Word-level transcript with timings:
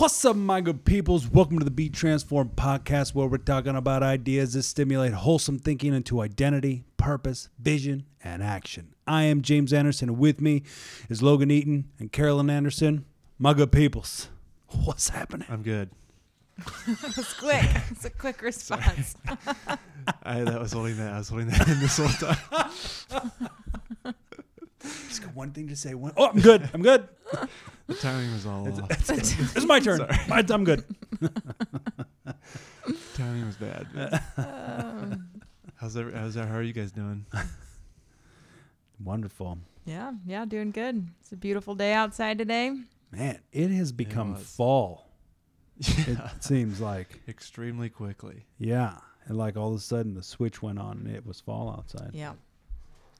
What's 0.00 0.24
up, 0.24 0.34
my 0.34 0.62
good 0.62 0.86
peoples? 0.86 1.28
Welcome 1.28 1.58
to 1.58 1.64
the 1.66 1.70
Be 1.70 1.90
Transform 1.90 2.52
podcast, 2.56 3.14
where 3.14 3.26
we're 3.26 3.36
talking 3.36 3.76
about 3.76 4.02
ideas 4.02 4.54
that 4.54 4.62
stimulate 4.62 5.12
wholesome 5.12 5.58
thinking 5.58 5.92
into 5.92 6.22
identity, 6.22 6.84
purpose, 6.96 7.50
vision, 7.58 8.06
and 8.24 8.42
action. 8.42 8.94
I 9.06 9.24
am 9.24 9.42
James 9.42 9.74
Anderson, 9.74 10.08
and 10.08 10.18
with 10.18 10.40
me 10.40 10.62
is 11.10 11.20
Logan 11.22 11.50
Eaton 11.50 11.90
and 11.98 12.10
Carolyn 12.10 12.48
Anderson. 12.48 13.04
My 13.38 13.52
good 13.52 13.72
peoples, 13.72 14.30
what's 14.68 15.10
happening? 15.10 15.46
I'm 15.50 15.62
good. 15.62 15.90
It's 16.86 17.34
quick. 17.34 17.66
It's 17.90 18.06
a 18.06 18.10
quick 18.10 18.40
response. 18.40 19.16
I 20.22 20.40
that 20.44 20.58
was 20.58 20.72
holding 20.72 20.96
that. 20.96 21.12
I 21.12 21.18
was 21.18 21.28
holding 21.28 21.48
that 21.48 21.68
in 21.68 21.78
this 21.78 21.98
whole 21.98 22.08
time. 22.08 23.50
Just 25.10 25.22
got 25.22 25.34
one 25.34 25.50
thing 25.50 25.66
to 25.66 25.74
say. 25.76 25.92
One, 25.94 26.12
oh, 26.16 26.26
I'm 26.28 26.40
good. 26.40 26.70
I'm 26.72 26.82
good. 26.82 27.08
The 27.88 27.96
timing 27.96 28.32
was 28.32 28.46
all 28.46 28.68
off. 28.68 29.10
It's 29.10 29.64
my 29.66 29.80
turn. 29.80 30.06
My, 30.28 30.44
I'm 30.48 30.62
good. 30.62 30.84
timing 33.14 33.46
was 33.46 33.56
bad. 33.56 33.88
Um, 34.36 35.28
How's 35.74 35.96
every, 35.96 36.12
how's 36.12 36.34
that? 36.34 36.46
How 36.46 36.54
are 36.54 36.62
you 36.62 36.72
guys 36.72 36.92
doing? 36.92 37.26
Wonderful. 39.02 39.58
yeah, 39.86 40.12
yeah, 40.24 40.44
doing 40.44 40.70
good. 40.70 41.08
It's 41.20 41.32
a 41.32 41.36
beautiful 41.36 41.74
day 41.74 41.92
outside 41.92 42.38
today. 42.38 42.76
Man, 43.10 43.40
it 43.50 43.72
has 43.72 43.90
become 43.90 44.34
was. 44.34 44.42
fall. 44.44 45.10
It 45.80 46.18
seems 46.38 46.80
like. 46.80 47.20
extremely 47.26 47.88
quickly. 47.88 48.44
Yeah. 48.58 48.98
And 49.26 49.36
like 49.36 49.56
all 49.56 49.70
of 49.70 49.76
a 49.78 49.80
sudden 49.80 50.14
the 50.14 50.22
switch 50.22 50.62
went 50.62 50.78
on 50.78 50.98
and 50.98 51.08
it 51.08 51.26
was 51.26 51.40
fall 51.40 51.70
outside. 51.76 52.10
Yeah. 52.12 52.34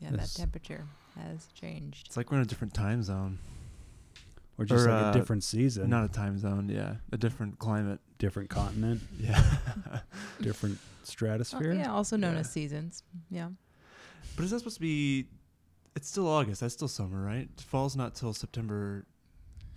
Yeah, 0.00 0.10
This- 0.12 0.34
that 0.34 0.38
temperature 0.40 0.84
has 1.20 1.46
changed. 1.54 2.06
It's 2.06 2.16
like 2.16 2.30
we're 2.30 2.38
in 2.38 2.42
a 2.42 2.46
different 2.46 2.74
time 2.74 3.02
zone. 3.02 3.38
Or 4.58 4.64
just 4.64 4.86
Or, 4.86 4.90
like 4.90 5.04
uh, 5.06 5.10
a 5.10 5.12
different 5.18 5.42
season, 5.42 5.88
Not 5.88 6.04
a 6.04 6.08
time 6.08 6.38
zone. 6.38 6.68
Yeah, 6.68 6.96
a 7.12 7.16
different 7.16 7.58
climate. 7.58 7.98
different 8.18 8.50
continent, 8.50 9.00
Yeah. 9.18 9.42
different 10.42 10.78
stratosphere. 11.04 11.72
yeah, 11.72 11.90
also 11.92 12.16
known 12.16 12.34
Yeah. 12.34 12.40
as 12.40 12.50
seasons. 12.50 13.02
Yeah. 13.30 13.48
but 14.36 14.44
is 14.44 14.50
that 14.50 14.58
supposed 14.58 14.76
to 14.76 14.80
be? 14.82 15.26
It's 15.96 16.08
still 16.08 16.28
August. 16.28 16.60
That's 16.60 16.74
still 16.74 16.88
summer, 16.88 17.24
right? 17.24 17.48
Fall's 17.58 17.96
not 17.96 18.14
till 18.14 18.32
September 18.34 19.04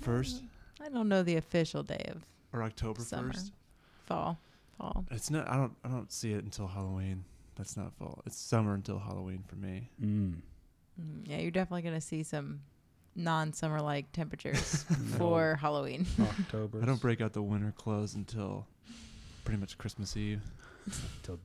first 0.02 0.44
I 0.84 0.90
don't 0.90 1.08
know 1.08 1.24
the 1.24 1.38
official 1.38 1.82
day 1.82 2.06
of 2.14 2.26
or 2.52 2.62
October 2.64 3.02
first. 3.02 3.54
fall. 4.06 4.38
Fall. 4.78 5.06
It's 5.12 5.30
not. 5.32 5.48
I 5.48 5.56
don't. 5.56 5.74
I 5.86 5.88
don't 5.88 6.12
see 6.12 6.34
it 6.34 6.44
until 6.44 6.68
Halloween. 6.68 7.24
That's 7.56 7.78
not 7.78 7.94
fall. 7.94 8.22
It's 8.26 8.36
summer 8.38 8.74
until 8.74 9.00
Halloween 9.00 9.44
for 9.48 9.56
me. 9.56 9.90
Mm. 10.04 10.36
Mm, 11.02 11.28
yeah, 11.28 11.38
you're 11.38 11.52
definitely 11.52 11.82
going 11.82 11.96
to 11.96 12.02
see 12.02 12.24
some 12.24 12.62
non-summer 13.16 13.82
like 13.82 14.12
temperatures 14.12 14.84
for 15.18 15.56
Halloween. 15.56 16.06
October. 16.20 16.82
I 16.82 16.86
don't 16.86 17.02
break 17.02 17.22
out 17.22 17.34
the 17.34 17.42
winter 17.42 17.74
clothes 17.78 18.16
until 18.16 18.66
pretty 19.46 19.60
much 19.60 19.78
Christmas 19.78 20.16
Eve. 20.18 20.42
till 21.24 21.40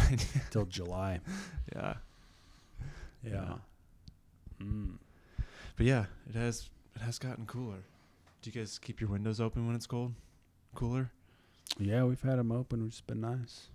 till 0.50 0.64
July. 0.66 1.20
yeah. 1.74 1.94
Yeah. 3.22 3.54
Mm. 4.62 4.94
But 5.76 5.86
yeah, 5.86 6.06
it 6.28 6.34
has 6.36 6.68
it 6.96 7.02
has 7.02 7.18
gotten 7.18 7.46
cooler. 7.46 7.82
Do 8.42 8.50
you 8.50 8.60
guys 8.60 8.78
keep 8.78 9.00
your 9.00 9.10
windows 9.10 9.40
open 9.40 9.66
when 9.66 9.74
it's 9.74 9.86
cold? 9.86 10.14
Cooler? 10.74 11.10
Yeah, 11.78 12.04
we've 12.04 12.22
had 12.22 12.38
them 12.38 12.52
open, 12.52 12.84
which 12.84 12.94
has 12.94 13.00
been 13.02 13.20
nice. 13.20 13.68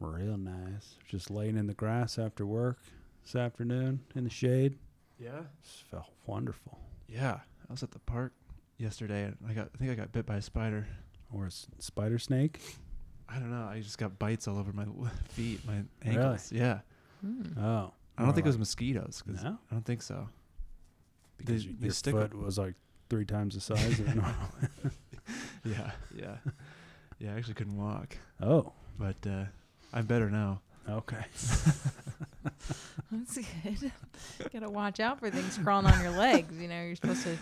Real 0.00 0.36
nice. 0.36 0.96
Just 1.08 1.30
laying 1.30 1.56
in 1.56 1.66
the 1.68 1.74
grass 1.74 2.18
after 2.18 2.44
work 2.44 2.78
this 3.24 3.36
afternoon 3.36 4.00
in 4.14 4.24
the 4.24 4.30
shade. 4.30 4.78
Yeah. 5.18 5.42
Just 5.62 5.84
felt 5.84 6.06
wonderful. 6.26 6.78
Yeah. 7.08 7.38
I 7.68 7.72
was 7.72 7.82
at 7.82 7.90
the 7.92 7.98
park 8.00 8.32
yesterday 8.78 9.24
and 9.24 9.36
I 9.48 9.52
got 9.52 9.68
I 9.74 9.78
think 9.78 9.90
I 9.90 9.94
got 9.94 10.12
bit 10.12 10.26
by 10.26 10.36
a 10.36 10.42
spider. 10.42 10.86
Or 11.34 11.44
a 11.44 11.46
s- 11.46 11.66
spider 11.78 12.18
snake. 12.18 12.60
I 13.28 13.38
don't 13.38 13.50
know. 13.50 13.66
I 13.66 13.80
just 13.80 13.96
got 13.96 14.18
bites 14.18 14.46
all 14.46 14.58
over 14.58 14.70
my 14.72 14.84
feet, 15.30 15.60
my 15.66 15.82
ankles. 16.04 16.52
Yeah. 16.52 16.80
Mm. 17.24 17.56
Oh. 17.58 17.92
I 18.18 18.22
don't 18.24 18.34
think 18.34 18.44
it 18.46 18.50
was 18.50 18.58
mosquitoes. 18.58 19.22
mosquitoes. 19.24 19.42
'cause 19.42 19.44
No? 19.44 19.58
I 19.70 19.74
don't 19.74 19.84
think 19.86 20.02
so. 20.02 20.28
Because 21.38 21.64
They- 21.64 21.70
y- 21.70 21.76
they 21.80 21.86
your 21.86 21.94
stick 21.94 22.14
foot 22.14 22.34
was 22.34 22.58
like 22.58 22.74
three 23.08 23.24
times 23.24 23.54
the 23.54 23.60
size 23.60 23.98
of 24.00 24.06
normal. 24.14 24.34
Yeah. 25.64 25.92
Yeah. 26.14 26.36
yeah. 27.18 27.32
I 27.32 27.36
actually 27.38 27.54
couldn't 27.54 27.76
walk, 27.78 28.16
Oh. 28.40 28.72
but 28.98 29.16
uh, 29.26 29.44
I'm 29.92 30.04
better 30.06 30.28
now. 30.28 30.60
Okay. 30.88 31.24
That's 33.10 33.38
good. 33.38 33.92
Gotta 34.52 34.70
watch 34.70 35.00
out 35.00 35.18
for 35.20 35.30
things 35.30 35.58
crawling 35.58 35.86
on 35.86 36.00
your 36.00 36.10
legs. 36.10 36.54
You 36.60 36.68
know, 36.68 36.82
you're 36.82 36.96
supposed 36.96 37.22
to 37.24 37.36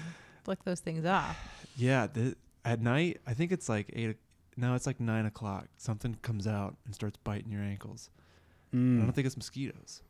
flick 0.45 0.63
those 0.65 0.81
things 0.81 1.05
off. 1.07 1.37
Yeah, 1.77 2.07
the, 2.09 2.37
at 2.65 2.81
night, 2.81 3.21
I 3.27 3.35
think 3.35 3.53
it's 3.53 3.69
like 3.69 3.91
eight. 3.93 4.11
o- 4.11 4.15
No, 4.57 4.75
it's 4.75 4.87
like 4.87 5.01
nine 5.01 5.27
o'clock. 5.27 5.69
Something 5.77 6.17
comes 6.23 6.47
out 6.47 6.77
and 6.85 6.95
starts 6.95 7.19
biting 7.23 7.51
your 7.51 7.63
ankles. 7.63 8.11
I 8.73 8.77
Mm. 8.77 9.01
don't 9.03 9.13
think 9.13 9.27
it's 9.27 9.37
mosquitoes. 9.37 10.03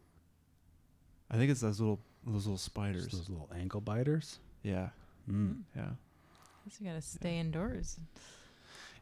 I 1.31 1.37
think 1.37 1.51
it's 1.51 1.61
those 1.61 1.81
little 1.81 2.01
those 2.27 2.45
little 2.47 2.55
Just 2.57 2.65
spiders. 2.67 3.07
those 3.09 3.29
little 3.31 3.49
ankle 3.55 3.81
biters. 3.81 4.39
Yeah, 4.63 4.89
Mm. 5.31 5.63
yeah, 5.75 5.91
Guess 6.67 6.81
you 6.81 6.87
gotta 6.87 7.01
stay 7.01 7.39
indoors. 7.39 7.99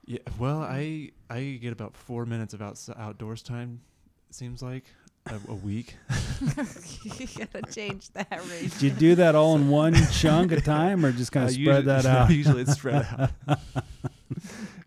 yeah. 0.05 0.19
Well, 0.39 0.61
I 0.63 1.11
I 1.31 1.59
get 1.61 1.73
about 1.73 1.97
four 1.97 2.27
minutes 2.27 2.55
of 2.55 2.63
outs- 2.63 2.91
outdoors 2.91 3.43
time. 3.43 3.81
It 4.29 4.35
seems 4.35 4.63
like 4.63 4.85
a, 5.27 5.37
a 5.49 5.55
week. 5.55 5.97
you 6.41 7.27
gotta 7.37 7.63
change 7.73 8.11
that 8.13 8.29
ratio. 8.51 8.69
Did 8.69 8.83
you 8.83 8.91
do 8.91 9.15
that 9.17 9.35
all 9.35 9.55
in 9.57 9.69
one 9.69 9.95
chunk 10.13 10.53
at 10.53 10.65
time, 10.65 11.05
or 11.05 11.13
just 11.13 11.33
kind 11.33 11.45
Uh, 11.45 11.49
of 11.49 11.53
spread 11.55 11.67
usually- 11.67 11.85
that 11.85 12.07
out? 12.07 12.31
usually 12.31 12.63
it's 12.63 12.73
spread 12.75 13.07
out. 13.49 13.59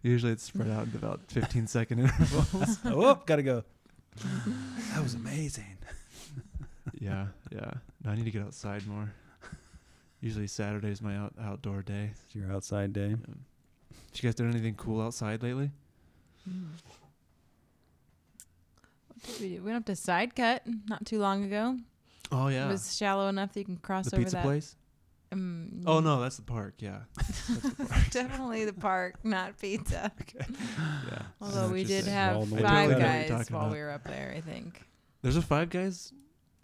usually 0.04 0.32
it's 0.32 0.44
spread 0.44 0.70
out 0.70 0.88
in 0.88 0.96
about 0.96 1.22
fifteen 1.28 1.68
second 1.68 2.00
intervals. 2.00 2.78
oh, 2.86 3.16
gotta 3.26 3.44
go. 3.44 3.64
That 4.94 5.02
was 5.04 5.14
amazing. 5.16 5.78
yeah, 7.00 7.28
yeah. 7.52 7.72
No, 8.04 8.12
I 8.12 8.16
need 8.16 8.26
to 8.26 8.32
get 8.32 8.42
outside 8.44 8.86
more. 8.88 9.12
Usually 10.22 10.46
Saturday's 10.48 11.02
my 11.02 11.16
out, 11.18 11.34
outdoor 11.42 11.82
day. 11.82 12.12
It's 12.26 12.36
your 12.36 12.52
outside 12.52 12.94
day. 12.94 13.14
Um, 13.14 13.40
you 14.14 14.22
guys 14.22 14.36
done 14.36 14.52
anything 14.52 14.76
cool 14.76 15.02
outside 15.02 15.42
lately? 15.42 15.72
Mm. 16.48 16.68
What 19.26 19.34
did 19.38 19.42
we 19.42 19.50
do? 19.50 19.62
We 19.64 19.72
went 19.72 19.78
up 19.78 19.86
to 19.86 19.92
Sidecut 19.94 20.62
not 20.90 21.06
too 21.06 21.20
long 21.20 21.44
ago. 21.44 21.78
Oh 22.32 22.48
yeah, 22.48 22.68
It 22.68 22.72
was 22.72 22.96
shallow 22.96 23.28
enough 23.28 23.54
that 23.54 23.60
you 23.60 23.66
can 23.66 23.78
cross 23.78 24.10
the 24.10 24.16
over 24.16 24.24
pizza 24.24 24.36
that. 24.38 24.44
place. 24.44 24.76
Um, 25.34 25.84
Oh 25.86 26.00
no, 26.00 26.22
that's 26.22 26.36
the 26.38 26.42
park. 26.44 26.76
Yeah, 26.80 27.00
that's 27.16 27.48
the 27.48 27.86
park. 27.86 28.10
definitely 28.12 28.66
the 28.66 28.74
park, 28.74 29.16
not 29.24 29.58
pizza. 29.60 30.12
yeah. 30.36 31.22
Although 31.42 31.70
we 31.70 31.84
did 31.84 32.06
have 32.06 32.36
All 32.38 32.44
in 32.44 32.50
the 32.50 32.56
way 32.58 32.62
Five. 32.62 33.00
Guys 33.00 33.52
while 33.52 33.62
about. 33.64 33.72
we 33.74 33.80
were 33.80 33.92
up 33.92 34.04
there. 34.04 34.34
I 34.36 34.42
think 34.42 34.82
There's 35.22 35.38
a 35.38 35.42
Five 35.42 35.70
Guys 35.70 36.12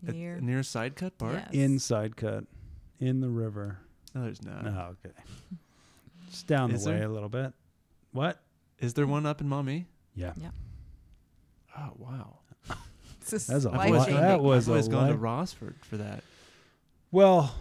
at, 0.08 0.14
near 0.16 0.40
near 0.42 0.60
Sidecut 0.62 1.12
Park. 1.18 1.36
Yes. 1.36 1.50
Inside 1.54 2.16
cut, 2.18 2.46
in 3.00 3.20
the 3.22 3.30
river. 3.30 3.80
No, 4.16 4.24
there's 4.24 4.44
not. 4.44 4.66
Oh, 4.66 4.96
okay. 5.06 5.16
Just 6.30 6.48
down 6.48 6.72
Is 6.72 6.84
the 6.86 6.92
way 6.92 6.98
there? 7.00 7.08
a 7.08 7.12
little 7.12 7.30
bit. 7.30 7.54
What? 8.12 8.40
Is 8.80 8.94
there 8.96 9.08
one 9.08 9.26
up 9.26 9.42
in 9.42 9.48
Maumee? 9.50 9.86
Yeah. 10.16 10.34
Oh 11.78 11.92
wow. 11.98 12.40
That's 13.30 13.50
a 13.50 13.54
I've 13.56 13.64
life 13.66 13.74
always, 13.74 13.92
changing. 14.06 14.14
gone- 14.16 14.22
That 14.24 14.42
was 14.42 14.68
I've 14.68 14.72
always 14.72 14.88
a 14.88 14.92
gone 14.92 15.08
to 15.08 15.14
life- 15.14 15.22
Rossford 15.22 15.76
for 15.84 15.98
that. 15.98 16.24
Well, 17.12 17.54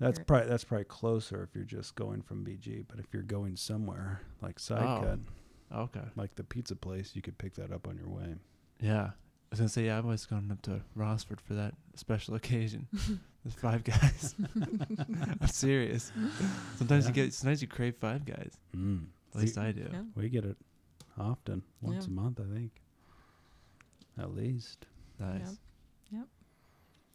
that's 0.00 0.18
You're- 0.18 0.24
probably 0.26 0.48
that's 0.48 0.64
probably 0.64 0.84
closer 0.84 1.42
if 1.42 1.54
you're 1.54 1.64
just 1.64 1.94
going 1.94 2.22
from 2.22 2.44
BG. 2.44 2.84
But 2.88 2.98
if 2.98 3.06
you're 3.12 3.22
going 3.22 3.56
somewhere 3.56 4.20
like 4.42 4.56
Sidecut, 4.58 5.20
Oh. 5.72 5.82
Okay. 5.82 6.00
like 6.16 6.34
the 6.36 6.44
pizza 6.44 6.76
place, 6.76 7.16
you 7.16 7.22
could 7.22 7.38
pick 7.38 7.54
that 7.54 7.72
up 7.72 7.88
on 7.88 7.96
your 7.96 8.08
way. 8.08 8.34
Yeah. 8.80 9.04
I 9.04 9.10
was 9.50 9.60
gonna 9.60 9.68
say 9.68 9.86
yeah. 9.86 9.98
I've 9.98 10.04
always 10.04 10.26
gone 10.26 10.50
up 10.50 10.60
to 10.62 10.80
Rossford 10.96 11.40
for 11.40 11.54
that 11.54 11.74
special 11.94 12.34
occasion. 12.34 12.86
There's 13.44 13.54
Five 13.54 13.84
Guys. 13.84 14.34
I'm 15.40 15.46
serious. 15.48 16.10
Sometimes 16.76 17.04
Yeah. 17.04 17.08
you 17.08 17.14
get. 17.14 17.34
Sometimes 17.34 17.62
you 17.62 17.68
crave 17.68 17.94
Five 18.00 18.24
Guys. 18.24 18.56
Mm. 18.76 19.06
At 19.34 19.40
least 19.40 19.58
I 19.58 19.72
do. 19.72 19.88
Yeah. 19.92 20.02
We 20.16 20.28
get 20.28 20.44
it 20.44 20.56
often, 21.18 21.62
once 21.80 22.06
Yeah. 22.06 22.10
a 22.10 22.14
month, 22.14 22.40
I 22.40 22.52
think. 22.54 22.72
At 24.18 24.34
least. 24.34 24.86
Nice. 25.18 25.58
Yep. 26.10 26.26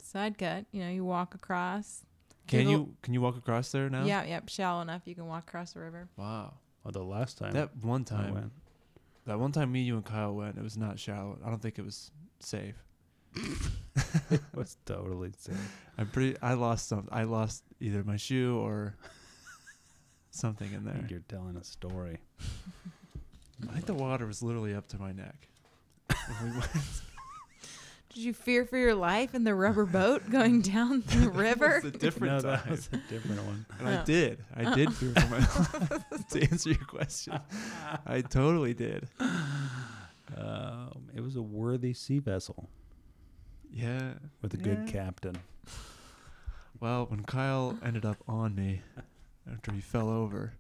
Sidecut. 0.04 0.66
You 0.72 0.84
know, 0.84 0.90
you 0.90 1.06
walk 1.06 1.36
across. 1.36 2.04
Can 2.48 2.60
Giggle- 2.60 2.72
you 2.74 2.96
can 3.02 3.14
you 3.14 3.22
walk 3.22 3.38
across 3.38 3.72
there 3.72 3.90
now? 3.90 4.06
Yeah, 4.06 4.24
yep. 4.24 4.50
Shallow 4.50 4.82
enough 4.82 5.04
you 5.06 5.16
can 5.16 5.28
walk 5.28 5.48
across 5.48 5.74
the 5.74 5.80
river. 5.82 6.10
Wow. 6.18 6.56
Well, 6.84 6.92
the 6.92 7.04
last 7.04 7.38
time 7.38 7.52
That 7.54 7.76
one 7.84 8.02
I 8.10 8.16
time. 8.16 8.34
went, 8.34 8.52
That 9.26 9.40
one 9.40 9.52
time 9.52 9.72
me, 9.72 9.82
you, 9.82 9.96
and 9.96 10.06
Kyle 10.06 10.34
went. 10.34 10.58
It 10.58 10.64
was 10.64 10.78
not 10.78 10.98
shallow. 10.98 11.38
I 11.46 11.50
don't 11.50 11.62
think 11.62 11.78
it 11.78 11.86
was 11.86 12.10
safe. 12.40 12.76
it 14.32 14.42
was 14.56 14.78
totally 14.86 15.32
safe. 15.38 15.56
I'm 15.98 16.08
pretty. 16.08 16.36
I 16.42 16.54
lost 16.56 16.88
some. 16.88 17.08
I 17.12 17.24
lost 17.24 17.64
either 17.80 18.04
my 18.04 18.18
shoe 18.18 18.58
or 18.58 18.96
something 20.32 20.72
in 20.74 20.86
there. 20.86 21.06
you're 21.10 21.20
telling 21.28 21.56
a 21.58 21.64
story. 21.64 22.18
I 23.70 23.74
think 23.74 23.86
the 23.86 23.94
water 23.94 24.26
was 24.26 24.42
literally 24.42 24.74
up 24.74 24.88
to 24.90 24.98
my 25.00 25.12
neck. 25.12 25.49
When 26.40 26.52
we 26.52 26.58
went. 26.60 26.72
Did 28.14 28.24
you 28.24 28.34
fear 28.34 28.66
for 28.66 28.78
your 28.78 28.96
life 28.96 29.36
in 29.36 29.44
the 29.44 29.54
rubber 29.54 29.86
boat 29.86 30.30
going 30.32 30.62
down 30.76 31.04
the 31.08 31.30
river? 31.30 31.76
It's 31.84 31.86
a 31.86 31.92
different 31.92 32.44
no, 32.44 32.50
time. 32.56 32.62
that 32.66 32.70
was 32.72 32.90
a 32.92 32.98
different 33.10 33.44
one. 33.44 33.66
And 33.78 33.88
I 33.88 34.02
Oh. 34.02 34.06
did. 34.06 34.44
I 34.56 34.74
did 34.76 34.94
fear 34.94 35.14
for 35.14 35.28
my 35.28 35.38
life. 35.38 36.28
to 36.32 36.42
answer 36.52 36.70
your 36.72 36.86
question, 36.86 37.40
I 38.06 38.22
totally 38.22 38.74
did. 38.74 39.08
Um, 40.36 41.10
it 41.16 41.22
was 41.22 41.36
a 41.36 41.42
worthy 41.42 41.94
sea 41.94 42.20
vessel 42.20 42.70
Yeah. 43.72 44.14
with 44.42 44.54
a 44.54 44.58
good 44.58 44.88
captain. 44.88 45.38
Well, 46.80 47.06
when 47.08 47.24
Kyle 47.24 47.78
ended 47.84 48.06
up 48.06 48.18
on 48.28 48.56
me 48.56 48.82
after 49.52 49.72
he 49.72 49.82
fell 49.82 50.10
over, 50.10 50.54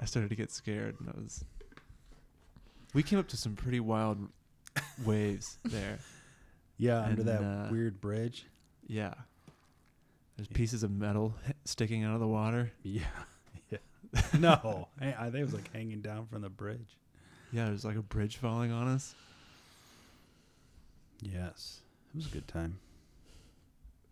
I 0.00 0.04
started 0.04 0.30
to 0.30 0.36
get 0.36 0.50
scared, 0.50 0.96
and 0.98 1.08
I 1.08 1.12
was. 1.16 1.44
We 2.94 3.02
came 3.02 3.18
up 3.18 3.28
to 3.28 3.36
some 3.36 3.54
pretty 3.54 3.80
wild 3.80 4.28
waves 5.04 5.58
there. 5.64 5.98
Yeah, 6.78 7.00
under 7.02 7.22
that 7.24 7.42
uh, 7.42 7.68
weird 7.70 8.00
bridge. 8.00 8.46
Yeah. 8.86 9.14
There's 10.36 10.48
pieces 10.48 10.82
of 10.82 10.90
metal 10.90 11.34
sticking 11.64 12.04
out 12.04 12.14
of 12.14 12.20
the 12.20 12.26
water. 12.26 12.70
Yeah. 12.82 13.02
yeah. 13.70 13.78
no, 14.38 14.88
I, 15.00 15.14
I 15.14 15.24
think 15.24 15.36
it 15.36 15.44
was 15.44 15.54
like 15.54 15.72
hanging 15.72 16.00
down 16.02 16.26
from 16.26 16.42
the 16.42 16.50
bridge. 16.50 16.98
Yeah, 17.52 17.66
there's 17.66 17.84
like 17.84 17.96
a 17.96 18.02
bridge 18.02 18.36
falling 18.36 18.72
on 18.72 18.88
us. 18.88 19.14
Yes. 21.22 21.80
It 22.14 22.16
was 22.18 22.26
a 22.26 22.30
good 22.30 22.48
time. 22.48 22.78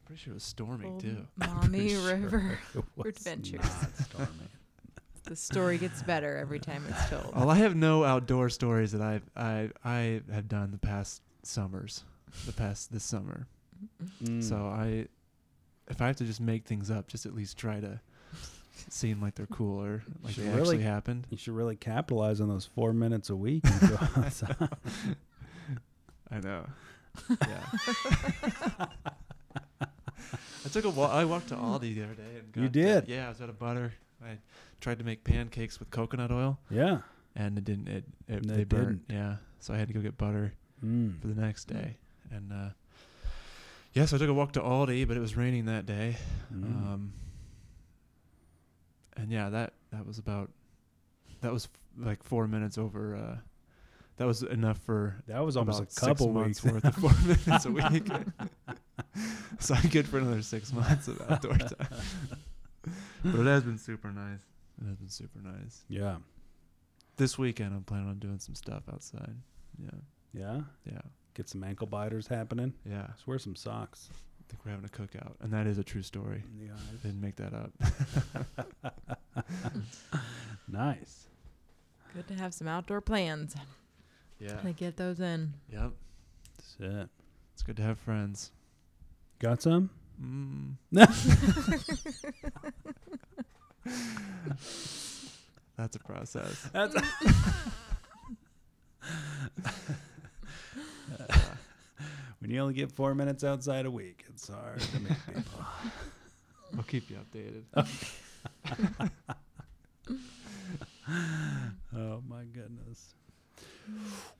Pretty 0.06 0.22
sure 0.22 0.32
it 0.32 0.34
was 0.34 0.44
storming 0.44 0.92
Old 0.92 1.00
too. 1.00 1.26
Maumee 1.36 1.68
Pretty 1.68 1.88
sure 1.90 2.16
River. 2.16 2.58
it 2.74 3.06
Adventures. 3.06 3.60
not 3.62 3.96
stormy. 3.96 4.28
The 5.24 5.36
story 5.36 5.78
gets 5.78 6.02
better 6.02 6.36
every 6.36 6.58
time 6.58 6.84
it's 6.88 7.08
told. 7.08 7.34
Well, 7.34 7.48
I 7.50 7.56
have 7.56 7.74
no 7.74 8.04
outdoor 8.04 8.50
stories 8.50 8.92
that 8.92 9.00
I've 9.00 9.22
I 9.36 9.70
I 9.84 10.20
have 10.32 10.48
done 10.48 10.70
the 10.70 10.78
past 10.78 11.22
summers, 11.42 12.04
the 12.46 12.52
past 12.52 12.92
this 12.92 13.04
summer. 13.04 13.46
Mm. 14.22 14.42
So 14.42 14.56
I, 14.66 15.06
if 15.88 16.00
I 16.02 16.06
have 16.08 16.16
to 16.16 16.24
just 16.24 16.40
make 16.40 16.66
things 16.66 16.90
up, 16.90 17.08
just 17.08 17.24
at 17.26 17.34
least 17.34 17.56
try 17.56 17.80
to 17.80 18.00
seem 18.90 19.20
like 19.22 19.34
they're 19.34 19.46
cool 19.46 19.82
or 19.82 20.02
like 20.22 20.34
Should 20.34 20.44
they 20.44 20.48
really- 20.50 20.60
actually 20.60 20.82
happened. 20.82 21.26
you 21.30 21.36
should 21.38 21.54
really 21.54 21.76
capitalize 21.76 22.40
on 22.40 22.48
those 22.48 22.66
four 22.74 22.92
minutes 22.92 23.30
a 23.30 23.36
week. 23.36 23.62
And 23.64 23.80
go. 23.90 23.98
I 26.30 26.40
know. 26.40 26.66
Yeah. 27.46 27.64
I 29.80 30.68
took 30.72 30.84
a 30.84 30.90
walk. 30.90 31.12
I 31.12 31.24
walked 31.24 31.48
to 31.48 31.54
Aldi 31.56 31.94
the 31.94 32.02
other 32.04 32.14
day. 32.14 32.38
And 32.38 32.52
got, 32.52 32.60
You 32.62 32.68
did? 32.68 33.08
yeah, 33.08 33.26
I 33.26 33.28
was 33.28 33.40
out 33.40 33.48
of 33.50 33.58
butter. 33.58 33.92
I 34.24 34.38
tried 34.84 34.98
to 34.98 35.04
make 35.04 35.24
pancakes 35.24 35.78
with 35.80 35.90
coconut 35.90 36.30
oil, 36.30 36.58
yeah. 36.70 36.98
and 37.34 37.56
it 37.58 37.64
didn't. 37.64 37.88
It, 37.88 38.04
it 38.28 38.46
they 38.46 38.60
it 38.62 38.68
burnt. 38.68 39.02
Yeah, 39.08 39.36
so 39.58 39.72
I 39.74 39.78
had 39.78 39.88
to 39.88 39.94
go 39.94 40.00
get 40.00 40.16
butter 40.18 40.52
Mm. 40.84 41.18
for 41.20 41.28
the 41.28 41.40
next 41.40 41.64
day. 41.64 41.96
And 42.30 42.52
uh, 42.52 42.68
yeah, 43.94 44.04
so 44.04 44.16
I 44.16 44.18
took 44.18 44.28
a 44.28 44.34
walk 44.34 44.52
to 44.52 44.60
Aldi, 44.60 45.08
but 45.08 45.16
it 45.16 45.20
was 45.20 45.34
raining 45.36 45.64
that 45.66 45.86
day. 45.86 46.16
Mm. 46.52 46.64
Um, 46.64 47.12
and 49.16 49.30
yeah, 49.30 49.48
that 49.50 49.72
that 49.92 50.06
was 50.06 50.18
about 50.18 50.50
that 51.40 51.52
was 51.52 51.64
f- 51.66 52.04
like 52.06 52.22
four 52.22 52.46
minutes 52.46 52.76
over. 52.76 53.16
Uh, 53.16 53.36
that 54.18 54.26
was 54.26 54.42
enough 54.42 54.78
for 54.78 55.22
that 55.26 55.44
was 55.44 55.56
almost 55.56 55.80
a 55.82 56.00
couple 56.00 56.30
months 56.32 56.62
worth 56.62 56.84
of 56.84 56.94
four 56.94 57.12
minutes 57.26 57.64
a 57.64 57.70
week. 57.70 58.06
so 59.58 59.74
I'm 59.74 59.88
good 59.88 60.06
for 60.06 60.18
another 60.18 60.42
six 60.42 60.72
months 60.72 61.08
of 61.08 61.20
outdoor 61.30 61.56
time. 61.58 61.88
but 63.24 63.40
it 63.40 63.46
has 63.46 63.62
been 63.62 63.78
super 63.78 64.10
nice. 64.12 64.40
It 64.80 64.86
has 64.88 64.96
been 64.96 65.08
super 65.08 65.40
nice. 65.40 65.84
yeah. 65.88 66.16
This 67.16 67.38
weekend, 67.38 67.72
I'm 67.74 67.84
planning 67.84 68.08
on 68.08 68.18
doing 68.18 68.40
some 68.40 68.56
stuff 68.56 68.82
outside. 68.92 69.36
Yeah, 69.78 69.90
Yeah. 70.32 70.60
yeah, 70.84 71.00
Get 71.34 71.48
some 71.48 71.62
ankle 71.62 71.86
biters 71.86 72.26
happening. 72.26 72.74
yeah. 72.84 73.06
Just 73.14 73.26
wear 73.26 73.38
some 73.38 73.54
socks. 73.56 74.08
I 74.12 74.16
think 74.50 74.64
we're 74.64 74.72
having 74.72 74.84
a 74.84 74.88
cookout, 74.88 75.34
and 75.40 75.52
that 75.52 75.66
is 75.68 75.78
a 75.78 75.84
true 75.84 76.02
story. 76.02 76.42
Yeah. 76.60 76.72
I 76.74 76.96
didn't 77.06 77.20
make 77.20 77.36
that 77.36 77.54
up. 77.54 77.72
Nice. 80.68 81.26
Good 82.14 82.28
to 82.28 82.34
have 82.34 82.54
some 82.54 82.68
outdoor 82.68 83.00
plans. 83.00 83.54
Yeah. 84.40 84.56
To 84.60 84.72
get 84.72 84.96
those 84.96 85.20
in. 85.20 85.52
Yep. 85.70 85.92
That's 86.56 86.76
it. 86.80 87.08
It's 87.52 87.62
good 87.62 87.76
to 87.76 87.82
have 87.82 87.98
friends. 87.98 88.50
Got 89.38 89.62
some? 89.62 89.90
Mm. 90.22 90.74
That's 95.76 95.96
a 95.96 95.98
process. 95.98 96.68
That's 96.72 96.94
when 102.38 102.50
you 102.50 102.60
only 102.60 102.74
get 102.74 102.92
four 102.92 103.14
minutes 103.14 103.44
outside 103.44 103.86
a 103.86 103.90
week, 103.90 104.24
it's 104.28 104.48
hard 104.48 104.80
to 104.80 105.00
make 105.00 105.26
people. 105.26 105.64
I'll 106.76 106.82
keep 106.84 107.10
you 107.10 107.18
updated. 107.18 107.64
Oh 111.96 112.22
my 112.28 112.44
goodness. 112.44 113.14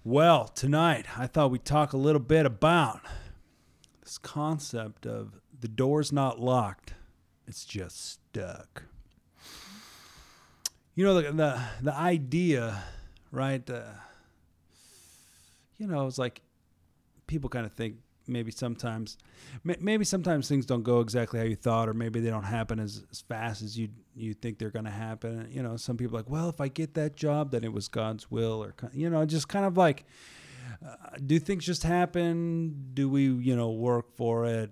Well, 0.02 0.49
tonight 0.49 1.06
I 1.19 1.26
thought 1.26 1.50
we'd 1.50 1.64
talk 1.64 1.93
a 1.93 1.96
little 1.99 2.20
bit 2.20 2.46
about 2.46 3.00
this 4.02 4.19
concept 4.19 5.06
of 5.06 5.41
the 5.58 5.69
door's 5.69 6.11
not 6.12 6.41
locked, 6.41 6.94
it's 7.46 7.64
just 7.64 8.12
stuck. 8.12 8.85
You 10.94 11.05
know 11.05 11.20
the 11.20 11.32
the, 11.32 11.61
the 11.82 11.94
idea, 11.94 12.82
right? 13.32 13.69
Uh, 13.69 13.82
you 15.79 15.87
know, 15.87 16.06
it's 16.06 16.19
like 16.19 16.41
people 17.26 17.50
kind 17.50 17.67
of 17.67 17.73
think 17.73 17.96
maybe 18.26 18.50
sometimes 18.50 19.19
maybe 19.62 20.05
sometimes 20.05 20.49
things 20.49 20.64
don't 20.64 20.82
go 20.82 21.00
exactly 21.00 21.38
how 21.38 21.44
you 21.44 21.56
thought 21.56 21.88
or 21.88 21.94
maybe 21.94 22.20
they 22.20 22.31
don't 22.31 22.44
happen 22.44 22.81
as, 22.81 23.05
as 23.11 23.20
fast 23.20 23.62
as 23.62 23.79
you 23.79 23.88
you 24.17 24.32
think 24.32 24.58
they're 24.58 24.70
going 24.70 24.85
to 24.85 24.91
happen 24.91 25.46
you 25.50 25.62
know 25.62 25.76
some 25.76 25.96
people 25.96 26.17
like 26.17 26.29
well 26.31 26.49
if 26.49 26.61
i 26.61 26.69
get 26.69 26.94
that 26.94 27.17
job 27.17 27.50
then 27.50 27.62
it 27.64 27.73
was 27.73 27.88
god's 27.88 28.31
will 28.31 28.64
or 28.64 28.75
you 28.93 29.11
know 29.11 29.25
just 29.26 29.49
kind 29.49 29.67
of 29.67 29.76
like 29.76 30.06
uh, 30.87 30.94
do 31.26 31.38
things 31.38 31.64
just 31.67 31.82
happen 31.82 32.91
do 32.94 33.08
we 33.08 33.29
you 33.29 33.55
know 33.55 33.70
work 33.70 34.06
for 34.17 34.46
it 34.46 34.70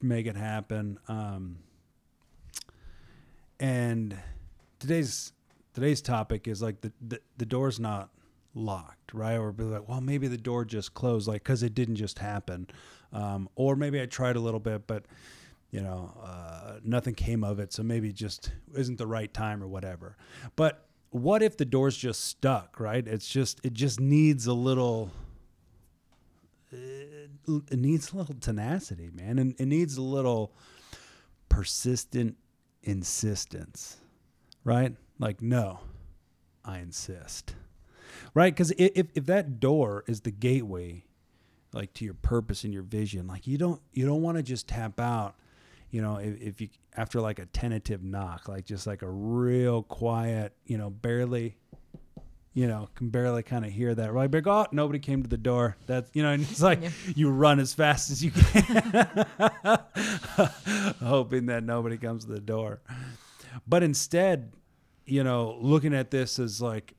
make 0.00 0.26
it 0.26 0.36
happen 0.36 0.98
um 1.08 1.58
and 3.58 4.16
today's 4.78 5.32
today's 5.74 6.02
topic 6.02 6.48
is 6.48 6.62
like 6.62 6.80
the 6.80 6.92
the, 7.06 7.20
the 7.36 7.46
door's 7.46 7.80
not 7.80 8.10
locked, 8.54 9.14
right? 9.14 9.36
Or 9.36 9.52
be 9.52 9.64
like, 9.64 9.88
well, 9.88 10.00
maybe 10.00 10.28
the 10.28 10.36
door 10.36 10.64
just 10.64 10.94
closed, 10.94 11.28
like 11.28 11.42
because 11.42 11.62
it 11.62 11.74
didn't 11.74 11.96
just 11.96 12.18
happen, 12.18 12.68
um, 13.12 13.48
or 13.54 13.76
maybe 13.76 14.00
I 14.00 14.06
tried 14.06 14.36
a 14.36 14.40
little 14.40 14.60
bit, 14.60 14.86
but 14.86 15.04
you 15.70 15.80
know, 15.80 16.12
uh, 16.22 16.78
nothing 16.84 17.14
came 17.14 17.42
of 17.42 17.58
it, 17.58 17.72
so 17.72 17.82
maybe 17.82 18.12
just 18.12 18.52
isn't 18.76 18.98
the 18.98 19.06
right 19.06 19.32
time 19.32 19.62
or 19.62 19.66
whatever. 19.66 20.16
But 20.54 20.86
what 21.10 21.42
if 21.42 21.56
the 21.56 21.64
door's 21.64 21.96
just 21.96 22.24
stuck, 22.24 22.78
right? 22.78 23.06
It's 23.06 23.28
just 23.28 23.60
it 23.64 23.72
just 23.72 24.00
needs 24.00 24.46
a 24.46 24.54
little. 24.54 25.10
It, 26.70 27.30
it 27.46 27.78
needs 27.78 28.12
a 28.12 28.16
little 28.16 28.36
tenacity, 28.36 29.10
man, 29.12 29.38
and 29.38 29.54
it 29.58 29.66
needs 29.66 29.96
a 29.96 30.02
little 30.02 30.52
persistent 31.48 32.36
insistence, 32.82 33.98
right? 34.64 34.94
Like, 35.22 35.40
no, 35.40 35.78
I 36.64 36.78
insist. 36.80 37.54
Right? 38.34 38.52
Because 38.52 38.72
if, 38.72 39.06
if 39.14 39.26
that 39.26 39.60
door 39.60 40.02
is 40.08 40.22
the 40.22 40.32
gateway 40.32 41.04
like 41.72 41.94
to 41.94 42.04
your 42.04 42.14
purpose 42.14 42.64
and 42.64 42.74
your 42.74 42.82
vision 42.82 43.26
like 43.26 43.46
you 43.46 43.56
don't 43.56 43.80
you 43.94 44.04
don't 44.04 44.20
want 44.20 44.36
to 44.36 44.42
just 44.42 44.68
tap 44.68 45.00
out 45.00 45.34
you 45.90 46.02
know 46.02 46.16
if, 46.16 46.38
if 46.38 46.60
you 46.60 46.68
after 46.98 47.18
like 47.18 47.38
a 47.38 47.46
tentative 47.46 48.04
knock 48.04 48.46
like 48.46 48.66
just 48.66 48.86
like 48.86 49.00
a 49.00 49.08
real 49.08 49.82
quiet 49.84 50.52
you 50.66 50.76
know 50.76 50.90
barely 50.90 51.56
you 52.52 52.68
know 52.68 52.90
can 52.94 53.08
barely 53.08 53.42
kind 53.42 53.64
of 53.64 53.72
hear 53.72 53.94
that 53.94 54.12
right? 54.12 54.30
But 54.30 54.46
oh 54.46 54.66
nobody 54.70 54.98
came 54.98 55.22
to 55.22 55.28
the 55.30 55.38
door. 55.38 55.76
That's 55.86 56.10
you 56.12 56.22
know 56.22 56.32
and 56.32 56.42
it's 56.42 56.60
like 56.60 56.82
Yeah. 56.82 56.90
you 57.16 57.30
run 57.30 57.58
as 57.58 57.72
fast 57.72 58.10
as 58.10 58.22
you 58.22 58.32
can. 58.32 59.06
Hoping 61.02 61.46
that 61.46 61.62
nobody 61.64 61.96
comes 61.96 62.26
to 62.26 62.32
the 62.32 62.40
door. 62.40 62.82
But 63.66 63.82
instead 63.82 64.52
you 65.04 65.24
know 65.24 65.56
looking 65.60 65.94
at 65.94 66.10
this 66.10 66.38
as 66.38 66.60
like 66.60 66.94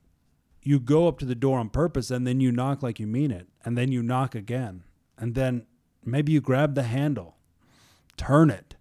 you 0.61 0.79
go 0.79 1.07
up 1.07 1.19
to 1.19 1.25
the 1.25 1.35
door 1.35 1.59
on 1.59 1.69
purpose 1.69 2.09
and 2.09 2.25
then 2.25 2.39
you 2.39 2.51
knock 2.51 2.81
like 2.81 2.99
you 2.99 3.07
mean 3.07 3.31
it 3.31 3.47
and 3.65 3.77
then 3.77 3.91
you 3.91 4.01
knock 4.01 4.33
again. 4.33 4.83
And 5.17 5.35
then 5.35 5.65
maybe 6.05 6.31
you 6.31 6.41
grab 6.41 6.75
the 6.75 6.83
handle 6.83 7.37
turn 8.17 8.49
it 8.49 8.75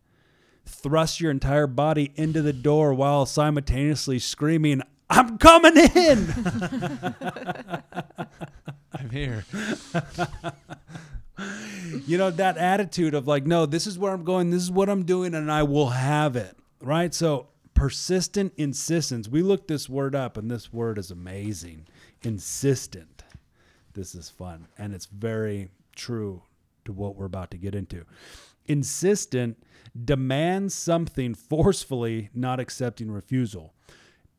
thrust 0.66 1.20
your 1.20 1.30
entire 1.30 1.66
body 1.66 2.12
into 2.16 2.42
the 2.42 2.52
door 2.52 2.92
while 2.92 3.24
simultaneously 3.24 4.18
screaming 4.18 4.82
i'm 5.08 5.38
coming 5.38 5.76
in! 5.76 6.28
I'm 8.94 9.08
here. 9.10 9.44
you 12.06 12.18
know 12.18 12.30
that 12.30 12.56
attitude 12.58 13.14
of 13.14 13.26
like 13.26 13.46
no 13.46 13.64
this 13.66 13.86
is 13.86 13.98
where 13.98 14.12
i'm 14.12 14.24
going 14.24 14.50
this 14.50 14.62
is 14.62 14.70
what 14.70 14.88
i'm 14.88 15.04
doing 15.04 15.34
and 15.34 15.50
i 15.50 15.62
will 15.62 15.88
have 15.90 16.36
it 16.36 16.56
right? 16.82 17.14
So 17.14 17.48
persistent 17.74 18.52
insistence 18.56 19.28
we 19.28 19.42
looked 19.42 19.68
this 19.68 19.88
word 19.88 20.14
up 20.14 20.36
and 20.36 20.50
this 20.50 20.72
word 20.72 20.98
is 20.98 21.10
amazing 21.10 21.86
insistent 22.22 23.24
this 23.94 24.14
is 24.14 24.28
fun 24.28 24.66
and 24.78 24.94
it's 24.94 25.06
very 25.06 25.70
true 25.94 26.42
to 26.84 26.92
what 26.92 27.16
we're 27.16 27.26
about 27.26 27.50
to 27.52 27.56
get 27.56 27.74
into. 27.74 28.04
Insistent 28.66 29.62
demands 30.04 30.74
something 30.74 31.34
forcefully, 31.34 32.30
not 32.34 32.60
accepting 32.60 33.10
refusal. 33.10 33.74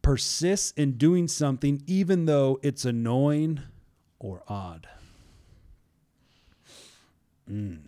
Persists 0.02 0.72
in 0.72 0.94
doing 0.94 1.28
something 1.28 1.82
even 1.88 2.26
though 2.26 2.60
it's 2.62 2.86
annoying 2.86 3.62
or 4.20 4.44
odd. 4.48 4.88
Mm. 7.50 7.82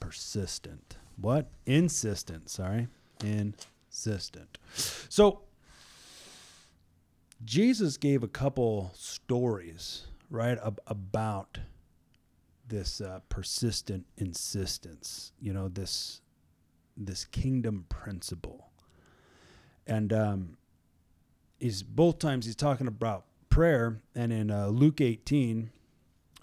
Persistent. 0.00 0.96
What? 1.20 1.50
Insistent. 1.64 2.50
Sorry. 2.50 2.88
Insistent. 3.22 3.66
So, 5.08 5.42
Jesus 7.44 7.96
gave 7.96 8.22
a 8.22 8.28
couple 8.28 8.92
stories, 8.94 10.06
right, 10.30 10.58
ab- 10.64 10.80
about 10.86 11.58
this 12.68 13.00
uh, 13.00 13.20
persistent 13.28 14.06
insistence. 14.16 15.32
You 15.40 15.52
know, 15.52 15.68
this 15.68 16.20
this 16.96 17.24
kingdom 17.24 17.86
principle, 17.88 18.70
and 19.86 20.12
um, 20.12 20.56
he's 21.58 21.82
both 21.82 22.18
times 22.18 22.46
he's 22.46 22.56
talking 22.56 22.86
about 22.86 23.24
prayer, 23.50 24.00
and 24.14 24.32
in 24.32 24.50
uh, 24.50 24.68
Luke 24.68 25.00
eighteen, 25.00 25.70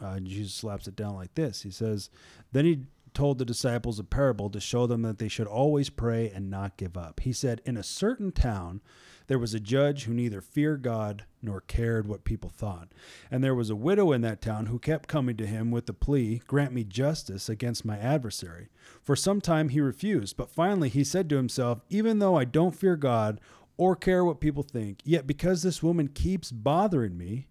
uh, 0.02 0.20
Jesus 0.20 0.54
slaps 0.54 0.88
it 0.88 0.96
down 0.96 1.16
like 1.16 1.34
this. 1.36 1.62
He 1.62 1.72
says, 1.72 2.10
"Then 2.52 2.66
he." 2.66 2.80
Told 3.14 3.38
the 3.38 3.46
disciples 3.46 4.00
a 4.00 4.04
parable 4.04 4.50
to 4.50 4.60
show 4.60 4.88
them 4.88 5.04
that 5.04 5.20
they 5.20 5.28
should 5.28 5.48
always 5.48 5.90
pray 5.90 6.32
and 6.34 6.50
not 6.50 6.78
give 6.78 6.98
up. 6.98 7.20
He 7.20 7.32
said, 7.32 7.62
In 7.64 7.78
a 7.78 7.84
certain 7.84 8.32
town, 8.32 8.82
there 9.28 9.40
was 9.40 9.54
a 9.54 9.60
judge 9.60 10.04
who 10.04 10.14
neither 10.14 10.42
feared 10.42 10.82
God 10.82 11.26
nor 11.42 11.62
cared 11.62 12.08
what 12.08 12.24
people 12.24 12.50
thought. 12.50 12.92
And 13.30 13.44
there 13.44 13.56
was 13.56 13.70
a 13.70 13.76
widow 13.76 14.12
in 14.12 14.22
that 14.22 14.42
town 14.42 14.66
who 14.66 14.80
kept 14.80 15.08
coming 15.08 15.38
to 15.38 15.46
him 15.46 15.72
with 15.72 15.86
the 15.86 15.94
plea, 15.94 16.42
Grant 16.48 16.74
me 16.74 16.84
justice 16.84 17.50
against 17.50 17.86
my 17.86 17.98
adversary. 17.98 18.70
For 19.02 19.16
some 19.16 19.42
time 19.42 19.70
he 19.70 19.80
refused, 19.80 20.36
but 20.36 20.50
finally 20.50 20.90
he 20.90 21.04
said 21.04 21.30
to 21.30 21.38
himself, 21.38 21.82
Even 21.90 22.20
though 22.20 22.36
I 22.36 22.46
don't 22.46 22.76
fear 22.76 22.96
God 22.96 23.40
or 23.78 23.96
care 23.96 24.26
what 24.26 24.40
people 24.40 24.64
think, 24.64 25.00
yet 25.04 25.28
because 25.28 25.62
this 25.62 25.84
woman 25.84 26.08
keeps 26.08 26.52
bothering 26.52 27.18
me, 27.18 27.48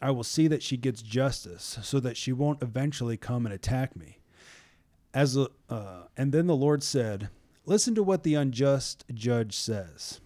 I 0.00 0.10
will 0.10 0.24
see 0.24 0.46
that 0.48 0.62
she 0.62 0.76
gets 0.76 1.00
justice 1.02 1.78
so 1.82 2.00
that 2.00 2.16
she 2.16 2.32
won't 2.32 2.62
eventually 2.62 3.16
come 3.16 3.46
and 3.46 3.54
attack 3.54 3.96
me. 3.96 4.18
As 5.16 5.34
a, 5.34 5.48
uh, 5.70 6.02
and 6.14 6.30
then 6.30 6.46
the 6.46 6.54
Lord 6.54 6.82
said, 6.82 7.30
Listen 7.64 7.94
to 7.94 8.02
what 8.02 8.22
the 8.22 8.34
unjust 8.34 9.06
judge 9.14 9.56
says. 9.56 10.20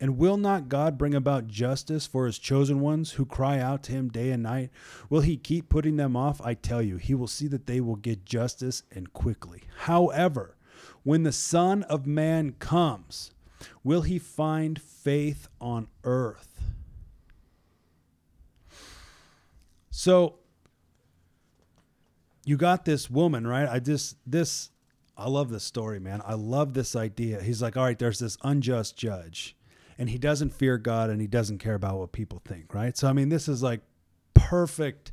And 0.00 0.18
will 0.18 0.36
not 0.36 0.68
God 0.68 0.96
bring 0.96 1.14
about 1.14 1.48
justice 1.48 2.06
for 2.06 2.26
his 2.26 2.38
chosen 2.38 2.78
ones 2.78 3.12
who 3.12 3.26
cry 3.26 3.58
out 3.58 3.82
to 3.84 3.92
him 3.92 4.08
day 4.08 4.30
and 4.30 4.44
night? 4.44 4.70
Will 5.10 5.22
he 5.22 5.36
keep 5.36 5.68
putting 5.68 5.96
them 5.96 6.14
off? 6.14 6.40
I 6.42 6.54
tell 6.54 6.80
you, 6.80 6.96
he 6.96 7.12
will 7.12 7.26
see 7.26 7.48
that 7.48 7.66
they 7.66 7.80
will 7.80 7.96
get 7.96 8.24
justice 8.24 8.84
and 8.92 9.12
quickly. 9.12 9.64
However, 9.78 10.56
when 11.02 11.24
the 11.24 11.32
Son 11.32 11.82
of 11.82 12.06
Man 12.06 12.52
comes, 12.60 13.32
will 13.82 14.02
he 14.02 14.16
find 14.16 14.80
faith 14.80 15.48
on 15.60 15.88
earth? 16.04 16.60
So, 19.90 20.38
you 22.46 22.56
got 22.56 22.86
this 22.86 23.10
woman, 23.10 23.46
right? 23.46 23.68
I 23.68 23.80
just, 23.80 24.16
this, 24.24 24.70
I 25.18 25.28
love 25.28 25.50
this 25.50 25.64
story, 25.64 26.00
man. 26.00 26.22
I 26.24 26.34
love 26.34 26.72
this 26.72 26.96
idea. 26.96 27.42
He's 27.42 27.60
like, 27.60 27.76
all 27.76 27.84
right, 27.84 27.98
there's 27.98 28.20
this 28.20 28.38
unjust 28.42 28.96
judge 28.96 29.54
and 29.98 30.08
he 30.08 30.16
doesn't 30.16 30.54
fear 30.54 30.78
God 30.78 31.10
and 31.10 31.20
he 31.20 31.26
doesn't 31.26 31.58
care 31.58 31.74
about 31.74 31.98
what 31.98 32.12
people 32.12 32.40
think, 32.44 32.72
right? 32.72 32.96
So 32.96 33.08
I 33.08 33.12
mean, 33.12 33.28
this 33.28 33.48
is 33.48 33.62
like 33.62 33.80
perfect 34.32 35.12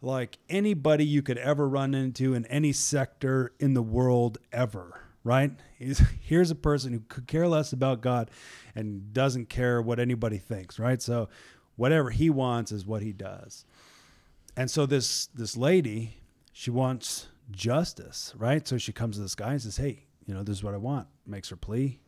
like 0.00 0.38
anybody 0.48 1.04
you 1.04 1.22
could 1.22 1.38
ever 1.38 1.68
run 1.68 1.94
into 1.94 2.34
in 2.34 2.44
any 2.46 2.72
sector 2.72 3.52
in 3.60 3.74
the 3.74 3.82
world 3.82 4.38
ever, 4.52 5.00
right? 5.22 5.52
He's, 5.78 5.98
here's 6.20 6.50
a 6.50 6.56
person 6.56 6.92
who 6.92 7.00
could 7.00 7.26
care 7.26 7.46
less 7.46 7.72
about 7.72 8.00
God 8.00 8.30
and 8.74 9.12
doesn't 9.12 9.48
care 9.48 9.80
what 9.80 10.00
anybody 10.00 10.38
thinks, 10.38 10.78
right? 10.78 11.00
So 11.00 11.28
whatever 11.76 12.10
he 12.10 12.30
wants 12.30 12.72
is 12.72 12.86
what 12.86 13.02
he 13.02 13.12
does. 13.12 13.64
And 14.56 14.70
so 14.70 14.84
this 14.86 15.26
this 15.26 15.56
lady, 15.56 16.21
she 16.52 16.70
wants 16.70 17.28
justice, 17.50 18.34
right? 18.36 18.66
So 18.66 18.78
she 18.78 18.92
comes 18.92 19.16
to 19.16 19.22
this 19.22 19.34
guy 19.34 19.52
and 19.52 19.62
says, 19.62 19.76
"Hey, 19.76 20.06
you 20.26 20.34
know, 20.34 20.42
this 20.42 20.58
is 20.58 20.64
what 20.64 20.74
I 20.74 20.78
want." 20.78 21.08
Makes 21.26 21.50
her 21.50 21.56
plea, 21.56 22.00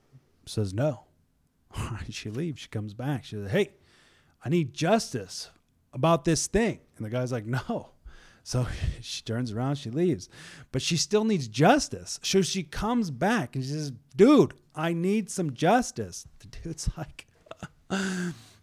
says 0.46 0.72
no. 0.74 1.04
she 2.10 2.30
leaves. 2.30 2.60
She 2.60 2.68
comes 2.68 2.94
back. 2.94 3.24
She 3.24 3.36
says, 3.36 3.50
Hey, 3.50 3.70
I 4.44 4.48
need 4.48 4.74
justice 4.74 5.50
about 5.92 6.24
this 6.24 6.46
thing. 6.46 6.80
And 6.96 7.04
the 7.04 7.10
guy's 7.10 7.32
like, 7.32 7.46
No. 7.46 7.90
So 8.46 8.66
she 9.00 9.22
turns 9.22 9.52
around, 9.52 9.76
she 9.76 9.88
leaves. 9.88 10.28
But 10.70 10.82
she 10.82 10.98
still 10.98 11.24
needs 11.24 11.48
justice. 11.48 12.20
So 12.22 12.42
she 12.42 12.62
comes 12.62 13.10
back 13.10 13.56
and 13.56 13.64
she 13.64 13.70
says, 13.70 13.90
Dude, 14.14 14.52
I 14.74 14.92
need 14.92 15.30
some 15.30 15.54
justice. 15.54 16.28
The 16.40 16.48
dude's 16.48 16.90
like, 16.94 17.26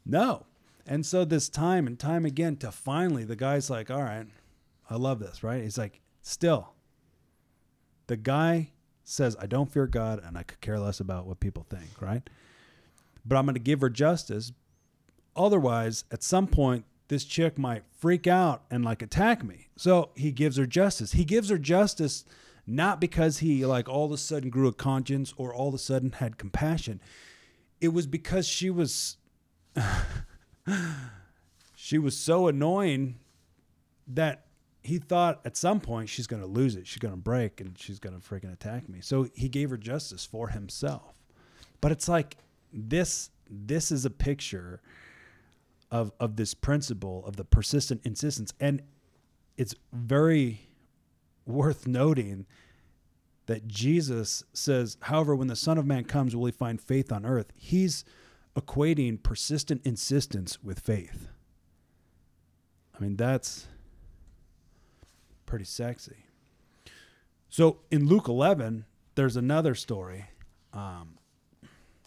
No. 0.06 0.46
And 0.86 1.04
so 1.04 1.26
this 1.26 1.50
time 1.50 1.88
and 1.88 1.98
time 1.98 2.26
again, 2.26 2.58
to 2.58 2.72
finally, 2.72 3.24
the 3.24 3.36
guy's 3.36 3.72
like, 3.72 3.90
All 3.90 4.04
right, 4.04 4.28
I 4.92 4.96
love 4.96 5.18
this, 5.18 5.42
right? 5.42 5.64
He's 5.64 5.78
like, 5.80 6.02
Still, 6.22 6.74
the 8.06 8.16
guy 8.16 8.70
says, 9.04 9.36
I 9.42 9.48
don't 9.48 9.72
fear 9.72 9.88
God 9.88 10.22
and 10.24 10.38
I 10.38 10.44
could 10.44 10.62
care 10.62 10.80
less 10.80 11.00
about 11.00 11.26
what 11.26 11.40
people 11.40 11.66
think, 11.68 12.00
right? 12.00 12.22
but 13.26 13.38
I'm 13.38 13.46
going 13.46 13.56
to 13.56 13.60
give 13.60 13.82
her 13.82 13.90
justice. 13.90 14.52
Otherwise, 15.36 16.06
at 16.12 16.24
some 16.24 16.48
point, 16.48 16.86
this 17.08 17.26
chick 17.26 17.58
might 17.58 17.84
freak 17.98 18.28
out 18.28 18.64
and 18.72 18.86
like 18.86 19.02
attack 19.02 19.44
me. 19.44 19.68
So 19.76 20.12
he 20.16 20.32
gives 20.32 20.58
her 20.58 20.66
justice. 20.66 21.12
He 21.14 21.26
gives 21.26 21.50
her 21.50 21.58
justice 21.58 22.26
not 22.66 23.02
because 23.02 23.40
he 23.40 23.66
like 23.66 23.90
all 23.90 24.06
of 24.06 24.12
a 24.12 24.18
sudden 24.18 24.50
grew 24.50 24.68
a 24.68 24.74
conscience 24.74 25.34
or 25.36 25.54
all 25.54 25.70
of 25.70 25.74
a 25.74 25.80
sudden 25.80 26.12
had 26.14 26.38
compassion. 26.38 27.02
It 27.80 27.90
was 27.90 28.08
because 28.08 28.48
she 28.48 28.70
was 28.70 29.18
she 31.76 31.98
was 31.98 32.18
so 32.18 32.48
annoying 32.48 33.20
that 34.08 34.46
he 34.82 34.98
thought 34.98 35.42
at 35.46 35.56
some 35.56 35.80
point 35.80 36.10
she's 36.10 36.28
going 36.28 36.42
to 36.42 36.48
lose 36.48 36.76
it. 36.76 36.88
She's 36.88 36.98
going 36.98 37.14
to 37.14 37.20
break 37.20 37.62
and 37.62 37.78
she's 37.78 38.00
going 38.00 38.20
to 38.20 38.28
freaking 38.28 38.52
attack 38.52 38.90
me. 38.90 39.00
So 39.02 39.28
he 39.34 39.48
gave 39.48 39.70
her 39.70 39.78
justice 39.78 40.26
for 40.26 40.50
himself. 40.50 41.14
But 41.80 41.92
it's 41.92 42.08
like 42.08 42.38
this 42.74 43.30
this 43.50 43.92
is 43.92 44.06
a 44.06 44.10
picture 44.10 44.82
of 45.92 46.12
of 46.20 46.36
this 46.36 46.54
principle 46.54 47.24
of 47.26 47.36
the 47.36 47.44
persistent 47.44 48.02
insistence 48.06 48.54
and 48.60 48.82
it's 49.58 49.76
very 49.92 50.70
worth 51.46 51.86
noting 51.86 52.46
that 53.48 53.68
Jesus 53.68 54.44
says 54.54 54.98
however 55.02 55.36
when 55.36 55.48
the 55.48 55.56
son 55.56 55.78
of 55.78 55.86
man 55.86 56.06
comes 56.06 56.36
will 56.36 56.46
he 56.46 56.52
find 56.52 56.80
faith 56.80 57.12
on 57.12 57.26
earth 57.26 57.52
he's 57.56 58.06
equating 58.56 59.22
persistent 59.22 59.82
insistence 59.86 60.62
with 60.64 60.80
faith 60.80 61.28
i 62.98 63.02
mean 63.02 63.16
that's 63.18 63.68
pretty 65.52 65.66
sexy 65.66 66.26
so 67.50 67.80
in 67.92 68.08
luke 68.08 68.28
11 68.28 68.86
there's 69.16 69.36
another 69.36 69.76
story 69.76 70.26
um, 70.74 71.18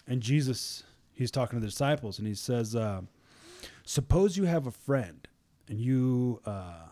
and 0.06 0.20
Jesus, 0.20 0.84
he's 1.12 1.30
talking 1.30 1.58
to 1.58 1.60
the 1.60 1.70
disciples, 1.70 2.18
and 2.18 2.28
he 2.28 2.34
says, 2.34 2.76
uh, 2.76 3.02
"Suppose 3.84 4.36
you 4.36 4.44
have 4.44 4.66
a 4.66 4.70
friend, 4.70 5.26
and 5.68 5.80
you 5.80 6.40
uh, 6.44 6.88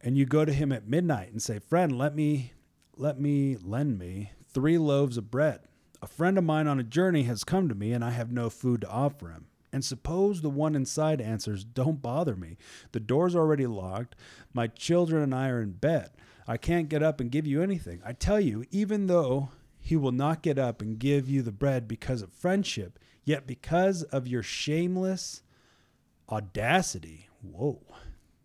and 0.00 0.16
you 0.18 0.26
go 0.26 0.44
to 0.44 0.52
him 0.52 0.72
at 0.72 0.88
midnight 0.88 1.30
and 1.30 1.42
say, 1.42 1.58
"Friend, 1.58 1.96
let 1.96 2.14
me 2.14 2.52
let 2.96 3.20
me 3.20 3.56
lend 3.56 3.98
me 3.98 4.32
three 4.52 4.78
loaves 4.78 5.16
of 5.16 5.30
bread. 5.30 5.60
A 6.02 6.06
friend 6.06 6.36
of 6.36 6.44
mine 6.44 6.66
on 6.66 6.78
a 6.78 6.84
journey 6.84 7.22
has 7.24 7.44
come 7.44 7.68
to 7.68 7.74
me, 7.74 7.92
and 7.92 8.04
I 8.04 8.10
have 8.10 8.30
no 8.30 8.50
food 8.50 8.80
to 8.82 8.88
offer 8.88 9.30
him." 9.30 9.46
And 9.74 9.84
suppose 9.84 10.40
the 10.40 10.50
one 10.50 10.76
inside 10.76 11.20
answers, 11.20 11.64
Don't 11.64 12.00
bother 12.00 12.36
me. 12.36 12.58
The 12.92 13.00
door's 13.00 13.34
already 13.34 13.66
locked. 13.66 14.14
My 14.52 14.68
children 14.68 15.20
and 15.20 15.34
I 15.34 15.48
are 15.48 15.60
in 15.60 15.72
bed. 15.72 16.10
I 16.46 16.58
can't 16.58 16.88
get 16.88 17.02
up 17.02 17.20
and 17.20 17.28
give 17.28 17.44
you 17.44 17.60
anything. 17.60 18.00
I 18.06 18.12
tell 18.12 18.38
you, 18.38 18.64
even 18.70 19.08
though 19.08 19.48
he 19.80 19.96
will 19.96 20.12
not 20.12 20.42
get 20.42 20.60
up 20.60 20.80
and 20.80 20.96
give 20.96 21.28
you 21.28 21.42
the 21.42 21.50
bread 21.50 21.88
because 21.88 22.22
of 22.22 22.32
friendship, 22.32 23.00
yet 23.24 23.48
because 23.48 24.04
of 24.04 24.28
your 24.28 24.44
shameless 24.44 25.42
audacity, 26.28 27.28
whoa, 27.42 27.82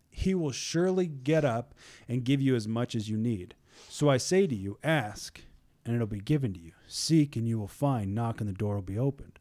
he 0.09 0.33
will 0.33 0.51
surely 0.51 1.05
get 1.05 1.45
up 1.45 1.75
and 2.07 2.23
give 2.23 2.41
you 2.41 2.55
as 2.55 2.67
much 2.67 2.95
as 2.95 3.07
you 3.07 3.17
need. 3.17 3.53
So 3.87 4.09
I 4.09 4.17
say 4.17 4.47
to 4.47 4.55
you, 4.55 4.79
ask, 4.83 5.41
and 5.85 5.93
it'll 5.93 6.07
be 6.07 6.21
given 6.21 6.53
to 6.53 6.59
you. 6.59 6.71
Seek, 6.87 7.35
and 7.35 7.47
you 7.47 7.59
will 7.59 7.67
find. 7.67 8.15
Knock, 8.15 8.41
and 8.41 8.49
the 8.49 8.53
door 8.53 8.73
will 8.73 8.81
be 8.81 8.97
opened. 8.97 9.38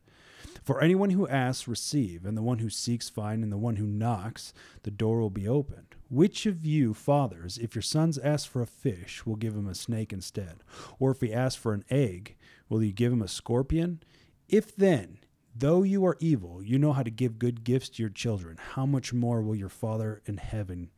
For 0.69 0.83
anyone 0.83 1.09
who 1.09 1.27
asks, 1.27 1.67
receive, 1.67 2.27
and 2.27 2.37
the 2.37 2.43
one 2.43 2.59
who 2.59 2.69
seeks, 2.69 3.09
find, 3.09 3.43
and 3.43 3.51
the 3.51 3.57
one 3.57 3.77
who 3.77 3.87
knocks, 3.87 4.53
the 4.83 4.91
door 4.91 5.19
will 5.19 5.31
be 5.31 5.49
opened. 5.49 5.95
Which 6.11 6.45
of 6.45 6.63
you, 6.63 6.93
fathers, 6.93 7.57
if 7.57 7.75
your 7.75 7.81
sons 7.81 8.19
ask 8.19 8.47
for 8.47 8.61
a 8.61 8.67
fish, 8.67 9.25
will 9.25 9.37
give 9.37 9.55
him 9.55 9.67
a 9.67 9.75
snake 9.75 10.13
instead? 10.13 10.57
Or 10.99 11.11
if 11.11 11.23
he 11.23 11.33
asks 11.33 11.59
for 11.59 11.73
an 11.73 11.87
egg, 11.89 12.37
will 12.69 12.83
you 12.83 12.93
give 12.93 13.11
him 13.11 13.23
a 13.23 13.29
scorpion? 13.29 14.03
If 14.47 14.77
then, 14.77 15.21
though 15.57 15.85
you 15.85 16.05
are 16.05 16.19
evil, 16.21 16.63
you 16.63 16.79
know 16.79 16.93
how 16.93 17.03
to 17.03 17.11
give 17.11 17.39
good 17.39 17.65
gifts 17.65 17.89
to 17.89 18.03
your 18.03 18.11
children, 18.11 18.59
how 18.75 18.85
much 18.85 19.15
more 19.15 19.41
will 19.41 19.57
your 19.57 19.71
Father 19.71 20.21
in 20.27 20.37
heaven 20.37 20.91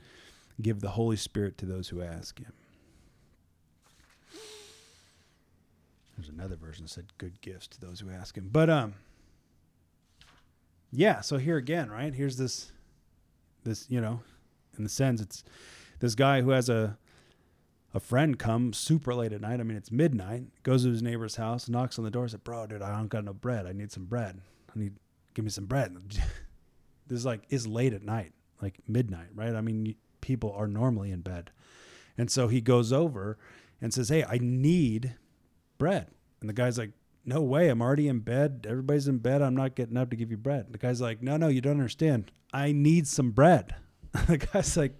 give 0.61 0.81
the 0.81 0.91
Holy 0.91 1.17
Spirit 1.17 1.57
to 1.59 1.65
those 1.65 1.91
who 1.91 2.03
ask 2.03 2.41
him? 2.41 2.55
There's 6.17 6.29
another 6.29 6.57
version 6.57 6.87
that 6.87 6.91
said 6.91 7.17
good 7.19 7.41
gifts 7.41 7.69
to 7.69 7.81
those 7.81 8.01
who 8.01 8.11
ask 8.11 8.37
him. 8.37 8.49
But, 8.51 8.69
um, 8.69 8.95
yeah, 10.93 11.21
so 11.21 11.39
here 11.39 11.57
again, 11.57 11.91
right? 11.91 12.15
Here's 12.15 12.37
this 12.37 12.73
this, 13.65 13.87
you 13.91 14.01
know, 14.01 14.21
in 14.77 14.85
the 14.85 14.91
sense 14.91 15.21
it's 15.21 15.45
this 16.01 16.15
guy 16.15 16.41
who 16.41 16.51
has 16.51 16.69
a 16.69 16.99
a 17.93 18.01
friend 18.01 18.39
come 18.39 18.73
super 18.73 19.15
late 19.15 19.33
at 19.33 19.41
night. 19.41 19.59
I 19.59 19.65
mean, 19.65 19.77
it's 19.77 19.91
midnight. 19.91 20.45
Goes 20.63 20.85
to 20.85 20.91
his 20.91 21.03
neighbor's 21.03 21.37
house, 21.37 21.69
knocks 21.69 21.99
on 21.99 22.05
the 22.05 22.11
door, 22.11 22.29
said, 22.29 22.45
"Bro, 22.45 22.69
dude, 22.69 22.83
I 22.83 22.97
don't 22.97 23.09
got 23.09 23.25
no 23.25 23.33
bread. 23.33 23.67
I 23.67 23.73
need 23.73 23.93
some 23.93 24.05
bread. 24.05 24.41
I 24.75 24.79
need 24.79 24.95
give 25.35 25.45
me 25.45 25.51
some 25.51 25.67
bread." 25.67 25.97
this 27.07 27.19
is 27.19 27.27
like 27.27 27.43
it's 27.49 27.67
late 27.67 27.93
at 27.93 28.03
night, 28.03 28.33
like 28.63 28.79
midnight, 28.87 29.29
right? 29.35 29.55
I 29.55 29.61
mean, 29.61 29.97
people 30.21 30.53
are 30.53 30.69
normally 30.69 31.11
in 31.11 31.21
bed, 31.21 31.51
and 32.17 32.31
so 32.31 32.49
he 32.49 32.61
goes 32.61 32.93
over 32.93 33.39
and 33.81 33.93
says, 33.93 34.09
"Hey, 34.09 34.25
I 34.25 34.39
need 34.41 35.15
bread." 35.79 36.09
And 36.41 36.49
the 36.49 36.55
guy's 36.55 36.79
like, 36.79 36.93
"No 37.25 37.43
way! 37.43 37.69
I'm 37.69 37.83
already 37.83 38.09
in 38.09 38.21
bed. 38.21 38.67
Everybody's 38.69 39.09
in 39.09 39.19
bed. 39.19 39.43
I'm 39.43 39.55
not 39.55 39.75
getting 39.75 39.97
up 39.97 40.11
to 40.11 40.17
give 40.17 40.31
you 40.31 40.37
bread." 40.37 40.73
The 40.73 40.79
guy's 40.79 41.01
like, 41.01 41.23
"No, 41.23 41.37
no, 41.37 41.49
you 41.49 41.61
don't 41.61 41.73
understand. 41.73 42.33
I 42.53 42.73
need 42.73 43.07
some 43.07 43.31
bread." 43.31 43.75
the 44.27 44.39
guy's 44.39 44.77
like, 44.77 44.95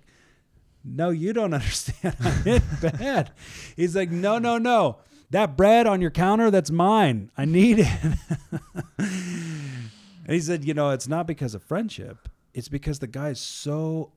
no, 0.85 1.11
you 1.11 1.33
don't 1.33 1.55
understand. 1.55 2.17
I'm 2.21 2.47
in 2.47 2.63
bed. 2.81 3.33
He's 3.77 3.97
like, 3.97 4.11
no, 4.11 4.39
no, 4.39 4.59
no. 4.59 4.99
That 5.31 5.57
bread 5.57 5.87
on 5.87 6.01
your 6.01 6.11
counter, 6.11 6.51
that's 6.51 6.71
mine. 6.71 7.31
I 7.37 7.45
need 7.45 7.81
it. 7.81 7.89
and 8.99 9.91
he 10.27 10.41
said, 10.41 10.65
you 10.65 10.75
know, 10.75 10.91
it's 10.91 11.07
not 11.07 11.27
because 11.27 11.55
of 11.55 11.63
friendship. 11.63 12.29
It's 12.53 12.69
because 12.69 12.99
the 12.99 13.07
guy's 13.07 13.41
so 13.41 14.13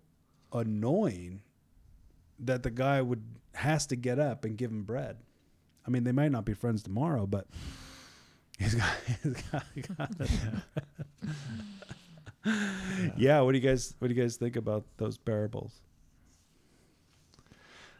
annoying 0.51 1.41
that 2.39 2.63
the 2.63 2.71
guy 2.71 3.01
would 3.01 3.23
has 3.53 3.85
to 3.85 3.95
get 3.95 4.17
up 4.17 4.43
and 4.43 4.57
give 4.57 4.71
him 4.71 4.83
bread. 4.83 5.17
I 5.85 5.91
mean, 5.91 6.03
they 6.03 6.11
might 6.11 6.31
not 6.31 6.45
be 6.45 6.55
friends 6.55 6.81
tomorrow, 6.81 7.27
but 7.27 7.45
he's 8.59 8.75
got, 8.75 8.89
he's 9.23 9.33
got, 9.51 9.63
he 9.75 9.81
got 9.81 10.11
it. 10.19 10.29
yeah. 13.17 13.41
What 13.41 13.51
do 13.53 13.57
you 13.57 13.63
guys 13.67 13.95
What 13.99 14.07
do 14.09 14.13
you 14.13 14.21
guys 14.21 14.35
think 14.35 14.55
about 14.55 14.85
those 14.97 15.17
parables? 15.17 15.73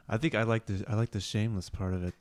I 0.10 0.17
think 0.17 0.36
I 0.36 0.43
like 0.43 0.65
the 0.65 0.83
I 0.88 0.95
like 0.95 1.12
the 1.12 1.19
shameless 1.19 1.69
part 1.69 1.93
of 1.93 2.03
it. 2.03 2.13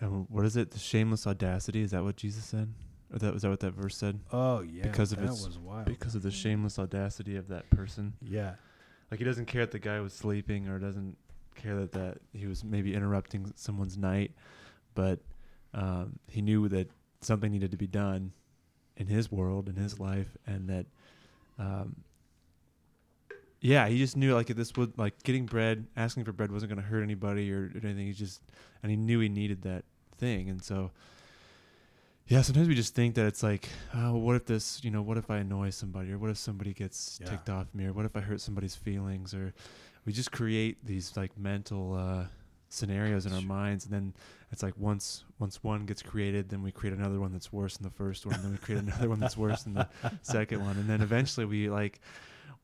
And 0.00 0.26
what 0.30 0.44
is 0.46 0.56
it? 0.56 0.70
The 0.70 0.78
shameless 0.78 1.26
audacity. 1.26 1.82
Is 1.82 1.90
that 1.90 2.02
what 2.02 2.16
Jesus 2.16 2.44
said? 2.44 2.72
Or 3.12 3.18
that 3.18 3.32
was 3.32 3.42
that 3.42 3.50
what 3.50 3.60
that 3.60 3.72
verse 3.72 3.96
said? 3.96 4.20
Oh 4.32 4.60
yeah, 4.60 4.82
Because 4.82 5.12
of 5.12 5.18
that 5.20 5.30
its- 5.30 5.46
was 5.46 5.58
wild. 5.58 5.86
Because 5.86 6.14
of 6.14 6.22
the 6.22 6.30
shameless 6.30 6.78
audacity 6.78 7.36
of 7.36 7.48
that 7.48 7.68
person. 7.70 8.12
yeah, 8.22 8.54
Like 9.10 9.18
he 9.18 9.24
doesn't 9.24 9.46
care 9.46 9.62
that 9.62 9.72
the 9.72 9.78
guy 9.78 10.00
was 10.00 10.12
sleeping 10.12 10.68
or 10.68 10.78
doesn't 10.78 11.16
care 11.56 11.76
that, 11.76 11.92
that 11.92 12.18
he 12.32 12.46
was 12.46 12.62
maybe 12.62 12.94
interrupting 12.94 13.52
someone's 13.56 13.98
night, 13.98 14.32
but 14.94 15.18
um, 15.74 16.18
he 16.28 16.40
knew 16.40 16.68
that 16.68 16.88
something 17.20 17.50
needed 17.52 17.70
to 17.70 17.76
be 17.76 17.86
done 17.86 18.32
in 18.96 19.06
his 19.06 19.30
world, 19.30 19.68
in 19.68 19.76
his 19.76 19.98
life, 20.00 20.28
and 20.46 20.68
that, 20.68 20.86
um, 21.58 21.96
yeah, 23.60 23.88
he 23.88 23.98
just 23.98 24.16
knew 24.16 24.34
like 24.34 24.46
this 24.48 24.74
would 24.76 24.98
like 24.98 25.22
getting 25.22 25.46
bread, 25.46 25.86
asking 25.96 26.24
for 26.24 26.32
bread 26.32 26.50
wasn't 26.50 26.70
going 26.72 26.82
to 26.82 26.88
hurt 26.88 27.02
anybody 27.02 27.52
or, 27.52 27.70
or 27.74 27.80
anything. 27.84 28.06
He 28.06 28.12
just 28.12 28.40
and 28.82 28.90
he 28.90 28.96
knew 28.96 29.20
he 29.20 29.28
needed 29.28 29.62
that 29.62 29.84
thing, 30.18 30.48
and 30.48 30.62
so. 30.62 30.90
Yeah, 32.26 32.42
sometimes 32.42 32.68
we 32.68 32.76
just 32.76 32.94
think 32.94 33.16
that 33.16 33.26
it's 33.26 33.42
like, 33.42 33.68
oh, 33.92 34.16
what 34.16 34.36
if 34.36 34.46
this, 34.46 34.84
you 34.84 34.92
know, 34.92 35.02
what 35.02 35.18
if 35.18 35.32
I 35.32 35.38
annoy 35.38 35.70
somebody, 35.70 36.12
or 36.12 36.18
what 36.18 36.30
if 36.30 36.38
somebody 36.38 36.72
gets 36.72 37.18
Yeah. 37.20 37.28
ticked 37.28 37.50
off 37.50 37.66
me, 37.74 37.86
or 37.86 37.92
what 37.92 38.04
if 38.04 38.14
I 38.14 38.20
hurt 38.20 38.40
somebody's 38.40 38.76
feelings, 38.76 39.34
or 39.34 39.52
we 40.04 40.12
just 40.12 40.30
create 40.30 40.78
these 40.86 41.16
like 41.16 41.36
mental 41.36 41.92
uh, 41.94 42.26
scenarios 42.70 43.26
in 43.26 43.32
our 43.32 43.42
minds, 43.42 43.84
and 43.84 43.92
then 43.92 44.14
it's 44.50 44.62
like 44.62 44.74
once 44.78 45.24
once 45.38 45.62
one 45.62 45.84
gets 45.84 46.02
created, 46.02 46.48
then 46.48 46.62
we 46.62 46.72
create 46.72 46.96
another 46.96 47.20
one 47.20 47.32
that's 47.32 47.52
worse 47.52 47.76
than 47.76 47.84
the 47.84 47.94
first 47.94 48.24
one, 48.24 48.36
and 48.36 48.44
then 48.44 48.52
we 48.52 48.58
create 48.58 48.80
another 48.80 49.08
one 49.08 49.20
that's 49.20 49.36
worse 49.36 49.64
than 49.64 49.74
the 49.74 49.88
second 50.22 50.64
one, 50.64 50.76
and 50.76 50.88
then 50.88 51.02
eventually 51.02 51.44
we 51.44 51.68
like 51.68 52.00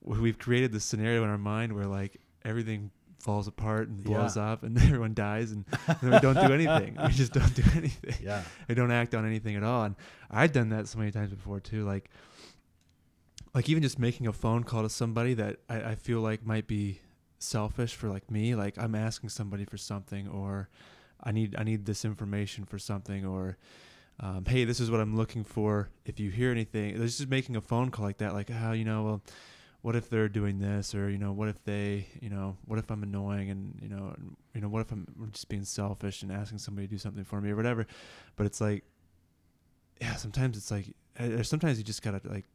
we've 0.02 0.38
created 0.38 0.72
this 0.72 0.84
scenario 0.84 1.24
in 1.24 1.28
our 1.28 1.38
mind 1.38 1.72
where 1.72 1.86
like 1.86 2.20
everything 2.44 2.90
falls 3.18 3.48
apart 3.48 3.88
and 3.88 4.02
blows 4.04 4.36
up, 4.36 4.62
and 4.62 4.78
everyone 4.82 5.12
dies, 5.12 5.50
and, 5.52 5.64
and 5.88 5.98
then 6.00 6.10
we 6.12 6.18
don't 6.20 6.46
do 6.46 6.54
anything. 6.54 6.96
We 7.04 7.12
just 7.12 7.32
don't 7.32 7.54
do 7.54 7.62
anything 7.74 8.14
yeah, 8.22 8.42
they 8.68 8.74
don't 8.74 8.92
act 8.92 9.14
on 9.14 9.26
anything 9.26 9.56
at 9.56 9.64
all. 9.64 9.84
And 9.84 9.96
I've 10.30 10.52
done 10.52 10.70
that 10.70 10.88
so 10.88 10.98
many 10.98 11.10
times 11.10 11.30
before 11.30 11.60
too. 11.60 11.84
Like, 11.84 12.10
like 13.54 13.68
even 13.68 13.82
just 13.82 13.98
making 13.98 14.28
a 14.28 14.32
phone 14.32 14.62
call 14.64 14.82
to 14.82 14.88
somebody 14.88 15.34
that 15.34 15.56
I, 15.68 15.82
I 15.82 15.94
feel 15.96 16.20
like 16.20 16.46
might 16.46 16.66
be 16.68 17.00
selfish 17.38 17.94
for 17.94 18.08
like 18.08 18.30
me. 18.30 18.54
Like 18.54 18.78
I'm 18.78 18.94
asking 18.94 19.30
somebody 19.30 19.64
for 19.64 19.76
something, 19.76 20.28
or 20.28 20.68
I 21.22 21.32
need 21.32 21.56
I 21.58 21.64
need 21.64 21.86
this 21.86 22.04
information 22.04 22.64
for 22.64 22.78
something, 22.78 23.24
or 23.26 23.56
um, 24.20 24.44
hey, 24.46 24.64
this 24.64 24.80
is 24.80 24.90
what 24.90 25.00
I'm 25.00 25.16
looking 25.16 25.44
for. 25.44 25.90
If 26.04 26.18
you 26.18 26.30
hear 26.30 26.50
anything, 26.50 26.98
there's 26.98 27.18
just 27.18 27.28
making 27.28 27.56
a 27.56 27.60
phone 27.60 27.90
call 27.90 28.04
like 28.04 28.18
that. 28.18 28.32
Like, 28.32 28.48
how 28.48 28.72
you 28.72 28.84
know, 28.84 29.02
well, 29.02 29.22
what 29.82 29.94
if 29.94 30.08
they're 30.08 30.28
doing 30.28 30.58
this, 30.58 30.94
or 30.94 31.10
you 31.10 31.18
know, 31.18 31.32
what 31.32 31.48
if 31.48 31.62
they, 31.64 32.08
you 32.20 32.30
know, 32.30 32.56
what 32.64 32.78
if 32.78 32.90
I'm 32.90 33.02
annoying, 33.02 33.50
and 33.50 33.78
you 33.82 33.88
know, 33.88 34.14
you 34.54 34.60
know, 34.60 34.68
what 34.68 34.80
if 34.80 34.90
I'm 34.90 35.06
just 35.32 35.48
being 35.48 35.64
selfish 35.64 36.22
and 36.22 36.32
asking 36.32 36.58
somebody 36.58 36.86
to 36.86 36.94
do 36.94 36.98
something 36.98 37.24
for 37.24 37.40
me 37.40 37.50
or 37.50 37.56
whatever. 37.56 37.86
But 38.36 38.46
it's 38.46 38.60
like, 38.60 38.84
yeah, 40.00 40.16
sometimes 40.16 40.56
it's 40.56 40.70
like, 40.70 40.94
sometimes 41.44 41.78
you 41.78 41.84
just 41.84 42.02
gotta 42.02 42.20
like 42.24 42.46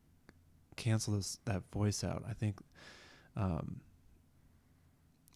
cancel 0.75 1.13
this 1.13 1.37
that 1.45 1.61
voice 1.71 2.03
out. 2.03 2.23
I 2.27 2.33
think, 2.33 2.59
um, 3.37 3.81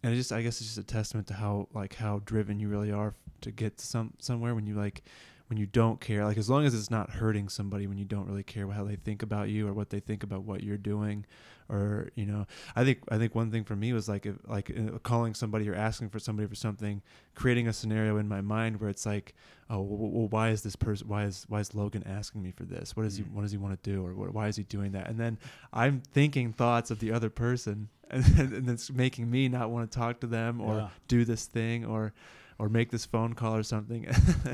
and 0.05 0.13
it 0.13 0.17
just, 0.17 0.31
I 0.31 0.43
guess, 0.43 0.61
it's 0.61 0.75
just 0.75 0.77
a 0.77 0.83
testament 0.83 1.25
to 1.27 1.33
how 1.33 1.67
like 1.73 1.95
how 1.95 2.21
driven 2.25 2.59
you 2.59 2.69
really 2.69 2.91
are 2.91 3.15
to 3.41 3.49
get 3.49 3.81
some 3.81 4.13
somewhere 4.19 4.53
when 4.53 4.67
you 4.67 4.75
like 4.75 5.01
when 5.47 5.57
you 5.57 5.65
don't 5.65 5.99
care. 5.99 6.25
Like 6.25 6.37
as 6.37 6.47
long 6.47 6.63
as 6.63 6.75
it's 6.75 6.91
not 6.91 7.09
hurting 7.09 7.49
somebody, 7.49 7.87
when 7.87 7.97
you 7.97 8.05
don't 8.05 8.27
really 8.27 8.43
care 8.43 8.67
how 8.67 8.83
they 8.83 8.97
think 8.97 9.23
about 9.23 9.49
you 9.49 9.67
or 9.67 9.73
what 9.73 9.89
they 9.89 9.99
think 9.99 10.21
about 10.21 10.43
what 10.43 10.61
you're 10.61 10.77
doing, 10.77 11.25
or 11.69 12.09
you 12.13 12.27
know, 12.27 12.45
I 12.75 12.83
think 12.83 12.99
I 13.09 13.17
think 13.17 13.33
one 13.33 13.49
thing 13.49 13.63
for 13.63 13.75
me 13.75 13.93
was 13.93 14.07
like 14.07 14.27
if, 14.27 14.35
like 14.45 14.69
uh, 14.69 14.99
calling 14.99 15.33
somebody 15.33 15.67
or 15.67 15.73
asking 15.73 16.09
for 16.09 16.19
somebody 16.19 16.47
for 16.47 16.55
something, 16.55 17.01
creating 17.33 17.67
a 17.67 17.73
scenario 17.73 18.17
in 18.17 18.27
my 18.27 18.41
mind 18.41 18.79
where 18.79 18.91
it's 18.91 19.07
like, 19.07 19.33
oh, 19.71 19.81
well, 19.81 20.11
well 20.11 20.27
why 20.27 20.49
is 20.49 20.61
this 20.61 20.75
person? 20.75 21.07
Why 21.07 21.23
is 21.23 21.45
why 21.47 21.61
is 21.61 21.73
Logan 21.73 22.03
asking 22.05 22.43
me 22.43 22.51
for 22.51 22.63
this? 22.63 22.95
What 22.95 23.03
does 23.03 23.17
he 23.17 23.23
Mm. 23.23 23.31
What 23.31 23.41
does 23.41 23.51
he 23.51 23.57
want 23.57 23.81
to 23.81 23.89
do? 23.89 24.05
Or 24.05 24.13
what, 24.13 24.33
why 24.33 24.49
is 24.49 24.55
he 24.55 24.63
doing 24.63 24.91
that? 24.91 25.09
And 25.09 25.19
then 25.19 25.37
I'm 25.73 26.01
thinking 26.13 26.53
thoughts 26.53 26.91
of 26.91 26.99
the 26.99 27.11
other 27.11 27.29
person, 27.29 27.89
and 28.09 28.53
and 28.53 28.69
it's 28.69 28.91
making 28.91 29.29
me 29.29 29.47
not 29.49 29.69
want 29.71 29.89
to 29.91 29.97
talk 29.97 30.19
to 30.21 30.27
them 30.27 30.61
or 30.61 30.75
Yeah. 30.77 30.89
do 31.07 31.25
this 31.25 31.45
thing 31.45 31.85
or 31.85 32.13
or 32.59 32.69
make 32.69 32.89
this 32.91 33.05
phone 33.05 33.33
call 33.33 33.55
or 33.55 33.63
something. 33.63 34.05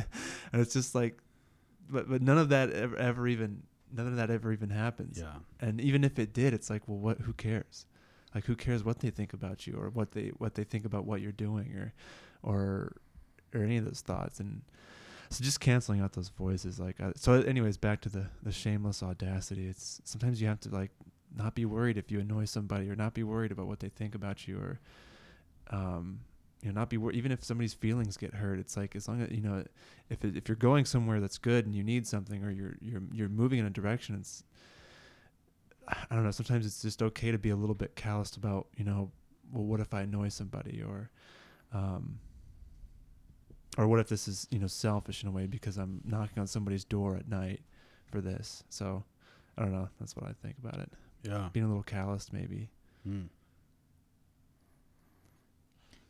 and 0.53 0.61
it's 0.61 0.73
just 0.73 0.95
like, 0.95 1.19
but 1.89 2.09
but 2.09 2.21
none 2.21 2.37
of 2.37 2.49
that 2.49 2.71
ever, 2.71 2.95
ever 2.97 3.27
even 3.27 3.63
none 3.93 4.07
of 4.07 4.15
that 4.15 4.29
ever 4.29 4.51
even 4.53 4.69
happens. 4.69 5.19
Yeah, 5.19 5.33
and 5.59 5.79
even 5.81 6.03
if 6.03 6.17
it 6.17 6.33
did 6.33 6.53
it's 6.53 6.69
like 6.69 6.87
well 6.87 6.97
what 6.97 7.19
who 7.19 7.33
cares? 7.33 7.85
Like 8.33 8.45
who 8.45 8.55
cares 8.55 8.83
what 8.83 8.99
they 8.99 9.09
think 9.09 9.33
about 9.33 9.67
you 9.67 9.75
or 9.75 9.89
what 9.89 10.11
they 10.13 10.29
what 10.37 10.55
they 10.55 10.63
think 10.63 10.85
about 10.85 11.05
what 11.05 11.19
you're 11.21 11.31
doing 11.33 11.73
or 11.75 11.93
or 12.41 12.95
or 13.53 13.63
any 13.63 13.77
of 13.77 13.85
those 13.85 13.99
thoughts. 14.01 14.39
And 14.39 14.61
so 15.29 15.43
just 15.43 15.59
canceling 15.59 15.99
out 16.01 16.13
those 16.13 16.29
voices 16.29 16.79
like 16.79 16.99
uh, 17.01 17.11
so 17.15 17.33
anyways 17.33 17.77
back 17.77 17.99
to 18.01 18.09
the 18.09 18.27
the 18.41 18.51
shameless 18.53 19.03
audacity. 19.03 19.67
It's 19.67 20.01
sometimes 20.05 20.41
you 20.41 20.47
have 20.47 20.61
to 20.61 20.69
like 20.69 20.91
not 21.35 21.55
be 21.55 21.65
worried 21.65 21.97
if 21.97 22.11
you 22.11 22.19
annoy 22.19 22.45
somebody 22.45 22.89
or 22.89 22.95
not 22.95 23.13
be 23.13 23.23
worried 23.23 23.51
about 23.51 23.67
what 23.67 23.79
they 23.79 23.89
think 23.89 24.15
about 24.15 24.47
you 24.47 24.57
or 24.57 24.79
um 25.69 26.19
you 26.61 26.69
know 26.69 26.79
not 26.79 26.89
be 26.89 26.97
worried 26.97 27.15
even 27.15 27.31
if 27.31 27.43
somebody's 27.43 27.73
feelings 27.73 28.17
get 28.17 28.33
hurt 28.33 28.59
it's 28.59 28.75
like 28.75 28.95
as 28.95 29.07
long 29.07 29.21
as 29.21 29.31
you 29.31 29.41
know 29.41 29.63
if 30.09 30.23
if 30.23 30.47
you're 30.47 30.55
going 30.55 30.85
somewhere 30.85 31.19
that's 31.19 31.37
good 31.37 31.65
and 31.65 31.75
you 31.75 31.83
need 31.83 32.05
something 32.05 32.43
or 32.43 32.51
you're 32.51 32.75
you're 32.81 33.03
you're 33.13 33.29
moving 33.29 33.59
in 33.59 33.65
a 33.65 33.69
direction 33.69 34.15
it's 34.15 34.43
I 35.87 36.15
don't 36.15 36.23
know. 36.23 36.31
Sometimes 36.31 36.65
it's 36.65 36.81
just 36.81 37.01
okay 37.01 37.31
to 37.31 37.37
be 37.37 37.49
a 37.49 37.55
little 37.55 37.75
bit 37.75 37.95
calloused 37.95 38.37
about, 38.37 38.67
you 38.77 38.85
know, 38.85 39.11
well, 39.51 39.65
what 39.65 39.79
if 39.79 39.93
I 39.93 40.01
annoy 40.01 40.29
somebody, 40.29 40.81
or, 40.81 41.09
um, 41.73 42.19
or 43.77 43.87
what 43.87 43.99
if 43.99 44.07
this 44.07 44.27
is, 44.27 44.47
you 44.51 44.59
know, 44.59 44.67
selfish 44.67 45.23
in 45.23 45.29
a 45.29 45.31
way 45.31 45.47
because 45.47 45.77
I'm 45.77 46.01
knocking 46.05 46.39
on 46.39 46.47
somebody's 46.47 46.83
door 46.83 47.15
at 47.15 47.27
night 47.27 47.61
for 48.09 48.21
this. 48.21 48.63
So, 48.69 49.03
I 49.57 49.63
don't 49.63 49.73
know. 49.73 49.89
That's 49.99 50.15
what 50.15 50.25
I 50.25 50.33
think 50.41 50.57
about 50.59 50.79
it. 50.79 50.91
Yeah. 51.23 51.49
Being 51.53 51.65
a 51.65 51.69
little 51.69 51.83
calloused, 51.83 52.33
maybe. 52.33 52.69
Mm. 53.07 53.27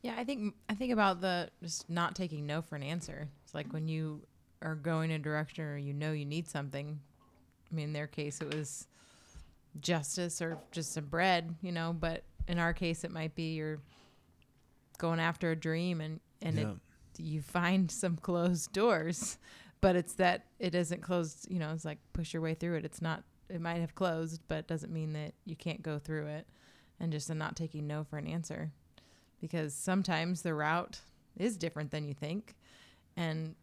Yeah, 0.02 0.16
I 0.18 0.24
think 0.24 0.56
I 0.68 0.74
think 0.74 0.92
about 0.92 1.22
the 1.22 1.50
just 1.62 1.90
not 1.90 2.16
taking 2.16 2.48
no 2.48 2.62
for 2.62 2.76
an 2.76 2.84
answer. 2.84 3.28
It's 3.44 3.54
like 3.54 3.72
when 3.72 3.88
you 3.88 4.22
are 4.62 4.76
going 4.76 5.12
in 5.12 5.20
a 5.20 5.24
direction 5.24 5.64
or 5.66 5.78
you 5.78 5.94
know 5.94 6.12
you 6.12 6.26
need 6.26 6.48
something. 6.48 7.00
I 7.72 7.76
mean, 7.76 7.86
in 7.86 7.94
their 7.94 8.08
case, 8.08 8.42
it 8.42 8.54
was 8.54 8.88
justice 9.80 10.42
or 10.42 10.58
just 10.72 10.94
some 10.94 11.06
bread, 11.06 11.56
you 11.62 11.72
know. 11.72 11.96
But 11.98 12.24
in 12.48 12.58
our 12.58 12.74
case, 12.74 13.04
it 13.04 13.12
might 13.12 13.36
be 13.36 13.54
you're 13.54 13.80
going 14.98 15.20
after 15.20 15.52
a 15.52 15.56
dream 15.56 16.02
and 16.02 16.20
and 16.42 16.60
it, 16.60 16.68
you 17.18 17.42
find 17.42 17.90
some 17.92 18.18
closed 18.18 18.74
doors, 18.74 19.38
but 19.82 19.96
it's 19.96 20.14
that 20.14 20.46
it 20.60 20.74
isn't 20.74 21.02
closed. 21.02 21.48
You 21.50 21.60
know, 21.60 21.72
it's 21.74 21.86
like 21.86 22.00
push 22.14 22.34
your 22.34 22.42
way 22.42 22.56
through 22.56 22.78
it. 22.78 22.86
It's 22.86 23.02
not. 23.02 23.24
It 23.54 23.62
might 23.62 23.82
have 23.82 23.96
closed, 23.96 24.42
but 24.48 24.60
it 24.60 24.68
doesn't 24.68 24.92
mean 24.94 25.14
that 25.14 25.34
you 25.46 25.56
can't 25.56 25.82
go 25.82 26.00
through 26.00 26.28
it. 26.28 26.48
And 27.00 27.12
just 27.12 27.34
not 27.34 27.56
taking 27.56 27.88
no 27.88 28.04
for 28.04 28.18
an 28.20 28.28
answer 28.28 28.72
because 29.42 29.74
sometimes 29.74 30.44
the 30.44 30.54
route 30.54 31.00
is 31.36 31.58
different 31.58 31.90
than 31.90 32.06
you 32.08 32.14
think 32.14 32.54
and 33.18 33.56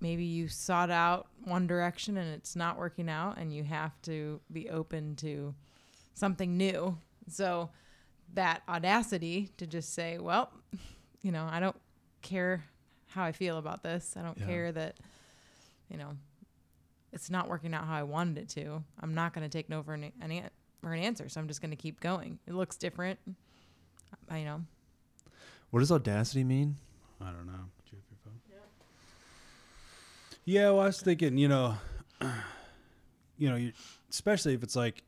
maybe 0.00 0.24
you 0.24 0.46
sought 0.46 0.88
out 0.90 1.26
one 1.42 1.66
direction 1.66 2.16
and 2.16 2.32
it's 2.32 2.54
not 2.54 2.78
working 2.78 3.08
out 3.08 3.36
and 3.36 3.52
you 3.52 3.64
have 3.64 4.00
to 4.02 4.40
be 4.52 4.70
open 4.70 5.16
to 5.16 5.52
something 6.14 6.56
new. 6.56 6.96
So 7.28 7.70
that 8.34 8.62
audacity 8.68 9.50
to 9.56 9.66
just 9.66 9.92
say, 9.92 10.18
well, 10.18 10.52
you 11.22 11.32
know, 11.32 11.48
I 11.50 11.58
don't 11.58 11.80
care 12.22 12.64
how 13.08 13.24
I 13.24 13.32
feel 13.32 13.58
about 13.58 13.82
this. 13.82 14.16
I 14.16 14.22
don't 14.22 14.38
Yeah. 14.38 14.46
care 14.46 14.70
that, 14.72 14.96
you 15.90 15.96
know, 15.96 16.16
it's 17.12 17.30
not 17.30 17.48
working 17.48 17.74
out 17.74 17.84
how 17.86 17.94
I 17.94 18.02
wanted 18.02 18.38
it 18.38 18.48
to. 18.50 18.82
I'm 19.00 19.14
not 19.14 19.34
going 19.34 19.48
to 19.48 19.50
take 19.50 19.68
no 19.68 19.82
for 19.82 19.94
an, 19.94 20.12
an, 20.20 20.30
an- 20.30 20.50
for 20.80 20.92
an 20.92 21.00
answer. 21.00 21.28
So 21.28 21.40
I'm 21.40 21.48
just 21.48 21.60
going 21.60 21.70
to 21.70 21.76
keep 21.76 22.00
going. 22.00 22.38
It 22.46 22.54
looks 22.54 22.76
different. 22.76 23.18
I 24.30 24.38
you 24.38 24.44
know. 24.44 24.62
What 25.70 25.80
does 25.80 25.92
audacity 25.92 26.44
mean? 26.44 26.76
I 27.20 27.26
don't 27.26 27.46
know. 27.46 27.52
Did 27.84 27.92
you 27.92 27.98
have 27.98 28.04
your 28.10 28.18
phone? 28.24 28.40
Yeah. 30.44 30.70
well, 30.70 30.80
I 30.80 30.86
was 30.86 31.00
thinking, 31.00 31.38
you 31.38 31.48
know, 31.48 31.76
you 33.38 33.48
know, 33.48 33.56
you, 33.56 33.72
especially 34.10 34.54
if 34.54 34.62
it's 34.62 34.76
like, 34.76 35.02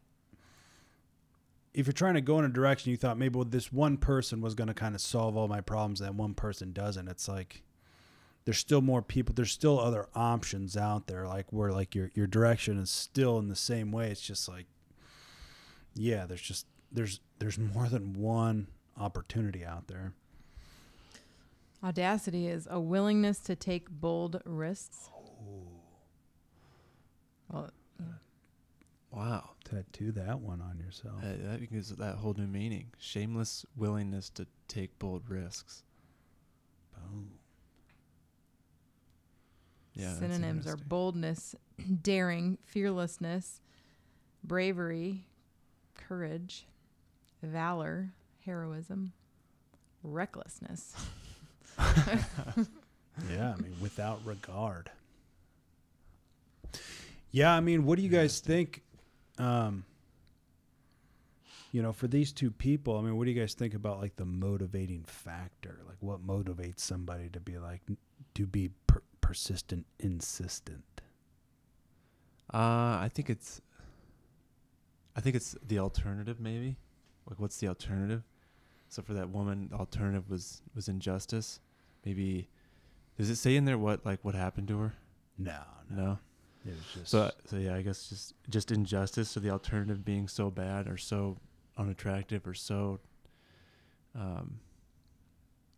if 1.75 1.87
you're 1.87 1.93
trying 1.93 2.15
to 2.15 2.21
go 2.21 2.39
in 2.39 2.45
a 2.45 2.49
direction 2.49 2.93
you 2.93 2.97
thought 2.97 3.19
maybe 3.19 3.43
this 3.49 3.73
one 3.73 3.97
person 3.97 4.41
was 4.41 4.55
going 4.55 4.69
to 4.69 4.75
kind 4.75 4.95
of 4.95 5.01
solve 5.01 5.37
all 5.37 5.49
my 5.49 5.61
problems, 5.61 6.01
and 6.01 6.17
one 6.17 6.33
person 6.35 6.73
doesn't. 6.73 7.09
It's 7.09 7.29
like 7.29 7.64
there's 8.45 8.59
still 8.59 8.81
more 8.81 9.03
people. 9.03 9.35
There's 9.35 9.53
still 9.53 9.79
other 9.81 10.09
options 10.15 10.77
out 10.77 11.07
there, 11.07 11.27
like 11.27 11.53
where 11.53 11.73
like 11.73 11.95
your 11.95 12.11
your 12.15 12.27
direction 12.27 12.79
is 12.79 12.91
still 12.91 13.39
in 13.39 13.49
the 13.49 13.57
same 13.57 13.91
way. 13.93 14.11
It's 14.11 14.21
just 14.21 14.49
like, 14.49 14.67
yeah, 15.95 16.27
there's 16.27 16.43
just 16.43 16.67
there's 16.93 17.21
there's 17.39 17.59
more 17.59 17.89
than 17.89 18.15
one 18.15 18.69
opportunity 18.99 19.65
out 19.65 19.89
there. 19.89 20.13
Audacity 21.83 22.47
is 22.47 22.67
a 22.71 22.81
willingness 22.81 23.39
to 23.41 23.55
take 23.57 23.91
bold 23.91 24.41
risks. 24.47 25.11
Well, 27.51 27.71
Wow. 29.11 29.51
Tattoo 29.65 30.11
that 30.13 30.41
one 30.41 30.61
on 30.61 30.79
yourself. 30.79 31.23
Uh, 31.23 31.51
that 31.51 31.71
gives 31.71 31.91
that 31.91 32.17
whole 32.17 32.35
new 32.35 32.47
meaning. 32.47 32.87
Shameless 32.99 33.65
willingness 33.77 34.29
to 34.31 34.47
take 34.67 34.99
bold 34.99 35.29
risks. 35.29 35.85
Boom. 36.93 37.31
Yeah. 39.95 40.15
synonyms 40.15 40.67
are 40.67 40.77
boldness, 40.77 41.55
daring, 42.03 42.59
fearlessness, 42.65 43.61
bravery, 44.43 45.27
courage, 45.95 46.67
valor, 47.43 48.11
heroism, 48.45 49.13
recklessness. 50.03 50.95
Yeah, 53.31 53.55
I 53.57 53.61
mean, 53.63 53.77
without 53.81 54.21
regard. 54.25 54.91
Yeah, 57.31 57.53
I 57.53 57.61
mean, 57.61 57.85
what 57.85 57.97
do 57.97 58.03
you 58.03 58.09
guys 58.09 58.41
think? 58.41 58.83
Um, 59.39 59.85
you 61.73 61.83
know, 61.83 61.93
for 61.93 62.07
these 62.07 62.33
two 62.33 62.51
people, 62.51 62.97
I 62.99 63.03
mean, 63.03 63.17
what 63.17 63.25
do 63.25 63.31
you 63.31 63.41
guys 63.41 63.55
think 63.55 63.75
about 63.75 64.01
like 64.01 64.17
the 64.17 64.25
motivating 64.25 65.05
factor? 65.05 65.81
Like, 65.87 65.97
what 66.01 66.27
motivates 66.27 66.81
somebody 66.81 67.29
to 67.31 67.41
be 67.41 67.59
like 67.59 67.83
to 68.35 68.47
be 68.47 68.71
per- 68.87 69.03
persistent, 69.35 69.85
insistent? 69.99 70.85
Uh, 72.53 73.03
I 73.03 73.11
think 73.13 73.29
it's. 73.29 73.61
I 75.17 75.21
think 75.21 75.35
it's 75.35 75.57
the 75.67 75.81
alternative, 75.81 76.39
maybe. 76.41 76.77
Like, 77.29 77.41
what's 77.41 77.57
the 77.57 77.67
alternative? 77.67 78.23
So 78.89 79.03
for 79.03 79.13
that 79.15 79.31
woman, 79.31 79.69
the 79.73 79.77
alternative 79.77 80.31
was 80.31 80.63
was 80.77 80.89
injustice. 80.89 81.59
Maybe, 82.05 82.49
does 83.19 83.29
it 83.29 83.37
say 83.37 83.57
in 83.57 83.65
there 83.65 83.77
what 83.79 84.07
like 84.07 84.21
what 84.25 84.37
happened 84.37 84.69
to 84.69 84.79
her? 84.79 84.93
No, 85.37 85.59
no, 85.91 85.97
No. 86.05 86.19
it 86.65 86.71
was 86.77 86.85
just 86.95 87.09
So 87.11 87.33
so 87.47 87.57
yeah, 87.57 87.75
I 87.75 87.83
guess 87.83 88.09
just 88.09 88.35
just 88.49 88.71
injustice. 88.71 89.31
So 89.31 89.41
the 89.41 89.51
alternative 89.51 90.05
being 90.05 90.29
so 90.29 90.49
bad 90.49 90.87
or 90.87 90.97
so 90.97 91.39
unattractive 91.77 92.47
or 92.47 92.55
so. 92.55 93.01
Um, 94.15 94.61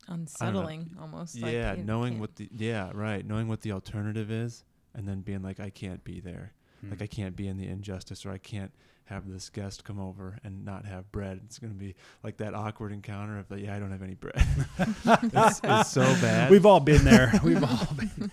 Unsettling, 0.09 0.91
almost. 1.01 1.35
yeah, 1.37 1.75
you 1.75 1.83
knowing 1.85 2.13
can't- 2.15 2.21
what 2.21 2.37
the 2.37 2.49
yeah 2.53 2.91
right, 2.95 3.27
knowing 3.27 3.49
what 3.49 3.61
the 3.63 3.73
alternative 3.73 4.31
is, 4.31 4.65
and 4.95 5.09
then 5.09 5.21
being 5.23 5.43
like, 5.43 5.61
I 5.61 5.71
can't 5.71 6.03
be 6.05 6.21
there. 6.21 6.53
Hmm. 6.81 6.91
Like 6.91 7.03
I 7.03 7.07
can't 7.07 7.35
be 7.37 7.49
in 7.49 7.57
the 7.57 7.67
injustice, 7.67 8.25
or 8.27 8.31
I 8.31 8.39
can't 8.39 8.73
have 9.07 9.29
this 9.29 9.51
guest 9.51 9.85
come 9.85 10.01
over 10.01 10.37
and 10.43 10.65
not 10.65 10.85
have 10.85 11.11
bread. 11.13 11.41
It's 11.45 11.59
gonna 11.61 11.75
be 11.75 11.95
like 12.25 12.39
that 12.39 12.55
awkward 12.55 12.93
encounter 12.93 13.39
of 13.39 13.49
like, 13.51 13.63
yeah, 13.63 13.75
I 13.77 13.79
don't 13.79 13.93
have 13.93 14.03
any 14.03 14.15
bread. 14.15 14.35
it's, 14.79 15.61
it's 15.63 15.91
so 15.91 16.03
bad. 16.21 16.51
We've 16.51 16.67
all 16.67 16.81
been 16.81 17.05
there. 17.05 17.33
We've 17.45 17.63
all 17.63 17.89
been. 17.97 18.31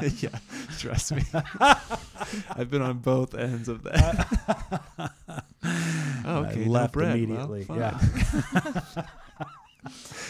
yeah, 0.18 0.38
trust 0.78 1.12
me. 1.12 1.22
I've 2.50 2.70
been 2.70 2.82
on 2.82 2.98
both 2.98 3.34
ends 3.34 3.68
of 3.68 3.82
that. 3.82 4.28
oh, 6.24 6.44
okay, 6.44 6.62
I 6.62 6.64
no 6.64 6.70
left 6.70 6.92
bread. 6.92 7.16
Immediately. 7.16 7.64
fine. 7.64 7.78
yeah. 7.80 7.98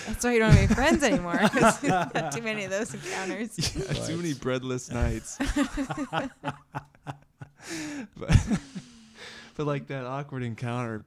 That's 0.06 0.24
why 0.24 0.32
you 0.34 0.38
don't 0.40 0.50
have 0.52 0.58
any 0.58 0.66
friends 0.74 1.02
anymore. 1.02 1.38
'cause 1.48 1.82
you've 1.82 2.30
too 2.34 2.42
many 2.42 2.64
of 2.64 2.70
those 2.70 2.94
encounters. 2.94 3.56
Yeah, 3.76 3.92
too 4.06 4.16
many 4.16 4.34
breadless 4.34 4.90
nights. 5.02 5.38
but, 8.16 8.36
but 9.56 9.66
like 9.66 9.86
that 9.88 10.04
awkward 10.04 10.42
encounter, 10.42 11.04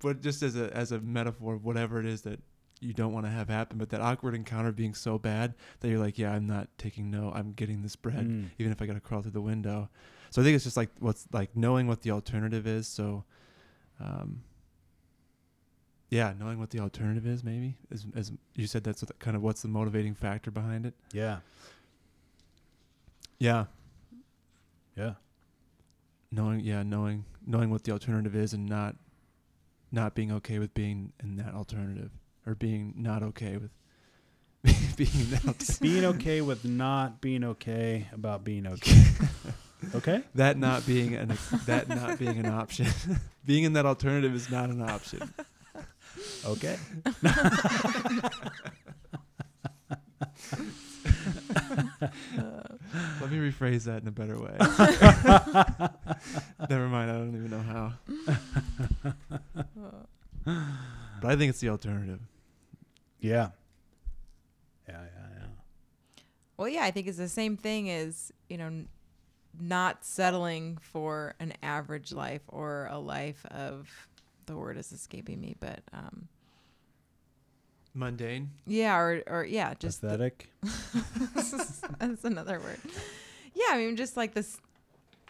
but 0.00 0.20
just 0.20 0.42
as 0.42 0.56
a 0.56 0.74
as 0.76 0.92
a 0.92 1.00
metaphor 1.00 1.54
of 1.54 1.64
whatever 1.64 1.98
it 2.00 2.06
is 2.06 2.22
that 2.22 2.40
you 2.80 2.92
don't 2.92 3.12
want 3.12 3.24
to 3.24 3.30
have 3.30 3.48
happen, 3.48 3.78
but 3.78 3.88
that 3.90 4.00
awkward 4.02 4.34
encounter 4.34 4.70
being 4.72 4.92
so 4.94 5.18
bad 5.18 5.54
that 5.80 5.88
you're 5.88 5.98
like, 5.98 6.18
yeah, 6.18 6.32
I'm 6.32 6.46
not 6.46 6.68
taking 6.76 7.10
no, 7.10 7.32
I'm 7.34 7.52
getting 7.52 7.82
this 7.82 7.96
bread, 7.96 8.26
Mm. 8.28 8.50
even 8.58 8.70
if 8.70 8.82
I 8.82 8.86
got 8.86 8.92
to 8.94 9.00
crawl 9.00 9.22
through 9.22 9.30
the 9.30 9.40
window. 9.40 9.88
So 10.30 10.42
I 10.42 10.44
think 10.44 10.56
it's 10.56 10.64
just 10.64 10.76
like 10.76 10.90
what's 10.98 11.26
like 11.32 11.56
knowing 11.56 11.86
what 11.86 12.02
the 12.02 12.10
alternative 12.10 12.66
is. 12.66 12.86
So, 12.86 13.24
um, 13.98 14.42
yeah, 16.10 16.32
knowing 16.38 16.58
what 16.58 16.70
the 16.70 16.80
alternative 16.80 17.26
is, 17.26 17.42
maybe 17.42 17.76
as 17.90 18.06
as 18.14 18.32
you 18.54 18.66
said, 18.66 18.84
that's 18.84 19.02
what, 19.02 19.18
kind 19.18 19.36
of 19.36 19.42
what's 19.42 19.62
the 19.62 19.68
motivating 19.68 20.14
factor 20.14 20.50
behind 20.50 20.86
it. 20.86 20.94
Yeah. 21.12 21.38
Yeah, 23.38 23.66
Yeah. 24.96 25.14
knowing 26.32 26.60
yeah 26.60 26.82
knowing 26.82 27.26
knowing 27.46 27.68
what 27.70 27.84
the 27.84 27.92
alternative 27.92 28.34
is 28.34 28.54
and 28.54 28.66
not 28.66 28.96
not 29.92 30.14
being 30.14 30.32
okay 30.32 30.58
with 30.58 30.72
being 30.72 31.12
in 31.22 31.36
that 31.36 31.52
alternative 31.54 32.10
or 32.46 32.54
being 32.54 32.94
not 32.96 33.22
okay 33.22 33.58
with 33.58 33.70
being 34.96 35.10
in 35.20 35.30
that 35.30 35.78
being 35.82 36.04
okay 36.06 36.40
with 36.40 36.64
not 36.64 37.20
being 37.20 37.44
okay 37.44 38.08
about 38.12 38.42
being 38.42 38.66
okay. 38.72 39.04
Okay? 39.94 40.22
that 40.34 40.56
not 40.56 40.86
being 40.86 41.14
an 41.14 41.36
that 41.66 41.88
not 41.90 42.18
being 42.18 42.38
an 42.38 42.46
option 42.46 42.86
being 43.44 43.64
in 43.64 43.74
that 43.74 43.84
alternative 43.84 44.34
is 44.34 44.50
not 44.50 44.70
an 44.70 44.80
option 44.80 45.30
Okay. 46.46 46.76
let 53.20 53.30
me 53.30 53.38
rephrase 53.38 53.84
that 53.84 54.02
in 54.02 54.08
a 54.08 54.12
better 54.12 54.38
way 54.38 54.56
never 56.70 56.88
mind 56.88 57.10
i 57.10 57.14
don't 57.14 57.34
even 57.34 57.50
know 57.50 57.60
how 57.60 57.92
but 61.20 61.30
i 61.30 61.36
think 61.36 61.50
it's 61.50 61.60
the 61.60 61.68
alternative 61.68 62.20
Yeah. 63.20 63.50
Yeah, 64.88 65.00
yeah, 65.02 65.28
yeah. 65.40 65.46
Well, 66.56 66.68
yeah, 66.68 66.84
I 66.84 66.92
think 66.92 67.08
it's 67.08 67.18
the 67.18 67.28
same 67.28 67.56
thing 67.56 67.90
as, 67.90 68.30
you 68.48 68.56
know, 68.56 68.66
n- 68.66 68.88
not 69.58 70.04
settling 70.04 70.78
for 70.80 71.34
an 71.40 71.54
average 71.62 72.12
life 72.12 72.42
or 72.46 72.86
a 72.88 72.98
life 73.00 73.44
of 73.46 73.88
the 74.46 74.56
word 74.56 74.76
is 74.76 74.92
escaping 74.92 75.40
me, 75.40 75.56
but 75.60 75.80
um 75.92 76.28
mundane 77.94 78.50
yeah, 78.66 78.96
or 78.96 79.22
or 79.26 79.44
yeah, 79.44 79.74
just 79.74 80.00
the- 80.02 80.08
that's 81.98 82.24
another 82.24 82.60
word. 82.60 82.78
Yeah, 83.54 83.66
I 83.70 83.78
mean 83.78 83.96
just 83.96 84.16
like 84.16 84.34
this 84.34 84.58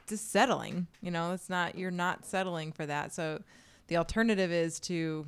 just 0.08 0.30
settling, 0.30 0.86
you 1.00 1.10
know, 1.10 1.32
it's 1.32 1.48
not 1.48 1.76
you're 1.76 1.90
not 1.90 2.24
settling 2.26 2.72
for 2.72 2.86
that. 2.86 3.12
So 3.12 3.42
the 3.88 3.96
alternative 3.96 4.50
is 4.52 4.80
to 4.80 5.26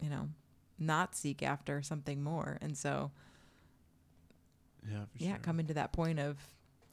you 0.00 0.10
know, 0.10 0.28
not 0.78 1.14
seek 1.14 1.42
after 1.42 1.80
something 1.80 2.22
more. 2.22 2.58
And 2.60 2.76
so 2.76 3.10
yeah 4.90 5.04
for 5.16 5.24
yeah, 5.24 5.30
sure. 5.32 5.38
coming 5.38 5.66
to 5.68 5.74
that 5.74 5.92
point 5.92 6.18
of 6.18 6.36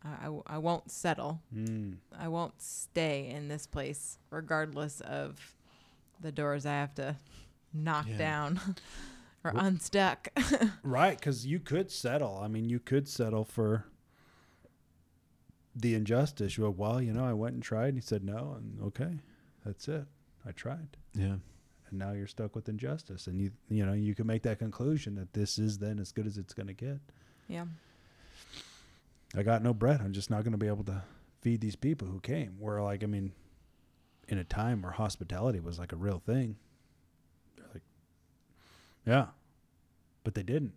I, 0.04 0.10
I, 0.22 0.24
w- 0.26 0.44
I 0.48 0.58
won't 0.58 0.90
settle. 0.92 1.42
Mm. 1.56 1.98
I 2.18 2.28
won't 2.28 2.62
stay 2.62 3.30
in 3.30 3.48
this 3.48 3.68
place 3.68 4.18
regardless 4.30 5.02
of 5.02 5.56
the 6.20 6.32
doors 6.32 6.66
I 6.66 6.74
have 6.74 6.94
to 6.96 7.16
knock 7.74 8.08
Yeah. 8.10 8.18
down 8.18 8.60
or 9.44 9.52
Wh- 9.52 9.64
unstuck. 9.64 10.28
Right, 10.84 11.18
because 11.20 11.46
you 11.46 11.60
could 11.60 11.92
settle. 11.92 12.40
I 12.44 12.48
mean, 12.48 12.70
you 12.70 12.80
could 12.80 13.08
settle 13.08 13.44
for 13.46 13.86
the 15.76 15.96
injustice. 15.96 16.58
You 16.58 16.66
go, 16.66 16.70
well, 16.72 17.02
you 17.02 17.14
know, 17.14 17.26
I 17.26 17.34
went 17.34 17.54
and 17.56 17.64
tried. 17.64 17.90
And 17.90 17.98
he 17.98 18.02
said 18.02 18.24
no, 18.24 18.56
and 18.58 18.82
okay, 18.88 19.20
that's 19.66 19.88
it. 19.88 20.06
I 20.46 20.52
tried, 20.52 20.98
yeah 21.14 21.36
and 21.90 22.00
now 22.00 22.14
you're 22.14 22.26
stuck 22.26 22.56
with 22.56 22.70
injustice. 22.70 23.28
And 23.28 23.40
you, 23.40 23.52
you 23.70 23.86
know, 23.86 23.92
you 23.94 24.16
can 24.16 24.26
make 24.26 24.44
that 24.44 24.60
conclusion 24.60 25.14
that 25.16 25.34
this 25.34 25.60
is 25.60 25.78
then 25.78 26.00
as 26.00 26.14
good 26.14 26.26
as 26.26 26.38
it's 26.38 26.54
going 26.54 26.68
to 26.68 26.74
get. 26.74 27.00
yeah. 27.50 27.66
I 29.36 29.44
got 29.44 29.64
no 29.64 29.74
bread. 29.74 30.02
I'm 30.02 30.14
just 30.14 30.30
not 30.30 30.44
going 30.44 30.52
to 30.52 30.58
be 30.58 30.68
able 30.68 30.84
to 30.86 31.04
feed 31.42 31.62
these 31.62 31.76
people 31.76 32.08
who 32.08 32.20
came. 32.20 32.56
Where 32.60 32.82
like 32.82 33.04
I 33.04 33.08
mean, 33.08 33.32
in 34.28 34.38
a 34.38 34.44
time 34.44 34.82
where 34.82 34.92
hospitality 34.92 35.60
was 35.60 35.80
like 35.80 35.94
a 35.94 35.98
real 35.98 36.20
thing, 36.20 36.58
they're 37.56 37.68
like, 37.74 37.84
yeah, 39.06 39.28
but 40.24 40.36
they 40.36 40.44
didn't. 40.44 40.74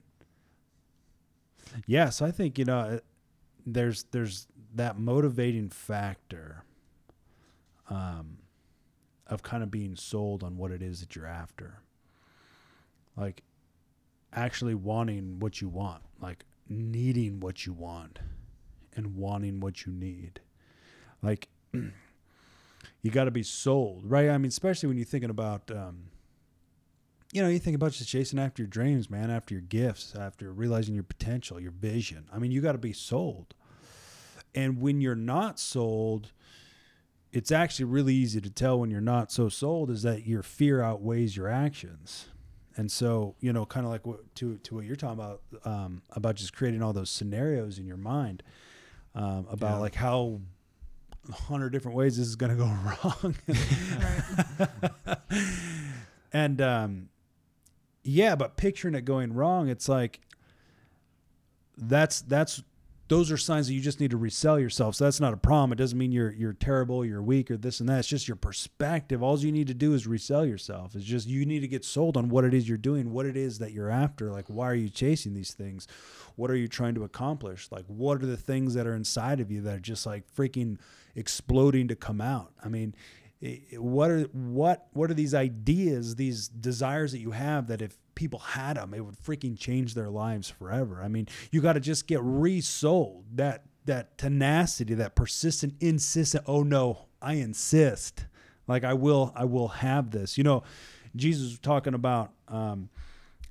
Yes, 1.87 2.23
I 2.23 2.31
think 2.31 2.59
you 2.59 2.65
know, 2.65 2.79
uh, 2.79 2.99
there's 3.67 4.05
there's 4.05 4.47
that 4.75 4.99
motivating 4.99 5.69
factor, 5.69 6.65
um, 7.91 8.39
of 9.27 9.43
kind 9.43 9.63
of 9.63 9.71
being 9.71 9.97
sold 9.97 10.43
on 10.43 10.57
what 10.57 10.71
it 10.71 10.83
is 10.83 11.01
that 11.01 11.17
you're 11.17 11.27
after. 11.27 11.81
Like, 13.17 13.43
actually 14.33 14.75
wanting 14.75 15.39
what 15.39 15.61
you 15.61 15.69
want, 15.69 16.03
like 16.21 16.45
needing 16.69 17.41
what 17.41 17.67
you 17.67 17.73
want, 17.73 18.19
and 18.97 19.17
wanting 19.17 19.61
what 19.61 19.87
you 19.87 19.93
need. 19.93 20.41
Like, 21.23 21.49
you 21.73 23.11
got 23.11 23.25
to 23.25 23.31
be 23.31 23.43
sold, 23.43 24.03
right? 24.05 24.31
I 24.31 24.39
mean, 24.39 24.49
especially 24.49 24.89
when 24.89 24.97
you're 24.97 25.07
thinking 25.07 25.31
about, 25.31 25.71
um, 25.71 26.11
you 27.33 27.43
know, 27.43 27.49
you 27.49 27.59
think 27.59 27.75
about 27.75 27.93
just 27.93 28.09
chasing 28.09 28.39
after 28.39 28.63
your 28.63 28.69
dreams, 28.69 29.11
man, 29.11 29.31
after 29.31 29.55
your 29.55 29.63
gifts, 29.63 30.15
after 30.15 30.53
realizing 30.53 30.95
your 30.95 31.05
potential, 31.05 31.61
your 31.61 31.73
vision. 31.73 32.27
I 32.33 32.39
mean, 32.39 32.53
you 32.53 32.61
got 32.61 32.73
to 32.73 32.79
be 32.79 32.93
sold. 32.93 33.55
And 34.55 34.81
when 34.81 35.01
you're 35.01 35.17
not 35.17 35.59
sold, 35.59 36.33
it's 37.33 37.51
actually 37.51 37.87
really 37.87 38.15
easy 38.15 38.41
to 38.41 38.51
tell 38.51 38.79
when 38.79 38.91
you're 38.91 39.01
not 39.01 39.33
so 39.33 39.49
sold 39.49 39.91
is 39.91 40.03
that 40.03 40.27
your 40.27 40.43
fear 40.43 40.81
outweighs 40.81 41.37
your 41.37 41.49
actions. 41.49 42.29
And 42.77 42.91
so, 42.91 43.35
you 43.41 43.53
know, 43.53 43.67
kind 43.67 43.85
of 43.85 43.91
like 43.91 44.07
what 44.07 44.35
to 44.37 44.59
to 44.59 44.77
what 44.77 44.85
you're 44.85 44.97
talking 44.97 45.19
about 45.19 45.43
um, 45.65 46.03
about 46.11 46.37
just 46.37 46.55
creating 46.55 46.83
all 46.83 46.93
those 46.93 47.11
scenarios 47.11 47.79
in 47.79 47.87
your 47.87 47.97
mind 47.97 48.43
um, 49.15 49.47
about 49.51 49.75
Yeah. 49.75 49.79
like 49.79 49.95
how 49.95 50.41
a 51.29 51.33
hundred 51.33 51.71
different 51.71 51.97
ways 51.97 52.17
this 52.19 52.27
is 52.27 52.37
going 52.37 52.51
to 52.51 52.57
go 52.57 52.67
wrong. 53.05 53.35
and 56.33 56.61
um, 56.61 57.09
yeah, 58.03 58.35
but 58.37 58.57
picturing 58.57 58.95
it 58.95 59.05
going 59.05 59.33
wrong, 59.33 59.69
it's 59.69 59.89
like 59.89 60.21
that's 61.77 62.21
that's 62.23 62.63
those 63.09 63.31
are 63.31 63.37
signs 63.37 63.67
that 63.67 63.75
you 63.75 63.81
just 63.81 64.01
need 64.01 64.13
to 64.13 64.17
resell 64.17 64.59
yourself. 64.59 64.95
So 64.95 65.05
that's 65.05 65.21
not 65.21 65.35
a 65.35 65.37
problem. 65.37 65.73
It 65.73 65.77
doesn't 65.77 65.99
mean 65.99 66.13
you're 66.13 66.33
you're 66.33 66.55
terrible, 66.55 67.05
you're 67.05 67.23
weak, 67.23 67.51
or 67.51 67.57
this 67.57 67.81
and 67.81 67.89
that. 67.89 67.99
It's 67.99 68.09
just 68.09 68.27
your 68.27 68.37
perspective. 68.37 69.23
All 69.23 69.39
you 69.39 69.53
need 69.53 69.67
to 69.67 69.75
do 69.75 69.93
is 69.93 70.07
resell 70.07 70.47
yourself. 70.47 70.95
It's 70.95 71.05
just 71.05 71.29
you 71.29 71.45
need 71.45 71.61
to 71.61 71.69
get 71.69 71.85
sold 71.85 72.17
on 72.17 72.29
what 72.29 72.45
it 72.45 72.55
is 72.55 72.69
you're 72.69 72.79
doing, 72.79 73.13
what 73.13 73.27
it 73.27 73.37
is 73.37 73.59
that 73.59 73.73
you're 73.73 73.91
after. 73.91 74.31
Like 74.31 74.47
why 74.49 74.71
are 74.71 74.75
you 74.75 74.89
chasing 74.89 75.35
these 75.35 75.53
things? 75.53 75.87
What 76.37 76.51
are 76.51 76.57
you 76.57 76.69
trying 76.69 76.95
to 76.95 77.05
accomplish? 77.05 77.69
Like 77.71 77.85
what 77.87 78.23
are 78.23 78.27
the 78.27 78.37
things 78.37 78.75
that 78.75 78.87
are 78.87 78.95
inside 78.95 79.41
of 79.41 79.51
you 79.51 79.61
that 79.63 79.77
are 79.77 79.81
just 79.81 80.07
like 80.07 80.25
freaking 80.35 80.79
exploding 81.15 81.89
to 81.89 81.97
come 81.97 82.21
out? 82.21 82.53
I 82.65 82.69
mean, 82.69 82.95
what 83.77 84.11
are 84.11 84.23
what 84.33 84.87
what 84.93 85.11
are 85.11 85.15
these 85.15 85.35
ideas, 85.35 86.17
these 86.17 86.49
desires 86.49 87.13
that 87.13 87.19
you 87.19 87.33
have 87.33 87.67
that 87.67 87.83
if 87.83 87.99
people 88.15 88.39
had 88.39 88.77
them, 88.77 88.95
it 88.95 89.01
would 89.01 89.19
freaking 89.19 89.59
change 89.59 89.95
their 89.95 90.11
lives 90.11 90.49
forever. 90.49 91.03
I 91.03 91.09
mean, 91.09 91.29
you 91.51 91.61
got 91.61 91.75
to 91.75 91.81
just 91.81 92.07
get 92.07 92.21
resold 92.23 93.25
that 93.35 93.65
that 93.87 94.17
tenacity, 94.17 94.95
that 94.95 95.15
persistent, 95.15 95.75
insistent. 95.81 96.45
Oh 96.47 96.63
no, 96.63 97.07
I 97.21 97.35
insist. 97.35 98.27
Like 98.67 98.85
I 98.85 98.95
will, 98.95 99.33
I 99.37 99.45
will 99.45 99.69
have 99.69 100.11
this. 100.11 100.39
You 100.39 100.45
know, 100.45 100.63
Jesus 101.15 101.51
was 101.51 101.59
talking 101.59 101.95
about 101.95 102.33
um, 102.49 102.89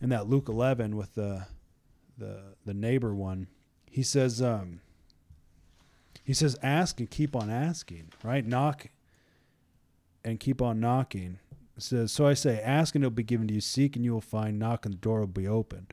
in 0.01 0.09
that 0.09 0.27
Luke 0.27 0.49
11 0.49 0.95
with 0.95 1.13
the 1.15 1.45
the 2.17 2.55
the 2.65 2.73
neighbor 2.73 3.13
one. 3.13 3.47
He 3.89 4.01
says, 4.01 4.41
um, 4.41 4.81
he 6.23 6.33
says, 6.33 6.57
ask 6.63 6.99
and 6.99 7.09
keep 7.09 7.35
on 7.35 7.51
asking. 7.51 8.11
Right, 8.23 8.45
knock 8.45 8.87
and 10.25 10.39
keep 10.39 10.61
on 10.61 10.79
knocking. 10.79 11.39
It 11.75 11.83
says, 11.83 12.11
So 12.11 12.27
I 12.27 12.33
say, 12.33 12.61
ask 12.61 12.95
and 12.95 13.03
it'll 13.03 13.11
be 13.11 13.23
given 13.23 13.47
to 13.47 13.53
you, 13.53 13.61
seek 13.61 13.95
and 13.95 14.05
you 14.05 14.13
will 14.13 14.21
find, 14.21 14.59
knock 14.59 14.85
and 14.85 14.93
the 14.93 14.99
door 14.99 15.21
will 15.21 15.27
be 15.27 15.47
open. 15.47 15.87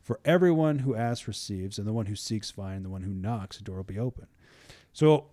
For 0.00 0.18
everyone 0.24 0.80
who 0.80 0.94
asks 0.94 1.28
receives, 1.28 1.78
and 1.78 1.86
the 1.86 1.92
one 1.92 2.06
who 2.06 2.16
seeks 2.16 2.50
finds, 2.50 2.76
and 2.76 2.84
the 2.86 2.90
one 2.90 3.02
who 3.02 3.12
knocks, 3.12 3.58
the 3.58 3.64
door 3.64 3.76
will 3.76 3.84
be 3.84 3.98
open. 3.98 4.26
So 4.92 5.26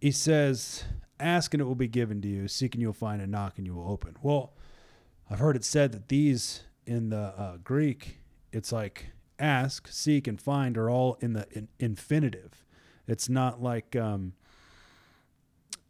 he 0.00 0.10
says, 0.10 0.84
Ask 1.20 1.52
and 1.52 1.60
it 1.60 1.64
will 1.64 1.74
be 1.74 1.88
given 1.88 2.22
to 2.22 2.28
you, 2.28 2.48
seek 2.48 2.74
and 2.74 2.82
you'll 2.82 2.92
find, 2.92 3.20
and 3.20 3.32
knock 3.32 3.54
and 3.58 3.66
you 3.66 3.74
will 3.74 3.90
open. 3.90 4.16
Well, 4.22 4.52
I've 5.28 5.40
heard 5.40 5.56
it 5.56 5.64
said 5.64 5.92
that 5.92 6.08
these 6.08 6.62
in 6.86 7.10
the 7.10 7.34
uh, 7.36 7.56
Greek, 7.62 8.20
it's 8.52 8.72
like 8.72 9.10
ask, 9.38 9.88
seek, 9.88 10.26
and 10.26 10.40
find 10.40 10.78
are 10.78 10.88
all 10.88 11.18
in 11.20 11.34
the 11.34 11.46
in, 11.50 11.68
infinitive. 11.78 12.64
It's 13.06 13.28
not 13.28 13.62
like 13.62 13.96
um, 13.96 14.34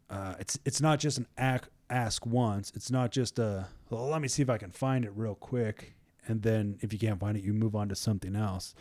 uh, 0.09 0.35
it's 0.39 0.59
it's 0.65 0.81
not 0.81 0.99
just 0.99 1.19
an 1.19 1.27
ac- 1.37 1.69
ask 1.89 2.25
once. 2.25 2.71
It's 2.75 2.91
not 2.91 3.11
just 3.11 3.39
a 3.39 3.67
well, 3.89 4.07
let 4.07 4.21
me 4.21 4.27
see 4.27 4.41
if 4.41 4.49
I 4.49 4.57
can 4.57 4.71
find 4.71 5.05
it 5.05 5.11
real 5.15 5.35
quick, 5.35 5.95
and 6.27 6.41
then 6.41 6.77
if 6.81 6.93
you 6.93 6.99
can't 6.99 7.19
find 7.19 7.37
it, 7.37 7.43
you 7.43 7.53
move 7.53 7.75
on 7.75 7.89
to 7.89 7.95
something 7.95 8.35
else. 8.35 8.75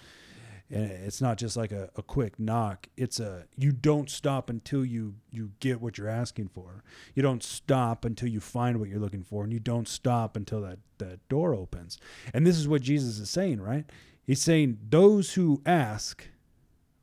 And 0.70 0.90
it's 0.90 1.22
not 1.22 1.38
just 1.38 1.56
like 1.56 1.72
a, 1.72 1.88
a 1.96 2.02
quick 2.02 2.38
knock. 2.38 2.88
It's 2.96 3.20
a 3.20 3.46
you 3.56 3.72
don't 3.72 4.10
stop 4.10 4.50
until 4.50 4.84
you 4.84 5.14
you 5.30 5.52
get 5.60 5.80
what 5.80 5.96
you're 5.96 6.08
asking 6.08 6.48
for. 6.48 6.84
You 7.14 7.22
don't 7.22 7.42
stop 7.42 8.04
until 8.04 8.28
you 8.28 8.40
find 8.40 8.78
what 8.78 8.90
you're 8.90 9.00
looking 9.00 9.24
for, 9.24 9.44
and 9.44 9.52
you 9.52 9.60
don't 9.60 9.88
stop 9.88 10.36
until 10.36 10.60
that 10.62 10.78
that 10.98 11.26
door 11.28 11.54
opens. 11.54 11.98
And 12.34 12.46
this 12.46 12.58
is 12.58 12.68
what 12.68 12.82
Jesus 12.82 13.18
is 13.18 13.30
saying, 13.30 13.62
right? 13.62 13.86
He's 14.22 14.42
saying 14.42 14.78
those 14.90 15.34
who 15.34 15.62
ask, 15.64 16.28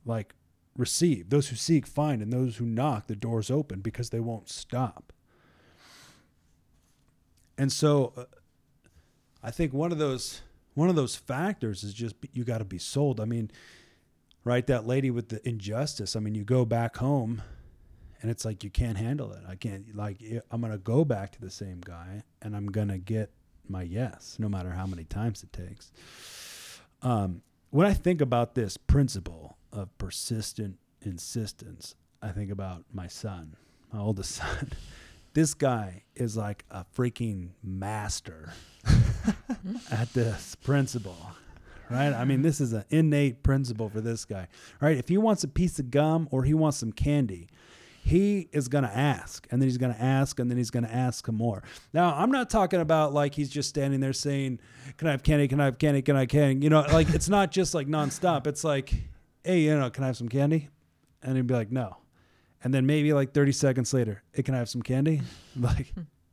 like 0.04 0.34
receive. 0.76 1.30
Those 1.30 1.48
who 1.48 1.56
seek 1.56 1.86
find, 1.86 2.22
and 2.22 2.32
those 2.32 2.58
who 2.58 2.66
knock, 2.66 3.08
the 3.08 3.16
doors 3.16 3.50
open 3.50 3.80
because 3.80 4.10
they 4.10 4.20
won't 4.20 4.48
stop. 4.48 5.12
And 7.58 7.72
so, 7.72 8.12
uh, 8.16 8.24
I 9.42 9.50
think 9.50 9.72
one 9.72 9.92
of 9.92 9.98
those 9.98 10.42
one 10.74 10.90
of 10.90 10.96
those 10.96 11.16
factors 11.16 11.82
is 11.82 11.94
just 11.94 12.16
you 12.32 12.44
got 12.44 12.58
to 12.58 12.64
be 12.64 12.78
sold. 12.78 13.20
I 13.20 13.24
mean, 13.24 13.50
right? 14.44 14.66
That 14.66 14.86
lady 14.86 15.10
with 15.10 15.28
the 15.28 15.46
injustice. 15.46 16.16
I 16.16 16.20
mean, 16.20 16.34
you 16.34 16.44
go 16.44 16.64
back 16.64 16.96
home, 16.96 17.42
and 18.20 18.30
it's 18.30 18.44
like 18.44 18.62
you 18.62 18.70
can't 18.70 18.98
handle 18.98 19.32
it. 19.32 19.42
I 19.48 19.54
can't. 19.56 19.94
Like 19.94 20.18
I'm 20.50 20.60
gonna 20.60 20.78
go 20.78 21.04
back 21.04 21.32
to 21.32 21.40
the 21.40 21.50
same 21.50 21.80
guy, 21.80 22.22
and 22.42 22.54
I'm 22.56 22.66
gonna 22.66 22.98
get 22.98 23.30
my 23.68 23.82
yes, 23.82 24.36
no 24.38 24.48
matter 24.48 24.70
how 24.70 24.86
many 24.86 25.04
times 25.04 25.42
it 25.42 25.52
takes. 25.52 25.90
Um, 27.02 27.42
when 27.70 27.86
I 27.86 27.94
think 27.94 28.20
about 28.20 28.54
this 28.54 28.76
principle 28.76 29.58
of 29.72 29.96
persistent 29.98 30.78
insistence, 31.02 31.94
I 32.22 32.28
think 32.28 32.50
about 32.50 32.84
my 32.92 33.06
son, 33.06 33.56
my 33.92 34.00
oldest 34.00 34.30
son. 34.36 34.70
This 35.36 35.52
guy 35.52 36.04
is 36.14 36.34
like 36.34 36.64
a 36.70 36.86
freaking 36.96 37.50
master 37.62 38.54
at 39.90 40.10
this 40.14 40.54
principle, 40.54 41.30
right? 41.90 42.14
I 42.14 42.24
mean, 42.24 42.40
this 42.40 42.58
is 42.58 42.72
an 42.72 42.86
innate 42.88 43.42
principle 43.42 43.90
for 43.90 44.00
this 44.00 44.24
guy, 44.24 44.48
right? 44.80 44.96
If 44.96 45.08
he 45.08 45.18
wants 45.18 45.44
a 45.44 45.48
piece 45.48 45.78
of 45.78 45.90
gum 45.90 46.26
or 46.30 46.44
he 46.44 46.54
wants 46.54 46.78
some 46.78 46.90
candy, 46.90 47.50
he 48.02 48.48
is 48.50 48.68
going 48.68 48.84
to 48.84 48.96
ask 48.96 49.46
and 49.50 49.60
then 49.60 49.68
he's 49.68 49.76
going 49.76 49.92
to 49.92 50.00
ask 50.00 50.40
and 50.40 50.50
then 50.50 50.56
he's 50.56 50.70
going 50.70 50.86
to 50.86 50.94
ask 50.94 51.26
some 51.26 51.34
more. 51.34 51.62
Now, 51.92 52.14
I'm 52.16 52.30
not 52.30 52.48
talking 52.48 52.80
about 52.80 53.12
like 53.12 53.34
he's 53.34 53.50
just 53.50 53.68
standing 53.68 54.00
there 54.00 54.14
saying, 54.14 54.58
Can 54.96 55.06
I 55.06 55.10
have 55.10 55.22
candy? 55.22 55.48
Can 55.48 55.60
I 55.60 55.66
have 55.66 55.76
candy? 55.76 56.00
Can 56.00 56.16
I 56.16 56.20
have 56.20 56.28
candy? 56.30 56.64
You 56.64 56.70
know, 56.70 56.80
like 56.80 57.10
it's 57.10 57.28
not 57.28 57.50
just 57.50 57.74
like 57.74 57.88
nonstop. 57.88 58.46
It's 58.46 58.64
like, 58.64 58.94
Hey, 59.44 59.60
you 59.60 59.78
know, 59.78 59.90
can 59.90 60.02
I 60.02 60.06
have 60.06 60.16
some 60.16 60.30
candy? 60.30 60.70
And 61.22 61.36
he'd 61.36 61.46
be 61.46 61.52
like, 61.52 61.70
No. 61.70 61.98
And 62.64 62.72
then 62.74 62.86
maybe 62.86 63.12
like 63.12 63.32
30 63.32 63.52
seconds 63.52 63.92
later, 63.94 64.22
hey, 64.32 64.42
Can 64.42 64.54
I 64.54 64.58
have 64.58 64.68
some 64.68 64.82
candy? 64.82 65.22
I'm 65.54 65.62
like, 65.76 65.92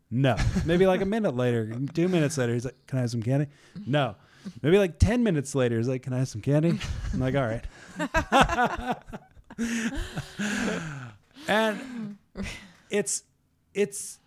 no. 0.09 0.35
Maybe 0.65 0.85
like 0.85 1.01
a 1.01 1.05
minute 1.05 1.35
later, 1.35 1.71
two 1.93 2.07
minutes 2.07 2.37
later, 2.37 2.53
he's 2.53 2.65
like, 2.65 2.87
Can 2.87 2.97
I 2.97 3.01
have 3.01 3.11
some 3.11 3.23
candy? 3.23 3.47
No. 3.85 4.15
Maybe 4.61 4.77
like 4.77 4.99
10 4.99 5.23
minutes 5.23 5.55
later, 5.55 5.77
he's 5.77 5.87
like, 5.87 6.03
Can 6.03 6.13
I 6.13 6.19
have 6.19 6.27
some 6.27 6.41
candy? 6.41 6.79
I'm 7.13 7.19
like, 7.19 7.35
All 7.35 7.47
right. 7.47 7.63
and 11.47 12.17
it's 12.89 13.23
it's 13.73 14.19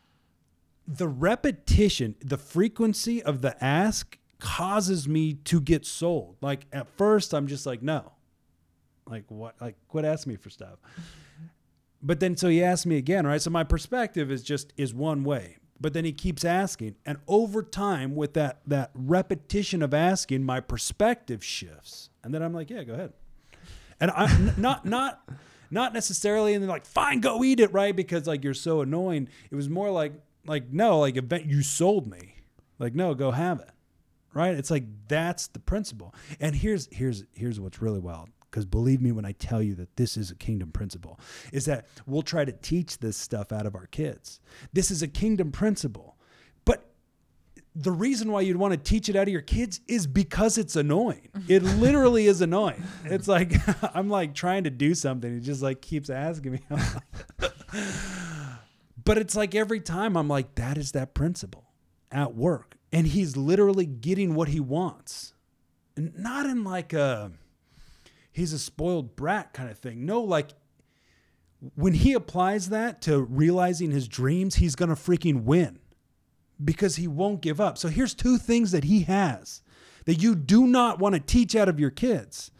the 0.87 1.09
repetition 1.09 2.15
the 2.21 2.39
frequency 2.39 3.23
of 3.23 3.43
the 3.43 3.63
ask 3.65 4.19
causes 4.39 5.09
me 5.09 5.35
to 5.35 5.61
get 5.61 5.85
sold 5.85 6.37
like 6.41 6.67
at 6.73 6.87
first 6.97 7.33
i'm 7.35 7.47
just 7.49 7.67
like 7.67 7.83
no 7.83 8.13
like 9.09 9.25
what 9.29 9.55
like 9.61 9.75
quit 9.89 10.05
asking 10.05 10.35
me 10.35 10.37
for 10.37 10.51
stuff 10.51 10.79
but 12.07 12.21
then 12.21 12.37
so 12.37 12.49
he 12.49 12.63
asked 12.63 12.87
me 12.87 12.97
again 12.97 13.27
right? 13.27 13.43
So 13.43 13.51
my 13.51 13.65
perspective 13.65 14.31
is 14.31 14.43
just 14.43 14.73
is 14.77 14.95
one 14.95 15.25
way. 15.25 15.57
But 15.79 15.93
then 15.93 16.07
he 16.07 16.13
keeps 16.13 16.45
asking. 16.45 16.95
And 17.05 17.19
over 17.27 17.63
time 17.63 18.15
with 18.15 18.35
that 18.35 18.61
that 18.67 18.93
repetition 18.95 19.83
of 19.83 19.93
asking 19.93 20.45
my 20.45 20.61
perspective 20.61 21.45
shifts. 21.45 22.11
And 22.23 22.33
then 22.33 22.43
i'm 22.43 22.53
like 22.53 22.71
yeah 22.71 22.85
go 22.85 22.95
ahead. 22.95 23.13
And 24.01 24.13
I'm 24.13 24.55
not 24.61 24.87
not 24.87 25.29
not 25.69 25.93
necessarily 25.93 26.55
and 26.55 26.63
they're 26.63 26.71
like 26.71 26.87
fine 26.87 27.21
go 27.21 27.43
eat 27.43 27.59
it 27.59 27.73
right? 27.73 27.95
Because 27.95 28.29
like 28.29 28.45
you're 28.45 28.55
so 28.55 28.83
annoying. 28.83 29.29
It 29.51 29.57
was 29.57 29.69
more 29.69 29.91
like 29.91 30.13
like 30.47 30.73
no 30.73 31.01
like 31.01 31.17
event 31.17 31.47
you 31.47 31.63
sold 31.63 32.07
me. 32.07 32.37
Like 32.79 32.95
no 32.95 33.15
go 33.15 33.33
have 33.33 33.59
it. 33.59 33.71
Right. 34.33 34.55
It's 34.55 34.71
like 34.71 34.85
that's 35.09 35.49
the 35.49 35.59
principle. 35.59 36.15
And 36.39 36.55
here's 36.55 36.89
here's 36.93 37.25
here's 37.33 37.59
what's 37.59 37.83
really 37.83 38.01
wild 38.01 38.29
because 38.57 38.65
believe 38.65 39.03
me 39.03 39.13
when 39.13 39.27
I 39.27 39.33
tell 39.33 39.63
you 39.63 39.75
that 39.75 39.97
this 39.97 40.17
is 40.17 40.31
a 40.31 40.35
kingdom 40.35 40.73
principle, 40.73 41.21
is 41.53 41.67
that 41.67 41.87
we'll 42.07 42.23
try 42.23 42.43
to 42.43 42.53
teach 42.53 42.97
this 43.01 43.15
stuff 43.15 43.53
out 43.53 43.67
of 43.67 43.75
our 43.75 43.85
kids. 43.89 44.41
This 44.73 44.91
is 44.91 45.03
a 45.03 45.09
kingdom 45.09 45.53
principle. 45.53 46.17
But 46.65 46.91
the 47.75 47.93
reason 47.93 48.33
why 48.33 48.41
you'd 48.41 48.57
want 48.57 48.73
to 48.73 48.79
teach 48.79 49.11
it 49.11 49.17
out 49.17 49.25
of 49.25 49.29
your 49.29 49.43
kids 49.43 49.83
is 49.89 50.07
because 50.07 50.57
it's 50.57 50.75
annoying. 50.75 51.29
It 51.49 51.65
literally 51.65 52.29
is 52.29 52.41
annoying. 52.41 52.83
It's 53.05 53.29
like 53.29 53.53
I'm 53.95 54.09
like 54.09 54.35
trying 54.35 54.65
to 54.65 54.71
do 54.71 54.95
something. 54.95 55.35
He 55.35 55.41
just 55.41 55.61
like 55.61 55.83
keeps 55.83 56.09
asking 56.09 56.53
me. 56.53 56.61
but 59.05 59.19
it's 59.19 59.37
like 59.37 59.55
every 59.55 59.81
time 59.81 60.17
I'm 60.17 60.29
like, 60.29 60.55
that 60.55 60.79
is 60.79 60.93
that 60.93 61.13
principle 61.13 61.75
at 62.11 62.35
work. 62.35 62.79
And 62.91 63.07
he's 63.07 63.37
literally 63.37 63.85
getting 63.85 64.35
what 64.35 64.49
he 64.49 64.61
wants. 64.61 65.35
And 65.95 66.17
not 66.17 66.47
in 66.47 66.65
like 66.65 66.95
a 66.95 67.33
he's 68.37 68.53
a 68.53 68.59
spoiled 68.59 69.17
brat 69.17 69.55
kind 69.55 69.71
of 69.71 69.79
thing. 69.79 70.05
No, 70.05 70.21
like 70.21 70.51
when 71.75 71.95
he 71.95 72.13
applies 72.13 72.69
that 72.69 73.01
to 73.03 73.23
realizing 73.23 73.91
his 73.91 74.07
dreams, 74.07 74.57
he's 74.57 74.77
going 74.77 74.91
to 74.91 74.95
freaking 74.95 75.45
win 75.45 75.79
because 76.63 76.97
he 76.97 77.09
won't 77.09 77.41
give 77.41 77.63
up. 77.63 77.79
So 77.79 77.89
here's 77.89 78.13
two 78.13 78.37
things 78.37 78.73
that 78.73 78.85
he 78.85 79.03
has 79.03 79.63
that 80.05 80.23
you 80.23 80.35
do 80.35 80.67
not 80.67 80.99
want 80.99 81.15
to 81.15 81.21
teach 81.21 81.57
out 81.57 81.69
of 81.69 81.81
your 81.81 81.91
kids. 81.91 82.51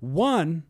One, 0.00 0.64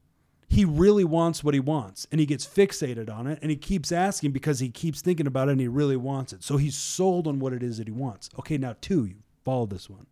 he 0.48 0.64
really 0.64 1.04
wants 1.04 1.44
what 1.44 1.54
he 1.54 1.60
wants 1.60 2.06
and 2.10 2.18
he 2.18 2.26
gets 2.26 2.44
fixated 2.44 3.08
on 3.08 3.28
it 3.28 3.38
and 3.42 3.52
he 3.52 3.56
keeps 3.56 3.92
asking 3.92 4.32
because 4.32 4.58
he 4.58 4.68
keeps 4.68 5.00
thinking 5.00 5.28
about 5.28 5.48
it 5.48 5.52
and 5.52 5.60
he 5.60 5.68
really 5.68 5.96
wants 5.96 6.32
it. 6.32 6.42
So 6.42 6.56
he's 6.56 6.76
sold 6.76 7.28
on 7.28 7.38
what 7.38 7.52
it 7.52 7.62
is 7.62 7.78
that 7.78 7.86
he 7.86 7.92
wants. 7.92 8.30
Okay, 8.36 8.58
now 8.58 8.74
two, 8.80 9.04
you 9.06 9.16
follow 9.44 9.66
this 9.66 9.88
one. 9.88 10.06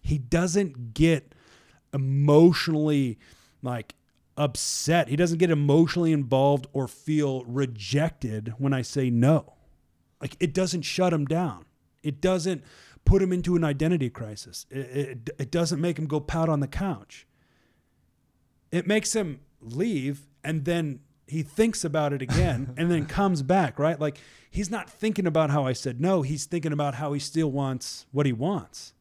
He 0.00 0.18
doesn't 0.18 0.92
get 0.92 1.34
emotionally 1.94 3.18
like 3.62 3.94
upset. 4.36 5.08
He 5.08 5.16
doesn't 5.16 5.38
get 5.38 5.50
emotionally 5.50 6.12
involved 6.12 6.66
or 6.72 6.88
feel 6.88 7.44
rejected 7.44 8.54
when 8.58 8.72
I 8.72 8.82
say 8.82 9.10
no. 9.10 9.54
Like 10.20 10.36
it 10.40 10.52
doesn't 10.54 10.82
shut 10.82 11.12
him 11.12 11.24
down. 11.24 11.64
It 12.02 12.20
doesn't 12.20 12.62
put 13.04 13.22
him 13.22 13.32
into 13.32 13.56
an 13.56 13.64
identity 13.64 14.10
crisis. 14.10 14.66
It, 14.70 14.78
it, 14.78 15.30
it 15.38 15.50
doesn't 15.50 15.80
make 15.80 15.98
him 15.98 16.06
go 16.06 16.20
pout 16.20 16.48
on 16.48 16.60
the 16.60 16.68
couch. 16.68 17.26
It 18.70 18.86
makes 18.86 19.14
him 19.14 19.40
leave 19.60 20.26
and 20.44 20.64
then 20.64 21.00
he 21.26 21.42
thinks 21.42 21.84
about 21.84 22.12
it 22.12 22.22
again 22.22 22.74
and 22.76 22.90
then 22.90 23.06
comes 23.06 23.42
back, 23.42 23.78
right? 23.78 23.98
Like 23.98 24.18
he's 24.50 24.70
not 24.70 24.90
thinking 24.90 25.26
about 25.26 25.50
how 25.50 25.64
I 25.64 25.72
said 25.72 26.00
no, 26.00 26.22
he's 26.22 26.44
thinking 26.44 26.72
about 26.72 26.96
how 26.96 27.12
he 27.12 27.20
still 27.20 27.50
wants 27.50 28.06
what 28.12 28.26
he 28.26 28.32
wants. 28.32 28.92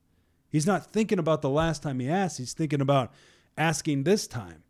He's 0.49 0.65
not 0.65 0.85
thinking 0.85 1.19
about 1.19 1.41
the 1.41 1.49
last 1.49 1.83
time 1.83 1.99
he 1.99 2.09
asked, 2.09 2.37
he's 2.37 2.53
thinking 2.53 2.79
about 2.79 3.11
asking 3.57 4.03
this 4.03 4.27
time. 4.27 4.63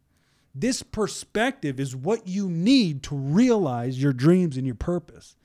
This 0.53 0.83
perspective 0.83 1.79
is 1.79 1.95
what 1.95 2.27
you 2.27 2.49
need 2.49 3.03
to 3.03 3.15
realize 3.15 4.01
your 4.01 4.13
dreams 4.13 4.55
and 4.55 4.65
your 4.65 4.75
purpose. 4.75 5.35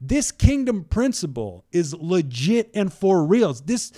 This 0.00 0.30
kingdom 0.30 0.84
principle 0.84 1.64
is 1.72 1.92
legit 1.94 2.70
and 2.72 2.92
for 2.92 3.24
reals. 3.24 3.62
This 3.62 3.92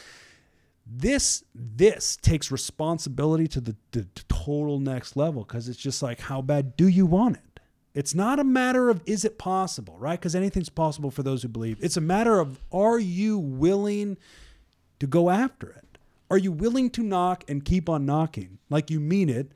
this 0.87 1.45
this 1.55 2.17
takes 2.17 2.51
responsibility 2.51 3.47
to 3.49 3.61
the, 3.61 3.77
the 3.93 4.07
total 4.29 4.81
next 4.81 5.17
level 5.17 5.45
because 5.45 5.69
it's 5.69 5.79
just 5.79 6.03
like 6.03 6.21
how 6.21 6.43
bad 6.43 6.77
do 6.77 6.89
you 6.89 7.07
want 7.07 7.37
it 7.37 7.61
it's 7.95 8.15
not 8.15 8.41
a 8.41 8.45
matter 8.45 8.91
of 8.91 9.01
is 9.07 9.25
it 9.25 9.39
possible 9.39 9.97
right 9.99 10.19
because 10.19 10.35
anything's 10.35 10.69
possible 10.69 11.11
for 11.11 11.23
those 11.23 11.43
who 11.43 11.49
believe 11.49 11.79
it's 11.81 11.97
a 11.97 12.01
matter 12.01 12.41
of 12.41 12.61
are 12.73 12.99
you 12.99 13.39
willing 13.39 14.19
to 14.99 15.07
go 15.07 15.31
after 15.31 15.71
it 15.71 15.82
are 16.33 16.39
you 16.39 16.51
willing 16.51 16.89
to 16.89 17.03
knock 17.03 17.45
and 17.47 17.63
keep 17.63 17.91
on 17.91 18.07
knocking 18.07 18.59
like 18.71 18.91
you 18.91 18.99
mean 18.99 19.29
it 19.29 19.53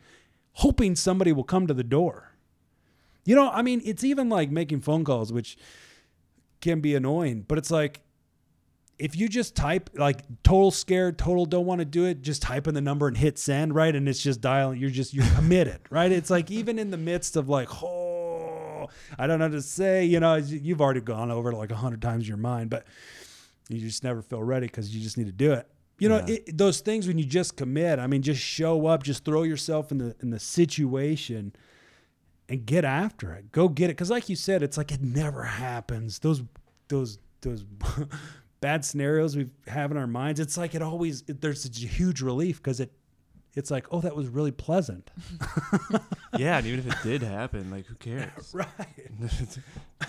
hoping 0.52 0.94
somebody 0.94 1.32
will 1.32 1.42
come 1.42 1.66
to 1.66 1.72
the 1.72 1.82
door 1.82 2.34
you 3.24 3.34
know 3.34 3.50
i 3.50 3.62
mean 3.62 3.80
it's 3.84 4.04
even 4.04 4.28
like 4.28 4.50
making 4.50 4.80
phone 4.80 5.02
calls 5.02 5.32
which 5.32 5.56
can 6.60 6.80
be 6.80 6.94
annoying 6.94 7.42
but 7.48 7.56
it's 7.56 7.70
like 7.70 8.02
if 8.98 9.16
you 9.16 9.28
just 9.28 9.54
type 9.54 9.90
like 9.94 10.22
total 10.42 10.70
scared, 10.70 11.18
total 11.18 11.44
don't 11.44 11.66
want 11.66 11.80
to 11.80 11.84
do 11.84 12.06
it, 12.06 12.22
just 12.22 12.40
type 12.40 12.66
in 12.66 12.72
the 12.72 12.80
number 12.80 13.06
and 13.06 13.16
hit 13.16 13.38
send, 13.38 13.74
right? 13.74 13.94
And 13.94 14.08
it's 14.08 14.22
just 14.22 14.40
dialing, 14.40 14.80
you're 14.80 14.88
just, 14.88 15.12
you're 15.12 15.26
committed, 15.34 15.80
right? 15.90 16.10
It's 16.10 16.30
like 16.30 16.50
even 16.50 16.78
in 16.78 16.90
the 16.90 16.96
midst 16.96 17.36
of 17.36 17.46
like, 17.46 17.68
oh, 17.82 18.88
I 19.18 19.26
don't 19.26 19.38
know 19.38 19.50
to 19.50 19.60
say, 19.60 20.06
you 20.06 20.18
know, 20.18 20.36
you've 20.36 20.80
already 20.80 21.02
gone 21.02 21.30
over 21.30 21.52
it 21.52 21.56
like 21.56 21.70
a 21.70 21.76
hundred 21.76 22.00
times 22.00 22.24
in 22.24 22.28
your 22.28 22.38
mind, 22.38 22.70
but 22.70 22.86
you 23.68 23.80
just 23.80 24.02
never 24.02 24.22
feel 24.22 24.42
ready 24.42 24.66
because 24.66 24.94
you 24.94 25.02
just 25.02 25.18
need 25.18 25.26
to 25.26 25.32
do 25.32 25.52
it. 25.52 25.68
You 25.98 26.08
know, 26.10 26.18
Yeah. 26.26 26.34
it, 26.46 26.58
those 26.58 26.80
things 26.80 27.06
when 27.08 27.18
you 27.18 27.24
just 27.24 27.56
commit, 27.56 27.98
I 27.98 28.06
mean, 28.06 28.22
just 28.22 28.40
show 28.42 28.86
up, 28.86 29.02
just 29.02 29.24
throw 29.24 29.42
yourself 29.44 29.90
in 29.90 29.98
the 29.98 30.14
in 30.20 30.30
the 30.30 30.38
situation 30.40 31.54
and 32.48 32.64
get 32.66 32.84
after 32.84 33.32
it. 33.32 33.50
Go 33.52 33.68
get 33.68 33.90
it. 33.90 33.94
Cause 33.96 34.10
like 34.10 34.28
you 34.28 34.36
said, 34.36 34.62
it's 34.62 34.76
like 34.76 34.92
it 34.92 35.02
never 35.02 35.42
happens. 35.44 36.18
Those 36.18 36.42
those 36.88 37.18
those 37.40 37.64
bad 38.60 38.84
scenarios 38.84 39.36
we 39.36 39.48
have 39.68 39.90
in 39.90 39.96
our 39.96 40.06
minds, 40.06 40.38
it's 40.40 40.56
like 40.56 40.74
it 40.74 40.82
always 40.82 41.22
it, 41.28 41.40
there's 41.40 41.64
a 41.66 41.70
huge 41.86 42.20
relief 42.20 42.58
because 42.62 42.78
it 42.80 42.92
it's 43.54 43.70
like, 43.70 43.86
oh, 43.90 44.02
that 44.02 44.14
was 44.14 44.28
really 44.28 44.50
pleasant. 44.50 45.10
yeah, 46.38 46.58
and 46.58 46.66
even 46.66 46.80
if 46.80 46.86
it 46.88 47.02
did 47.02 47.22
happen, 47.22 47.70
like 47.70 47.86
who 47.86 47.94
cares? 47.94 48.50
right. 48.54 48.68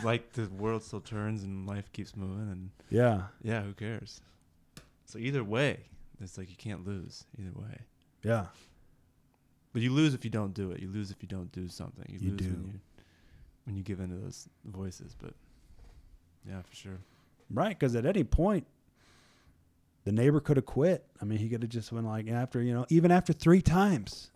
like 0.03 0.33
the 0.33 0.47
world 0.49 0.83
still 0.83 0.99
turns 0.99 1.43
and 1.43 1.65
life 1.65 1.89
keeps 1.93 2.13
moving, 2.15 2.51
and 2.51 2.69
Yeah. 2.89 3.21
yeah, 3.41 3.61
who 3.63 3.71
cares? 3.73 4.19
So 5.07 5.17
either 5.19 5.43
way, 5.43 5.79
it's 6.21 6.37
like 6.37 6.49
you 6.49 6.55
can't 6.55 6.85
lose 6.85 7.25
either 7.39 7.51
way. 7.55 7.79
Yeah. 8.23 8.45
But 9.73 9.81
you 9.81 9.91
lose 9.91 10.13
if 10.13 10.23
you 10.25 10.29
don't 10.31 10.53
do 10.53 10.71
it. 10.71 10.79
You 10.81 10.89
lose 10.89 11.11
if 11.11 11.17
you 11.21 11.27
don't 11.27 11.51
do 11.51 11.67
something. 11.67 12.05
You, 12.09 12.19
You 12.19 12.31
lose 12.31 12.39
do. 12.41 12.53
when 12.53 12.65
you 12.67 12.79
when 13.65 13.75
you 13.75 13.83
give 13.83 13.99
in 13.99 14.09
to 14.09 14.15
those 14.15 14.47
voices. 14.65 15.15
But 15.21 15.33
yeah, 16.47 16.61
for 16.61 16.75
sure. 16.75 16.97
Right. 17.49 17.77
Because 17.77 17.95
at 17.95 18.05
any 18.05 18.23
point, 18.23 18.65
the 20.03 20.11
neighbor 20.11 20.39
could 20.39 20.57
have 20.57 20.65
quit. 20.65 21.05
I 21.21 21.25
mean, 21.25 21.37
he 21.39 21.49
could 21.49 21.61
have 21.63 21.71
just 21.71 21.91
went 21.91 22.05
like 22.05 22.29
after, 22.29 22.61
you 22.61 22.73
know, 22.73 22.85
even 22.89 23.11
after 23.11 23.33
three 23.33 23.61
times. 23.61 24.31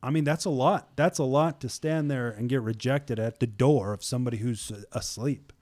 I 0.00 0.10
mean, 0.10 0.22
that's 0.24 0.44
a 0.44 0.50
lot. 0.50 0.90
That's 0.96 1.18
a 1.18 1.24
lot 1.24 1.60
to 1.60 1.68
stand 1.68 2.08
there 2.10 2.28
and 2.30 2.48
get 2.48 2.62
rejected 2.62 3.18
at 3.18 3.40
the 3.40 3.46
door 3.48 3.92
of 3.92 4.04
somebody 4.04 4.36
who's 4.38 4.70
asleep. 4.92 5.52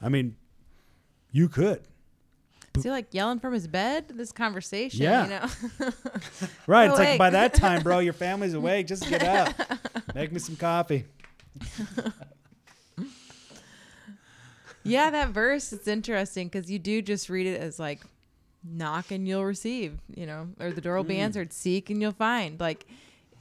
I 0.00 0.08
mean, 0.08 0.34
you 1.30 1.48
could. 1.48 1.82
Is 2.76 2.82
he 2.84 2.90
like 2.90 3.12
yelling 3.12 3.38
from 3.38 3.52
his 3.52 3.66
bed? 3.66 4.06
This 4.14 4.32
conversation, 4.32 5.02
Yeah. 5.02 5.24
you 5.24 5.30
know. 5.30 5.90
Right. 6.66 6.86
Go 6.86 6.92
it's 6.94 6.98
like 7.00 7.18
by 7.18 7.30
that 7.30 7.54
time, 7.64 7.82
bro, 7.82 7.98
your 7.98 8.12
family's 8.14 8.54
awake. 8.54 8.86
Just 8.86 9.08
get 9.08 9.22
up. 9.22 9.54
Make 10.14 10.32
me 10.32 10.38
some 10.38 10.56
coffee. 10.56 11.04
yeah, 14.84 15.10
that 15.10 15.28
verse 15.30 15.72
it's 15.72 15.86
interesting 15.86 16.48
because 16.48 16.70
you 16.70 16.78
do 16.78 17.02
just 17.02 17.28
read 17.28 17.46
it 17.46 17.60
as 17.60 17.78
like 17.78 18.00
knock 18.64 19.10
and 19.10 19.26
you'll 19.28 19.44
receive, 19.44 19.98
you 20.14 20.26
know, 20.26 20.48
or 20.60 20.70
the 20.72 20.80
door 20.80 20.96
will 20.96 21.04
be 21.04 21.16
Mm. 21.16 21.20
answered, 21.20 21.52
seek 21.52 21.90
and 21.90 22.00
you'll 22.00 22.12
find. 22.12 22.58
Like 22.58 22.86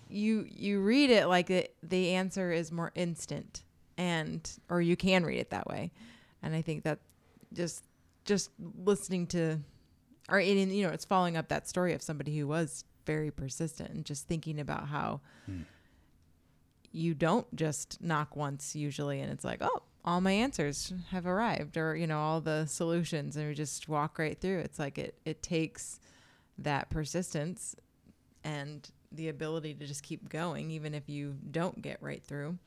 you 0.10 0.46
you 0.50 0.82
read 0.82 1.10
it 1.10 1.28
like 1.28 1.50
it, 1.50 1.76
the 1.82 2.12
answer 2.16 2.52
is 2.52 2.72
more 2.72 2.92
instant 2.96 3.64
and 3.98 4.50
or 4.70 4.82
you 4.82 4.96
can 4.96 5.24
read 5.24 5.40
it 5.40 5.50
that 5.52 5.68
way. 5.68 5.92
And 6.44 6.54
I 6.56 6.62
think 6.62 6.84
that 6.84 7.00
just 7.54 7.84
just 8.32 8.50
listening 8.86 9.28
to 9.28 9.60
or 10.30 10.40
in 10.40 10.72
you 10.72 10.88
know, 10.88 10.94
it's 10.94 11.04
following 11.04 11.36
up 11.36 11.50
that 11.50 11.68
story 11.68 11.94
of 11.94 12.02
somebody 12.02 12.38
who 12.38 12.48
was 12.48 12.86
very 13.06 13.30
persistent 13.32 13.90
and 13.90 14.06
just 14.06 14.26
thinking 14.28 14.58
about 14.60 14.88
how 14.88 15.20
Hmm. 15.46 15.64
you 16.94 17.14
don't 17.14 17.54
just 17.56 18.02
knock 18.02 18.36
once 18.38 18.74
usually 18.76 19.20
and 19.20 19.30
it's 19.32 19.44
like, 19.44 19.60
oh, 19.62 19.82
all 20.06 20.22
my 20.22 20.32
answers 20.32 20.94
have 21.10 21.26
arrived 21.28 21.76
or, 21.78 21.96
you 21.96 22.08
know, 22.08 22.20
all 22.20 22.40
the 22.42 22.66
solutions 22.68 23.36
and 23.36 23.48
we 23.50 23.54
just 23.54 23.90
walk 23.90 24.18
right 24.18 24.40
through. 24.40 24.60
It's 24.60 24.80
like 24.80 24.98
it 24.98 25.16
it 25.26 25.44
takes 25.44 26.00
that 26.58 26.90
persistence 26.90 27.76
and 28.44 28.90
the 29.12 29.28
ability 29.28 29.74
to 29.74 29.86
just 29.86 30.04
keep 30.04 30.30
going 30.30 30.72
even 30.72 30.94
if 30.94 31.10
you 31.10 31.36
don't 31.52 31.82
get 31.82 31.98
right 32.02 32.24
through. 32.24 32.58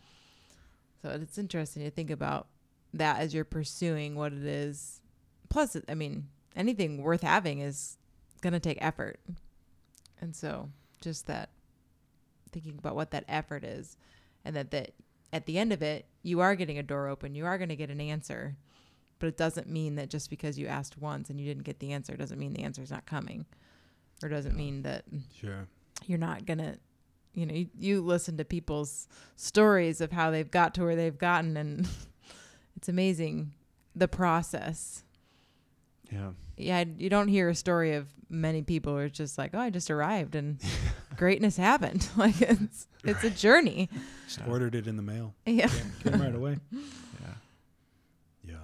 So 1.01 1.09
it's 1.11 1.39
interesting 1.39 1.83
to 1.85 1.91
think 1.91 2.11
about 2.11 2.49
that 2.93 3.21
as 3.21 3.33
you're 3.35 3.45
pursuing 3.45 4.15
what 4.15 4.33
it 4.35 4.45
is. 4.45 5.01
Plus, 5.55 5.77
I 5.89 5.95
mean, 5.95 6.27
anything 6.57 7.01
worth 7.01 7.23
having 7.23 7.61
is 7.61 7.97
going 8.41 8.55
to 8.55 8.59
take 8.59 8.77
effort. 8.81 9.21
And 10.21 10.35
so 10.35 10.69
just 11.01 11.29
that 11.29 11.51
thinking 12.51 12.77
about 12.77 12.97
what 12.97 13.13
that 13.13 13.25
effort 13.29 13.63
is 13.63 13.97
and 14.45 14.57
that 14.57 14.73
that 14.73 14.95
at 15.33 15.47
the 15.47 15.57
end 15.57 15.73
of 15.73 15.81
it 15.81 16.07
you 16.25 16.41
are 16.41 16.57
getting 16.57 16.79
a 16.79 16.83
door 16.83 17.07
open 17.09 17.35
you 17.37 17.45
are 17.47 17.57
going 17.59 17.69
to 17.69 17.77
get 17.77 17.91
an 17.91 18.01
answer 18.01 18.57
but 19.21 19.27
it 19.29 19.37
doesn't 19.37 19.69
mean 19.69 19.95
that 19.97 20.11
just 20.11 20.29
because 20.31 20.59
you 20.59 20.67
asked 20.67 20.97
once 20.99 21.31
and 21.31 21.39
you 21.41 21.47
didn't 21.47 21.63
get 21.65 21.79
the 21.79 21.93
answer 21.93 22.17
doesn't 22.17 22.39
mean 22.39 22.53
the 22.53 22.63
answer 22.65 22.83
is 22.83 22.91
not 22.91 23.07
coming 23.07 23.45
or 24.23 24.29
doesn't 24.29 24.53
Yeah. 24.53 24.59
mean 24.59 24.83
that 24.83 25.05
Sure. 25.41 25.69
you're 26.07 26.19
not 26.19 26.47
going 26.47 26.59
to 26.59 26.79
you 27.33 27.47
know 27.47 27.55
you, 27.55 27.69
you 27.79 28.01
listen 28.03 28.37
to 28.39 28.45
people's 28.45 29.07
stories 29.37 30.01
of 30.01 30.11
how 30.11 30.31
they've 30.33 30.51
got 30.51 30.75
to 30.75 30.83
where 30.83 30.97
they've 30.97 31.19
gotten 31.19 31.57
and 31.57 31.89
it's 32.77 32.89
amazing 32.89 33.53
the 33.95 34.09
process 34.09 35.04
Yeah. 36.13 36.31
yeah 36.57 36.85
you 36.99 37.09
don't 37.11 37.29
hear 37.29 37.49
a 37.49 37.55
story 37.55 37.95
of 37.95 38.09
many 38.31 38.63
people 38.63 38.93
who 38.93 38.99
are 38.99 39.09
just 39.09 39.37
like 39.39 39.51
oh 39.55 39.59
i 39.61 39.71
just 39.71 39.91
arrived 39.91 40.35
and 40.35 40.61
greatness 41.17 41.57
happened. 41.57 42.09
Like 42.17 42.41
it's 42.41 42.87
it's 43.05 43.23
a 43.25 43.31
journey. 43.31 43.89
Just 44.27 44.41
Yeah. 44.41 44.47
ordered 44.53 44.75
it 44.75 44.87
in 44.87 44.97
the 44.97 45.03
mail. 45.03 45.35
Yeah. 45.47 45.69
Came 46.03 46.21
right 46.21 46.35
away. 46.35 46.59
Yeah. 46.73 47.35
Yeah. 48.45 48.57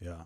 Yeah. 0.00 0.22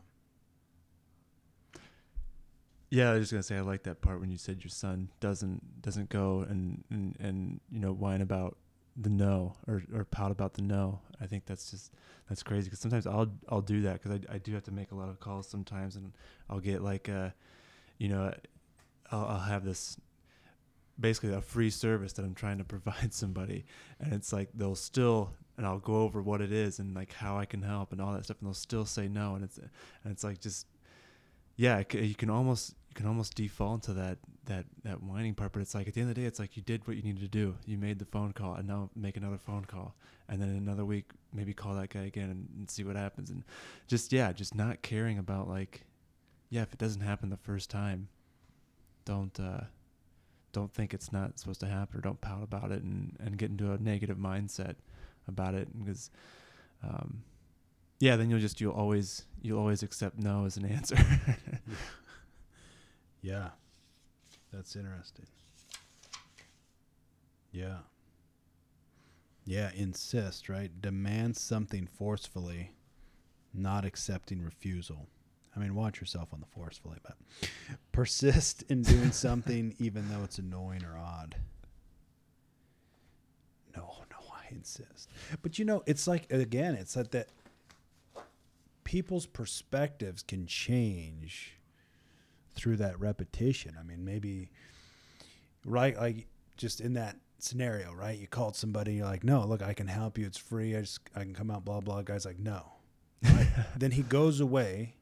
Yeah, 2.91 3.11
I 3.11 3.15
was 3.15 3.23
just 3.23 3.33
gonna 3.33 3.43
say 3.43 3.57
I 3.57 3.61
like 3.61 3.83
that 3.85 4.01
part 4.01 4.21
when 4.21 4.31
you 4.31 4.39
said 4.39 4.63
your 4.63 4.71
son 4.71 5.11
doesn't 5.21 5.83
doesn't 5.83 6.09
go 6.09 6.41
and 6.49 6.85
and, 6.91 7.17
and 7.19 7.61
you 7.71 7.81
know 7.81 7.93
whine 7.93 8.21
about 8.23 8.57
the 8.97 9.11
no 9.11 9.55
or 9.67 9.83
or 9.95 10.05
pout 10.05 10.31
about 10.31 10.55
the 10.55 10.63
no. 10.63 11.01
I 11.21 11.27
think 11.27 11.47
that's 11.47 11.71
just 11.71 11.93
that's 12.29 12.43
crazy 12.43 12.65
because 12.65 12.81
sometimes 12.81 13.07
I'll 13.07 13.31
I'll 13.49 13.61
do 13.61 13.83
that 13.83 14.03
because 14.03 14.13
I 14.13 14.35
I 14.35 14.39
do 14.39 14.55
have 14.55 14.65
to 14.65 14.73
make 14.73 14.93
a 14.93 14.95
lot 14.95 15.09
of 15.09 15.21
calls 15.21 15.49
sometimes 15.49 15.97
and 15.97 16.13
I'll 16.49 16.61
get 16.61 16.83
like 16.83 17.09
uh 17.09 17.31
you 17.99 18.09
know 18.09 18.33
I'll 19.11 19.27
I'll 19.27 19.39
have 19.41 19.65
this 19.65 19.99
basically 20.99 21.33
a 21.35 21.43
free 21.43 21.69
service 21.69 22.15
that 22.15 22.25
I'm 22.25 22.35
trying 22.35 22.59
to 22.59 22.65
provide 22.65 23.13
somebody 23.23 23.67
and 24.01 24.13
it's 24.13 24.33
like 24.33 24.49
they'll 24.55 24.75
still 24.75 25.33
and 25.59 25.67
I'll 25.67 25.79
go 25.79 25.97
over 25.97 26.23
what 26.23 26.41
it 26.41 26.53
is 26.53 26.79
and 26.79 26.95
like 26.95 27.13
how 27.13 27.39
I 27.39 27.45
can 27.45 27.63
help 27.63 27.93
and 27.93 28.01
all 28.01 28.13
that 28.13 28.25
stuff 28.25 28.39
and 28.41 28.47
they'll 28.47 28.55
still 28.55 28.87
say 28.87 29.09
no 29.09 29.35
and 29.35 29.45
it's 29.45 29.59
and 29.59 30.13
it's 30.13 30.25
like 30.25 30.41
just 30.41 30.67
yeah, 31.57 31.83
you 31.93 32.15
can 32.15 32.31
almost 32.31 32.75
can 32.97 33.07
almost 33.07 33.35
default 33.35 33.83
to 33.85 33.93
that 33.93 34.19
that 34.47 34.65
that 34.83 35.03
whining 35.03 35.35
part, 35.35 35.53
but 35.53 35.63
it's 35.63 35.75
like 35.75 35.87
at 35.87 35.95
the 35.95 36.01
end 36.01 36.11
of 36.11 36.17
the 36.17 36.23
day, 36.23 36.27
it's 36.27 36.39
like 36.39 36.57
you 36.57 36.63
did 36.63 36.87
what 36.87 36.97
you 36.97 37.03
needed 37.03 37.21
to 37.21 37.29
do. 37.29 37.55
You 37.67 37.79
made 37.79 37.99
the 37.99 38.07
phone 38.07 38.33
call, 38.33 38.55
and 38.55 38.67
now 38.67 38.91
make 38.97 39.17
another 39.17 39.39
phone 39.39 39.67
call, 39.67 39.95
and 40.29 40.41
then 40.41 40.49
another 40.49 40.85
week 40.85 41.11
maybe 41.33 41.53
call 41.53 41.75
that 41.75 41.91
guy 41.91 42.05
again 42.05 42.31
and, 42.31 42.49
and 42.57 42.71
see 42.71 42.83
what 42.83 42.97
happens, 42.97 43.31
and 43.31 43.45
just 43.87 44.13
yeah, 44.13 44.33
just 44.33 44.55
not 44.55 44.83
caring 44.83 45.19
about 45.19 45.49
like, 45.49 45.83
yeah, 46.49 46.63
if 46.63 46.73
it 46.73 46.79
doesn't 46.79 47.03
happen 47.03 47.29
the 47.29 47.37
first 47.37 47.71
time, 47.71 48.09
don't 49.05 49.39
uh, 49.39 49.65
don't 50.53 50.73
think 50.73 50.95
it's 50.95 51.13
not 51.13 51.39
supposed 51.39 51.61
to 51.61 51.67
happen, 51.67 51.99
or 51.99 52.01
don't 52.01 52.21
pout 52.21 52.43
about 52.43 52.73
it, 52.73 52.83
and 52.83 53.15
and 53.21 53.37
get 53.37 53.51
into 53.51 53.73
a 53.73 53.79
negative 53.79 54.17
mindset 54.17 54.75
about 55.29 55.55
it, 55.55 55.69
because. 55.79 56.11
Um, 56.83 57.23
yeah, 57.99 58.17
then 58.17 58.29
you'll 58.29 58.41
just 58.41 58.61
you'll 58.61 58.75
always 58.75 59.25
you'll 59.41 59.59
always 59.59 59.83
accept 59.83 60.19
no 60.19 60.45
as 60.45 60.59
an 60.59 60.67
answer. 60.71 60.97
Yeah. 63.23 63.51
That's 64.53 64.77
interesting. 64.77 65.27
Yeah. 67.53 67.79
Yeah, 69.45 69.71
insist, 69.75 70.49
right? 70.49 70.71
Demand 70.81 71.37
something 71.37 71.87
forcefully, 71.87 72.73
not 73.55 73.85
accepting 73.85 74.43
refusal. 74.43 75.09
I 75.55 75.61
mean, 75.61 75.75
watch 75.75 76.01
yourself 76.01 76.35
on 76.35 76.41
the 76.41 76.47
forcefully, 76.47 76.99
but 77.03 77.17
persist 77.93 78.65
in 78.69 78.83
doing 78.83 79.13
something 79.13 79.75
even 79.79 80.09
though 80.11 80.25
it's 80.25 80.39
annoying 80.39 80.85
or 80.85 80.99
odd. 80.99 81.37
No, 83.75 84.05
no, 84.11 84.17
I 84.35 84.53
insist. 84.55 85.11
But 85.43 85.59
you 85.59 85.65
know, 85.65 85.83
it's 85.87 86.07
like 86.07 86.31
again, 86.31 86.75
it's 86.75 86.97
like 86.97 87.11
that 87.13 87.29
people's 88.85 89.27
perspectives 89.27 90.23
can 90.23 90.47
change 90.47 91.56
through 92.57 92.77
that 92.79 92.99
repetition. 92.99 93.77
I 93.79 93.83
mean, 93.83 94.05
maybe 94.05 94.51
right 95.65 95.97
like 95.97 96.27
just 96.57 96.81
in 96.81 96.95
that 96.95 97.17
scenario, 97.39 97.93
right? 97.93 98.19
You 98.19 98.27
called 98.27 98.57
somebody, 98.57 98.95
you're 98.95 99.07
like, 99.07 99.25
"No, 99.25 99.45
look, 99.47 99.63
I 99.63 99.75
can 99.75 99.87
help 99.89 100.19
you. 100.19 100.27
It's 100.27 100.39
free. 100.39 100.77
I 100.77 100.81
just 100.81 101.01
I 101.15 101.21
can 101.21 101.35
come 101.35 101.51
out 101.51 101.65
blah 101.65 101.81
blah." 101.81 102.03
Guy's 102.03 102.25
like, 102.25 102.39
"No." 102.39 102.73
Right? 103.23 103.49
then 103.77 103.93
he 103.93 104.03
goes 104.03 104.41
away 104.41 104.95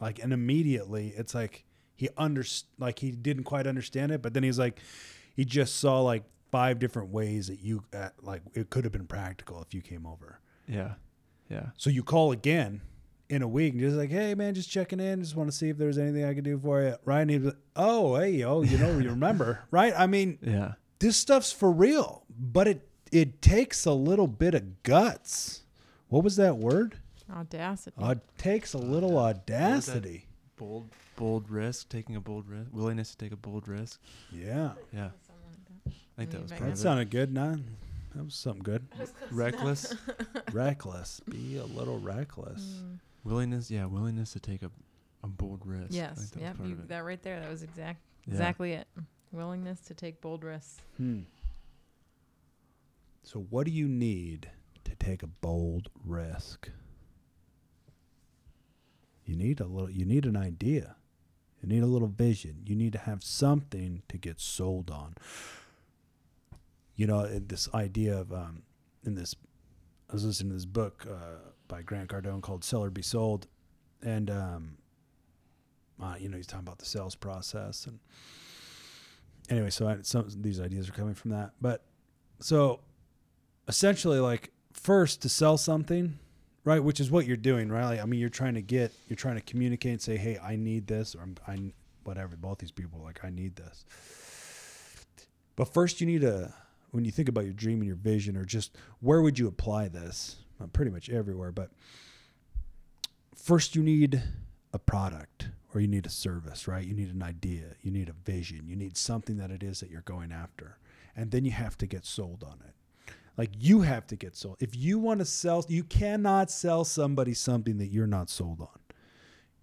like 0.00 0.18
and 0.22 0.32
immediately 0.32 1.14
it's 1.16 1.34
like 1.34 1.64
he 1.94 2.08
under 2.16 2.44
like 2.78 2.98
he 2.98 3.10
didn't 3.10 3.44
quite 3.44 3.66
understand 3.66 4.12
it, 4.12 4.22
but 4.22 4.34
then 4.34 4.42
he's 4.42 4.58
like 4.58 4.80
he 5.34 5.44
just 5.44 5.76
saw 5.76 6.00
like 6.00 6.24
five 6.50 6.78
different 6.78 7.10
ways 7.10 7.48
that 7.48 7.60
you 7.60 7.82
uh, 7.94 8.10
like 8.22 8.42
it 8.54 8.70
could 8.70 8.84
have 8.84 8.92
been 8.92 9.06
practical 9.06 9.60
if 9.62 9.74
you 9.74 9.80
came 9.80 10.06
over. 10.06 10.40
yeah, 10.68 10.94
yeah, 11.50 11.66
So 11.76 11.90
you 11.90 12.02
call 12.02 12.32
again 12.32 12.82
in 13.28 13.42
a 13.42 13.48
week 13.48 13.72
and 13.72 13.80
just 13.80 13.96
like, 13.96 14.10
hey 14.10 14.34
man, 14.34 14.54
just 14.54 14.70
checking 14.70 15.00
in, 15.00 15.20
just 15.22 15.36
want 15.36 15.50
to 15.50 15.56
see 15.56 15.68
if 15.68 15.78
there's 15.78 15.98
anything 15.98 16.24
I 16.24 16.34
can 16.34 16.44
do 16.44 16.58
for 16.58 16.82
you. 16.82 16.94
Right? 17.04 17.22
And 17.22 17.30
he's 17.30 17.42
like, 17.42 17.56
oh 17.74 18.16
hey 18.16 18.42
oh 18.44 18.62
you 18.62 18.78
know 18.78 18.98
you 18.98 19.10
remember 19.10 19.60
right? 19.70 19.92
I 19.96 20.06
mean 20.06 20.38
yeah, 20.42 20.72
this 20.98 21.16
stuff's 21.16 21.52
for 21.52 21.70
real, 21.70 22.24
but 22.38 22.68
it 22.68 22.88
it 23.12 23.40
takes 23.42 23.86
a 23.86 23.92
little 23.92 24.26
bit 24.26 24.54
of 24.54 24.82
guts. 24.82 25.62
What 26.08 26.24
was 26.24 26.36
that 26.36 26.56
word? 26.56 26.98
Audacity. 27.34 27.96
Uh, 28.00 28.10
it 28.12 28.20
takes 28.38 28.72
a 28.74 28.78
little 28.78 29.18
audacity. 29.18 30.26
bold 30.56 30.88
bold 31.16 31.50
risk, 31.50 31.88
taking 31.88 32.14
a 32.16 32.20
bold 32.20 32.48
risk, 32.48 32.70
willingness 32.72 33.10
to 33.10 33.16
take 33.16 33.32
a 33.32 33.36
bold 33.36 33.66
risk. 33.66 34.00
Yeah, 34.30 34.72
Yeah, 34.92 35.10
I 35.86 35.90
think 36.16 36.30
that 36.30 36.42
was 36.42 36.50
That 36.50 36.58
part 36.58 36.70
that 36.70 36.78
sounded 36.78 37.10
good. 37.10 37.32
Nah, 37.32 37.56
that 38.14 38.24
was 38.24 38.34
something 38.34 38.62
good. 38.62 38.86
Reckless 39.30 39.94
reckless. 40.52 41.20
Be 41.28 41.56
a 41.58 41.64
little 41.64 41.98
reckless. 41.98 42.62
Mm. 42.62 42.98
Willingness, 43.26 43.70
yeah, 43.70 43.84
willingness 43.86 44.32
to 44.32 44.40
take 44.40 44.62
a, 44.62 44.70
a 45.22 45.26
bold 45.26 45.60
risk. 45.64 45.92
Yes. 45.92 46.18
think 46.18 46.32
that 46.32 46.40
Yep. 46.40 46.68
You, 46.68 46.78
that 46.86 47.04
right 47.04 47.22
there. 47.22 47.40
That 47.40 47.50
was 47.50 47.62
exact 47.62 48.00
Yeah. 48.26 48.32
exactly 48.34 48.72
it. 48.72 48.86
Willingness 49.32 49.80
to 49.80 49.94
take 49.94 50.20
bold 50.20 50.44
risks. 50.44 50.80
Hmm. 50.96 51.22
So, 53.22 53.40
what 53.50 53.66
do 53.66 53.72
you 53.72 53.88
need 53.88 54.50
to 54.84 54.94
take 54.94 55.22
a 55.22 55.26
bold 55.26 55.90
risk? 56.04 56.70
You 59.24 59.34
need 59.36 59.58
a 59.58 59.66
little. 59.66 59.90
You 59.90 60.04
need 60.04 60.24
an 60.24 60.36
idea. 60.36 60.94
You 61.60 61.68
need 61.68 61.82
a 61.82 61.86
little 61.86 62.08
vision. 62.08 62.62
You 62.64 62.76
need 62.76 62.92
to 62.92 63.00
have 63.00 63.24
something 63.24 64.02
to 64.08 64.18
get 64.18 64.40
sold 64.40 64.90
on. 64.90 65.16
You 66.94 67.08
know, 67.08 67.24
in 67.24 67.48
this 67.48 67.68
idea 67.74 68.16
of 68.16 68.32
um, 68.32 68.62
in 69.04 69.16
this. 69.16 69.34
I 70.08 70.12
was 70.12 70.24
listening 70.24 70.50
to 70.50 70.54
this 70.54 70.64
book 70.66 71.04
uh, 71.10 71.50
by 71.68 71.82
Grant 71.82 72.08
Cardone 72.08 72.40
called 72.40 72.64
"Sell 72.64 72.84
or 72.84 72.90
Be 72.90 73.02
Sold," 73.02 73.46
and 74.02 74.30
um, 74.30 74.76
uh, 76.02 76.14
you 76.18 76.28
know 76.28 76.36
he's 76.36 76.46
talking 76.46 76.66
about 76.66 76.78
the 76.78 76.86
sales 76.86 77.14
process 77.14 77.86
and 77.86 77.98
anyway, 79.48 79.70
so 79.70 79.88
I, 79.88 79.98
some 80.02 80.28
these 80.40 80.60
ideas 80.60 80.88
are 80.88 80.92
coming 80.92 81.14
from 81.14 81.30
that. 81.32 81.52
But 81.60 81.84
so 82.40 82.80
essentially, 83.68 84.20
like 84.20 84.50
first 84.72 85.22
to 85.22 85.28
sell 85.28 85.56
something, 85.56 86.18
right? 86.64 86.82
Which 86.82 87.00
is 87.00 87.10
what 87.10 87.26
you're 87.26 87.36
doing, 87.36 87.68
right? 87.70 87.84
Like, 87.84 88.00
I 88.00 88.04
mean, 88.04 88.20
you're 88.20 88.28
trying 88.28 88.54
to 88.54 88.62
get, 88.62 88.92
you're 89.08 89.16
trying 89.16 89.36
to 89.36 89.42
communicate 89.42 89.92
and 89.92 90.02
say, 90.02 90.16
hey, 90.16 90.38
I 90.42 90.56
need 90.56 90.86
this, 90.86 91.14
or 91.14 91.26
I, 91.46 91.72
whatever. 92.04 92.36
Both 92.36 92.58
these 92.58 92.72
people, 92.72 93.00
like, 93.02 93.24
I 93.24 93.30
need 93.30 93.56
this. 93.56 93.84
But 95.54 95.72
first, 95.72 96.00
you 96.00 96.06
need 96.06 96.24
a. 96.24 96.52
When 96.92 97.04
you 97.04 97.10
think 97.10 97.28
about 97.28 97.44
your 97.44 97.52
dream 97.52 97.80
and 97.80 97.86
your 97.86 97.96
vision, 97.96 98.36
or 98.36 98.44
just 98.44 98.76
where 99.00 99.20
would 99.20 99.38
you 99.38 99.48
apply 99.48 99.88
this? 99.88 100.36
Well, 100.58 100.68
pretty 100.72 100.90
much 100.90 101.10
everywhere, 101.10 101.52
but 101.52 101.70
first 103.34 103.76
you 103.76 103.82
need 103.82 104.22
a 104.72 104.78
product 104.78 105.48
or 105.74 105.80
you 105.80 105.88
need 105.88 106.06
a 106.06 106.10
service, 106.10 106.66
right? 106.66 106.84
You 106.84 106.94
need 106.94 107.12
an 107.12 107.22
idea, 107.22 107.74
you 107.82 107.90
need 107.90 108.08
a 108.08 108.30
vision, 108.30 108.66
you 108.66 108.76
need 108.76 108.96
something 108.96 109.36
that 109.36 109.50
it 109.50 109.62
is 109.62 109.80
that 109.80 109.90
you're 109.90 110.00
going 110.02 110.32
after. 110.32 110.78
And 111.14 111.30
then 111.30 111.44
you 111.44 111.50
have 111.50 111.78
to 111.78 111.86
get 111.86 112.04
sold 112.04 112.44
on 112.44 112.58
it. 112.66 112.74
Like 113.36 113.50
you 113.58 113.82
have 113.82 114.06
to 114.08 114.16
get 114.16 114.36
sold. 114.36 114.56
If 114.60 114.74
you 114.74 114.98
want 114.98 115.20
to 115.20 115.26
sell, 115.26 115.64
you 115.68 115.84
cannot 115.84 116.50
sell 116.50 116.84
somebody 116.84 117.34
something 117.34 117.78
that 117.78 117.88
you're 117.88 118.06
not 118.06 118.30
sold 118.30 118.60
on. 118.60 118.78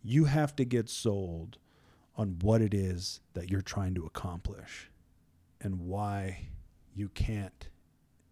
You 0.04 0.26
have 0.26 0.56
to 0.58 0.66
get 0.66 0.90
sold 0.90 1.58
on 2.16 2.38
what 2.42 2.62
it 2.62 2.74
is 2.74 3.22
that 3.34 3.50
you're 3.50 3.62
trying 3.62 3.96
to 3.96 4.06
accomplish 4.06 4.92
and 5.62 5.80
why 5.80 6.48
you 6.96 7.10
can't 7.10 7.70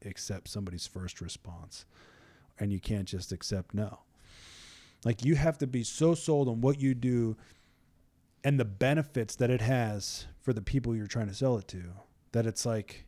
accept 0.06 0.48
somebody's 0.50 0.86
first 0.86 1.22
response 1.22 1.86
and 2.62 2.72
you 2.72 2.80
can't 2.80 3.08
just 3.08 3.32
accept 3.32 3.74
no. 3.74 4.00
Like 5.04 5.26
you 5.26 5.36
have 5.36 5.58
to 5.58 5.68
be 5.68 5.84
so 5.84 6.14
sold 6.14 6.48
on 6.48 6.62
what 6.62 6.80
you 6.80 6.94
do 6.94 7.36
and 8.44 8.60
the 8.60 8.66
benefits 8.66 9.36
that 9.36 9.50
it 9.50 9.62
has 9.62 10.28
for 10.42 10.54
the 10.54 10.62
people 10.62 10.96
you're 10.96 11.08
trying 11.08 11.28
to 11.28 11.34
sell 11.34 11.58
it 11.58 11.68
to 11.70 11.84
that 12.32 12.46
it's 12.46 12.66
like 12.66 13.06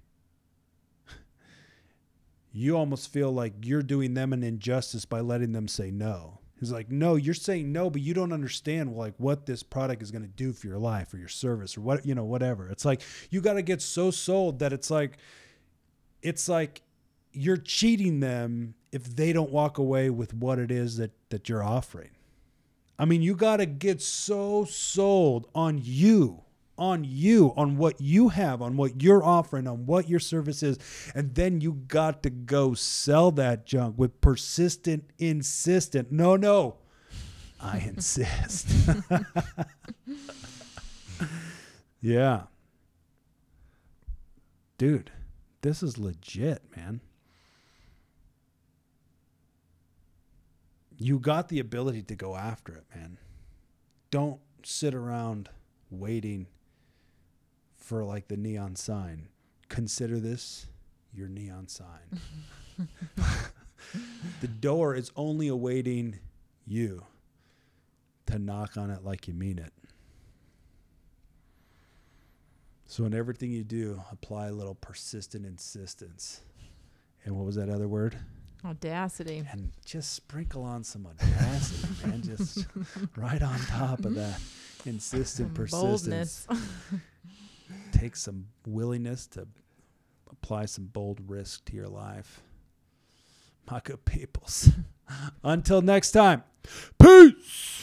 you 2.52 2.76
almost 2.76 3.14
feel 3.14 3.32
like 3.32 3.54
you're 3.64 3.84
doing 3.84 4.16
them 4.16 4.34
an 4.34 4.44
injustice 4.44 5.06
by 5.06 5.22
letting 5.22 5.54
them 5.54 5.68
say 5.68 5.92
no. 5.92 6.40
He's 6.60 6.72
like, 6.72 6.90
no, 6.90 7.16
you're 7.16 7.34
saying 7.34 7.72
no, 7.72 7.90
but 7.90 8.02
you 8.02 8.14
don't 8.14 8.32
understand 8.32 8.96
like 8.96 9.14
what 9.18 9.46
this 9.46 9.62
product 9.62 10.02
is 10.02 10.12
going 10.12 10.22
to 10.24 10.28
do 10.28 10.52
for 10.52 10.66
your 10.66 10.80
life 10.80 11.14
or 11.14 11.18
your 11.18 11.28
service 11.28 11.78
or 11.78 11.82
what 11.82 12.06
you 12.06 12.16
know, 12.16 12.24
whatever. 12.24 12.70
It's 12.70 12.86
like 12.86 13.02
you 13.30 13.42
got 13.42 13.54
to 13.54 13.62
get 13.62 13.82
so 13.84 14.10
sold 14.10 14.60
that 14.60 14.74
it's 14.74 14.90
like, 14.90 15.18
it's 16.24 16.50
like 16.50 16.82
you're 17.34 17.58
cheating 17.58 18.20
them 18.20 18.76
if 18.94 19.16
they 19.16 19.34
don't 19.34 19.52
walk 19.52 19.78
away 19.78 20.10
with 20.10 20.34
what 20.34 20.60
it 20.60 20.72
is 20.72 20.98
that 20.98 21.12
that 21.30 21.50
you're 21.50 21.64
offering. 21.64 22.12
I 22.98 23.06
mean, 23.06 23.22
you 23.22 23.36
got 23.36 23.58
to 23.58 23.66
get 23.66 24.02
so 24.02 24.66
sold 24.66 25.48
on 25.56 25.80
you, 25.84 26.44
on 26.78 27.04
you, 27.04 27.54
on 27.58 27.78
what 27.78 28.00
you 28.00 28.30
have, 28.30 28.62
on 28.62 28.78
what 28.78 29.02
you're 29.02 29.24
offering, 29.24 29.68
on 29.68 29.86
what 29.88 30.08
your 30.08 30.20
service 30.20 30.62
is. 30.62 30.78
And 31.16 31.34
then 31.34 31.60
you 31.60 31.74
got 31.74 32.22
to 32.24 32.30
go 32.30 32.76
sell 32.76 33.32
that 33.32 33.66
junk 33.66 33.96
with 33.98 34.22
persistent, 34.22 35.10
insistent, 35.18 36.12
no, 36.12 36.36
no, 36.36 36.78
I 37.60 37.80
insist. 37.88 38.68
yeah. 42.02 42.44
dude, 44.78 45.12
this 45.62 45.82
is 45.82 45.98
legit, 45.98 46.62
man. 46.76 47.02
You 50.98 51.20
got 51.20 51.50
the 51.50 51.60
ability 51.60 52.04
to 52.04 52.16
go 52.16 52.36
after 52.36 52.74
it, 52.74 52.86
man. 52.96 53.18
Don't 54.12 54.40
sit 54.64 54.94
around 54.94 55.50
waiting 55.90 56.48
for 57.76 58.04
like 58.04 58.28
the 58.28 58.38
neon 58.38 58.76
sign. 58.76 59.28
Consider 59.70 60.20
this 60.20 60.68
your 61.14 61.28
neon 61.28 61.68
sign. 61.68 62.20
the 64.42 64.48
door 64.48 64.96
is 64.96 65.12
only 65.16 65.48
awaiting 65.48 66.20
you 66.66 67.04
to 68.28 68.40
knock 68.40 68.78
on 68.78 68.90
it 68.90 69.04
like 69.04 69.28
you 69.28 69.34
mean 69.34 69.60
it. 69.60 69.74
So 72.86 73.06
in 73.06 73.14
everything 73.14 73.52
you 73.52 73.64
do, 73.64 74.02
apply 74.12 74.48
a 74.48 74.52
little 74.52 74.76
persistent 74.76 75.46
insistence. 75.46 76.42
And 77.26 77.36
what 77.36 77.46
was 77.46 77.56
that 77.56 77.70
other 77.70 77.88
word? 77.88 78.18
Audacity. 78.66 79.44
And 79.52 79.72
just 79.86 80.14
sprinkle 80.14 80.64
on 80.64 80.84
some 80.84 81.06
audacity, 81.06 82.08
man. 82.08 82.22
Just 82.24 82.66
right 83.18 83.42
on 83.42 83.60
top 83.60 84.06
of 84.06 84.16
that 84.16 84.40
insistent 84.86 85.50
Some 85.50 85.56
persistence. 85.56 86.48
Take 87.92 88.16
some 88.16 88.48
willingness 88.66 89.28
to 89.28 89.48
apply 90.32 90.66
some 90.66 90.86
bold 90.86 91.20
risk 91.28 91.66
to 91.66 91.76
your 91.76 91.88
life. 91.88 92.42
My 93.70 93.82
good 93.84 94.06
peoples. 94.06 94.70
Until 95.44 95.82
next 95.82 96.12
time, 96.12 96.44
peace. 97.00 97.83